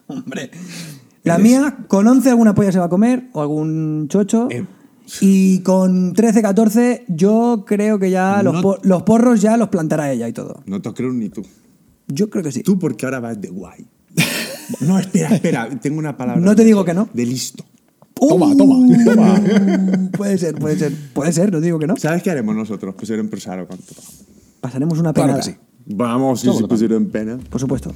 hombre. 0.06 0.50
La 1.24 1.36
mía, 1.36 1.84
con 1.86 2.06
11 2.08 2.30
alguna 2.30 2.54
polla 2.54 2.72
se 2.72 2.78
va 2.78 2.86
a 2.86 2.88
comer, 2.88 3.28
o 3.34 3.42
algún 3.42 4.08
chocho. 4.08 4.48
Eh. 4.50 4.64
Y 5.20 5.58
con 5.60 6.14
13, 6.14 6.40
14, 6.40 7.04
yo 7.08 7.64
creo 7.66 7.98
que 7.98 8.10
ya 8.10 8.42
los, 8.42 8.54
No- 8.62 8.76
los 8.82 9.02
porros 9.02 9.42
ya 9.42 9.56
los 9.58 9.68
plantará 9.68 10.10
ella 10.12 10.28
y 10.28 10.32
todo. 10.32 10.62
No 10.66 10.80
te 10.80 10.92
creo 10.94 11.12
ni 11.12 11.28
tú. 11.28 11.42
Yo 12.08 12.30
creo 12.30 12.42
que 12.42 12.52
sí. 12.52 12.62
Tú 12.62 12.78
porque 12.78 13.04
ahora 13.06 13.20
vas 13.20 13.38
de 13.40 13.48
guay. 13.50 13.86
No, 14.80 14.98
espera, 14.98 15.34
espera. 15.34 15.68
Tengo 15.80 15.98
una 15.98 16.16
palabra. 16.16 16.40
No 16.40 16.54
te 16.56 16.64
digo 16.64 16.84
que 16.84 16.94
no. 16.94 17.08
De 17.12 17.26
listo. 17.26 17.64
Toma, 18.28 18.46
Uh, 18.48 18.56
toma, 18.56 19.04
toma. 19.04 19.40
Puede 20.16 20.36
ser, 20.38 20.54
puede 20.56 20.76
ser. 20.78 20.92
Puede 21.14 21.32
ser, 21.32 21.50
no 21.52 21.60
digo 21.60 21.78
que 21.78 21.86
no. 21.86 21.96
¿Sabes 21.96 22.22
qué 22.22 22.30
haremos 22.30 22.54
nosotros? 22.54 22.94
Pues 22.96 23.08
con 23.10 23.28
todo. 23.78 24.02
Pasaremos 24.60 24.98
una 24.98 25.12
Claro 25.12 25.36
que 25.36 25.42
sí. 25.42 25.54
Vamos, 25.86 26.40
si 26.40 26.52
se 26.52 26.64
pusieron 26.68 27.04
en 27.04 27.10
pena. 27.10 27.38
Por 27.48 27.60
supuesto. 27.60 27.92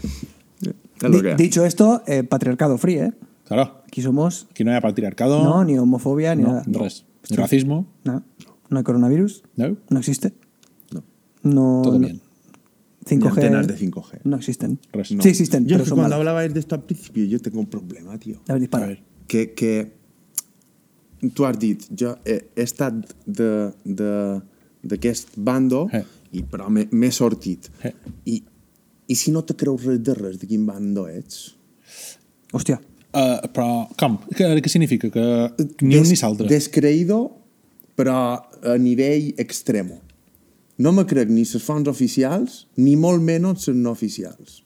Es 0.62 0.72
lo 1.02 1.10
Di- 1.10 1.20
que 1.22 1.30
hay. 1.32 1.36
dicho 1.36 1.64
esto, 1.64 2.02
eh, 2.06 2.22
patriarcado 2.24 2.78
free, 2.78 2.94
¿eh? 2.98 3.12
Claro. 3.46 3.82
Aquí 3.86 4.00
somos. 4.00 4.46
Aquí 4.50 4.64
no 4.64 4.72
hi 4.72 4.76
ha 4.76 4.80
patriarcado. 4.80 5.44
No, 5.44 5.62
ni 5.64 5.76
homofobia, 5.78 6.34
ni 6.34 6.42
no, 6.42 6.48
nada. 6.54 6.64
res. 6.66 7.04
Ni 7.28 7.36
racismo. 7.36 7.86
No. 8.04 8.22
No 8.70 8.78
hay 8.78 8.84
coronavirus. 8.84 9.42
No. 9.56 9.76
No 9.90 9.98
existe. 9.98 10.32
No. 10.92 11.02
No. 11.42 11.82
Todo 11.82 11.94
no- 11.98 11.98
bien. 12.06 12.20
5G. 13.06 13.20
Ni 13.20 13.26
antenas 13.28 13.66
de 13.66 13.76
5G. 13.76 14.20
No 14.24 14.36
existen. 14.36 14.78
Res. 14.92 15.12
No. 15.12 15.22
Sí 15.22 15.28
existen, 15.28 15.64
Yo 15.64 15.74
pero 15.74 15.76
es 15.76 15.82
que 15.82 15.88
son 15.90 15.96
cuando 15.98 16.04
malas. 16.16 16.18
hablabais 16.20 16.54
de 16.54 16.60
esto 16.60 16.74
al 16.74 16.82
principio, 16.84 17.24
yo 17.26 17.38
tengo 17.40 17.60
un 17.60 17.66
problema, 17.66 18.16
tío. 18.18 18.40
A 18.48 18.52
ver, 18.54 18.60
dispara. 18.60 18.84
A 18.86 18.88
ver. 18.88 19.02
que, 19.26 19.52
que 19.52 19.92
tu 21.32 21.44
has 21.46 21.56
dit, 21.58 21.86
jo 21.96 22.16
he, 22.24 22.40
he 22.56 22.62
estat 22.62 22.94
de- 23.26 23.72
de- 23.84 24.40
d'aquest 24.84 25.36
bando, 25.36 25.88
Eh. 25.92 26.02
i, 26.32 26.42
però 26.42 26.68
m'he 26.68 27.10
sortit. 27.10 27.70
Eh. 27.82 27.92
I, 28.26 28.42
I 29.06 29.14
si 29.14 29.30
no 29.30 29.42
te 29.44 29.54
creus 29.54 29.84
res 29.84 30.00
de 30.02 30.14
res 30.14 30.38
de 30.38 30.46
quin 30.46 30.66
bando 30.66 31.06
ets? 31.08 31.54
Hòstia. 32.52 32.80
Uh, 33.14 33.46
però, 33.54 33.86
com? 33.96 34.16
Què, 34.34 34.48
què 34.60 34.68
significa? 34.72 35.08
Que 35.14 35.24
ni 35.86 35.96
un 36.00 36.08
ni 36.08 36.16
l'altre? 36.18 36.48
Descreïdo, 36.50 37.30
però 37.96 38.16
a 38.66 38.76
nivell 38.76 39.32
extremo. 39.38 40.00
No 40.82 40.90
me 40.90 41.04
crec 41.06 41.28
ni 41.30 41.44
les 41.46 41.62
fonts 41.62 41.86
oficials, 41.88 42.64
ni 42.76 42.96
molt 42.96 43.22
menys 43.22 43.68
les 43.68 43.76
no 43.76 43.92
oficials. 43.94 44.63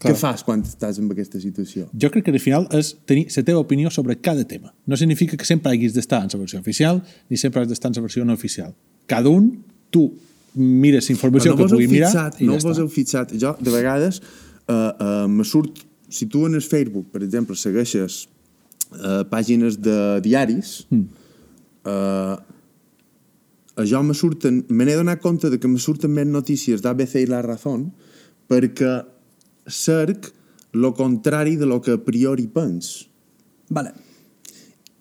Clar. 0.00 0.14
Què 0.14 0.16
fas 0.16 0.40
quan 0.46 0.62
estàs 0.64 0.96
en 0.96 1.10
aquesta 1.12 1.36
situació? 1.42 1.86
Jo 1.92 2.08
crec 2.12 2.24
que 2.24 2.32
al 2.32 2.40
final 2.40 2.64
és 2.76 2.94
tenir 3.04 3.26
la 3.34 3.42
teva 3.44 3.60
opinió 3.60 3.90
sobre 3.92 4.14
cada 4.16 4.46
tema. 4.48 4.72
No 4.88 4.96
significa 4.96 5.36
que 5.36 5.44
sempre 5.44 5.74
haguis 5.74 5.92
d'estar 5.92 6.22
en 6.24 6.30
la 6.32 6.40
versió 6.40 6.60
oficial 6.60 7.02
ni 7.28 7.36
sempre 7.36 7.60
has 7.60 7.68
d'estar 7.68 7.90
en 7.90 7.98
la 7.98 8.04
versió 8.06 8.24
no 8.24 8.32
oficial. 8.32 8.72
Cada 9.06 9.28
un, 9.28 9.50
tu 9.92 10.06
mires 10.54 11.10
la 11.10 11.12
informació 11.12 11.52
Però 11.52 11.66
que 11.66 11.74
pugui 11.74 11.90
mirar 11.92 12.08
fixat, 12.14 12.40
i 12.40 12.48
no 12.48 12.56
ja 12.56 12.64
vos 12.70 12.80
heu 12.80 12.88
fixat. 12.88 13.36
Jo, 13.42 13.52
de 13.60 13.74
vegades, 13.74 14.22
uh, 14.22 14.72
uh, 14.72 15.28
me 15.28 15.44
surt... 15.44 15.84
Si 16.10 16.26
tu 16.26 16.46
en 16.48 16.56
el 16.58 16.62
Facebook, 16.62 17.12
per 17.12 17.20
exemple, 17.22 17.54
segueixes 17.54 18.24
uh, 18.96 19.20
pàgines 19.30 19.76
de 19.78 20.18
diaris, 20.24 20.86
mm. 20.88 21.04
uh, 21.92 23.84
jo 23.84 24.00
me 24.02 24.16
surten... 24.16 24.64
Me 24.72 24.88
n'he 24.88 24.96
donat 24.96 25.20
compte 25.20 25.52
de 25.52 25.60
que 25.60 25.68
me 25.68 25.78
surten 25.78 26.10
més 26.16 26.26
notícies 26.26 26.80
d'ABC 26.80 27.20
i 27.20 27.28
La 27.28 27.44
Razón 27.44 27.90
perquè 28.50 28.96
cerc 29.70 30.32
lo 30.72 30.94
contrari 30.94 31.56
de 31.56 31.66
lo 31.66 31.80
que 31.80 31.92
a 31.92 31.98
priori 32.04 32.46
pens. 32.46 33.08
Vale. 33.68 33.92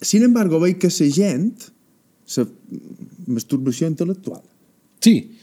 Sin 0.01 0.23
embargo, 0.23 0.59
veig 0.59 0.77
que 0.79 0.87
la 0.87 1.11
gent, 1.13 1.59
la 2.37 2.47
masturbació 3.27 3.87
intel·lectual, 3.87 4.41
Sí, 5.01 5.37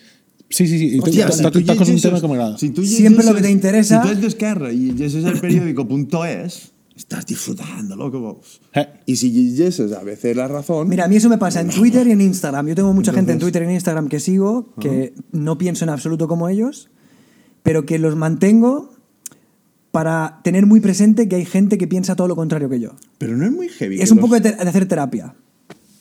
sí, 0.51 0.66
sí. 0.66 0.79
sí. 0.79 0.97
I 0.97 1.01
Hòstia, 1.01 1.31
si 1.33 1.45
un 1.93 2.01
tema 2.01 2.20
que 2.20 2.29
m'agrada. 2.29 2.59
Si 2.59 2.70
tu 2.70 2.85
Siempre 2.85 3.24
lo 3.24 3.35
que 3.35 3.43
te 3.43 3.51
interesa- 3.51 4.03
Si 4.03 4.09
tu 4.09 4.12
ets 4.12 4.20
d'esquerra 4.22 4.72
i 4.72 4.93
llegeixes 4.93 5.24
el 5.24 5.41
periódico.es, 5.41 6.72
estás 6.97 7.27
disfrutando 7.27 7.97
lo 7.97 8.11
que 8.11 8.16
vos. 8.18 8.61
Eh. 8.74 8.87
Y 9.07 9.16
si 9.16 9.31
llegeixes 9.33 9.93
a 9.93 10.03
veces 10.03 10.37
la 10.37 10.49
razón... 10.49 10.89
Mira, 10.89 11.05
a 11.05 11.09
mí 11.09 11.16
eso 11.16 11.29
me 11.29 11.39
pasa 11.39 11.61
en 11.61 11.68
Twitter 11.68 12.07
y 12.07 12.12
en 12.12 12.20
Instagram. 12.20 12.68
Yo 12.68 12.74
tengo 12.74 12.93
mucha 12.93 13.12
gente 13.12 13.33
en 13.33 13.39
Twitter 13.39 13.62
y 13.62 13.66
en 13.66 13.72
Instagram 13.72 14.09
que 14.09 14.20
sigo, 14.20 14.74
que 14.81 15.14
no 15.33 15.59
pienso 15.59 15.85
en 15.85 15.91
absoluto 15.91 16.29
como 16.29 16.49
ellos, 16.49 16.91
pero 17.62 17.85
que 17.85 17.99
los 17.99 18.16
mantengo 18.16 18.95
para 19.97 20.40
tener 20.44 20.66
muy 20.66 20.80
presente 20.80 21.26
que 21.26 21.36
hay 21.36 21.47
gente 21.47 21.78
que 21.78 21.86
piensa 21.88 22.16
todo 22.16 22.28
lo 22.28 22.36
contrario 22.36 22.68
que 22.68 22.78
yo. 22.78 22.90
Pero 23.16 23.34
no 23.34 23.47
es 23.47 23.51
muy 23.53 23.68
heavy. 23.70 23.99
Es 23.99 24.11
un 24.11 24.18
los- 24.18 24.24
poco 24.24 24.34
de, 24.34 24.42
te- 24.53 24.62
de 24.62 24.68
hacer 24.68 24.86
terapia. 24.86 25.34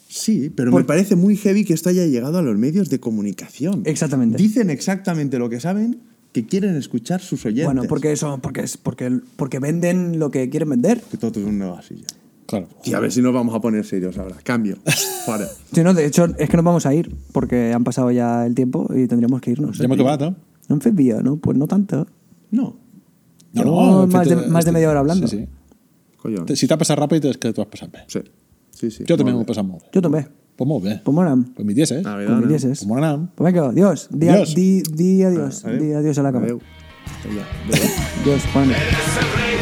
Sí, 0.10 0.52
pero 0.54 0.70
Por- 0.72 0.82
me 0.82 0.86
parece 0.86 1.16
muy 1.16 1.38
heavy 1.38 1.64
que 1.64 1.74
esto 1.74 1.88
haya 1.88 2.06
llegado 2.06 2.38
a 2.38 2.42
los 2.42 2.58
medios 2.58 2.90
de 2.90 3.00
comunicación. 3.00 3.84
Exactamente. 3.86 4.38
Dicen 4.38 4.70
exactamente 4.70 5.40
lo 5.40 5.50
que 5.50 5.62
saben 5.62 6.02
que 6.34 6.46
quieren 6.46 6.76
escuchar 6.76 7.22
sus 7.22 7.46
oyentes. 7.46 7.66
Bueno, 7.68 7.84
porque 7.88 8.12
eso, 8.12 8.38
porque 8.42 8.62
es 8.64 8.76
porque, 8.76 9.20
porque 9.38 9.60
venden 9.60 10.20
lo 10.20 10.30
que 10.30 10.50
quieren 10.50 10.70
vender. 10.72 11.02
Que 11.10 11.16
todo 11.18 11.40
es 11.40 11.46
un 11.48 11.58
negocio 11.60 11.96
ya. 11.96 12.08
Claro. 12.48 12.68
Y 12.84 12.94
a 12.96 13.00
ver 13.00 13.14
si 13.14 13.22
nos 13.22 13.34
vamos 13.34 13.56
a 13.56 13.62
poner 13.62 13.86
serios 13.86 14.18
ahora. 14.18 14.36
Cambio. 14.44 14.78
Sí, 15.74 15.82
no, 15.84 15.96
de 15.96 16.06
hecho, 16.06 16.26
es 16.38 16.48
que 16.50 16.56
nos 16.58 16.64
vamos 16.64 16.86
a 16.86 16.94
ir, 16.94 17.12
porque 17.32 17.74
han 17.74 17.84
pasado 17.84 18.12
ya 18.12 18.46
el 18.46 18.54
tiempo 18.54 18.88
y 18.96 19.08
tendríamos 19.08 19.42
que 19.42 19.50
irnos. 19.52 19.76
Ja 19.78 19.86
hem 19.86 19.92
acabat, 19.94 20.22
eh? 20.22 20.36
No 20.70 20.80
en 20.84 21.24
¿no? 21.24 21.38
Pues 21.38 21.58
no 21.58 21.66
tanto. 21.66 22.06
No. 22.52 22.85
No, 23.64 24.04
hem 24.04 24.10
más 24.12 24.28
fet, 24.28 24.38
de- 24.38 24.48
más 24.48 24.66
de 24.66 24.70
este- 24.70 24.72
media 24.72 24.90
hora 24.90 25.00
hablando. 25.00 25.28
Sí, 25.28 25.38
sí. 25.38 25.48
Collons. 26.18 26.60
Si 26.60 26.68
t'ha 26.68 26.78
passat 26.78 26.98
ràpid 27.00 27.24
és 27.30 27.38
que 27.38 27.54
t'ho 27.54 27.62
has 27.62 27.68
passat 27.70 27.92
bé. 27.92 28.00
Sí. 28.08 28.20
Sí, 28.72 28.92
sí. 28.92 29.04
Jo 29.08 29.16
també 29.16 29.32
m'ho 29.32 29.38
Molt 29.40 29.48
he 29.50 29.54
passat 29.54 29.66
molt 29.66 29.84
bé. 29.84 29.90
Yo 29.94 30.02
también. 30.02 30.28
Pues 30.58 30.68
molt 30.68 30.84
bé. 30.84 31.02
Pues 31.04 31.16
bueno, 31.16 31.46
Pues 31.56 31.66
mi 31.66 31.74
eh? 31.74 32.02
A 32.06 32.16
ver, 32.16 32.28
pues 32.28 32.40
mi 32.46 32.54
dices. 32.54 32.80
Pues 32.80 32.88
molt 32.88 33.04
anam. 33.04 33.30
Pues 33.36 33.54
venga, 33.54 33.70
adiós. 33.70 34.08
Di, 34.10 34.30
Adiós. 34.30 34.56
di, 34.56 34.82
di 34.84 35.24
adiós. 35.24 35.66
Adeu. 35.66 35.80
Di 35.84 35.94
adiós 35.94 36.18
a 36.18 36.24
la 36.24 36.32
cama. 36.32 36.46
Adeu. 36.46 36.60
Ja. 37.24 37.46
Adiós. 38.24 38.44
Eres 38.72 39.18
el 39.18 39.32
rey 39.38 39.55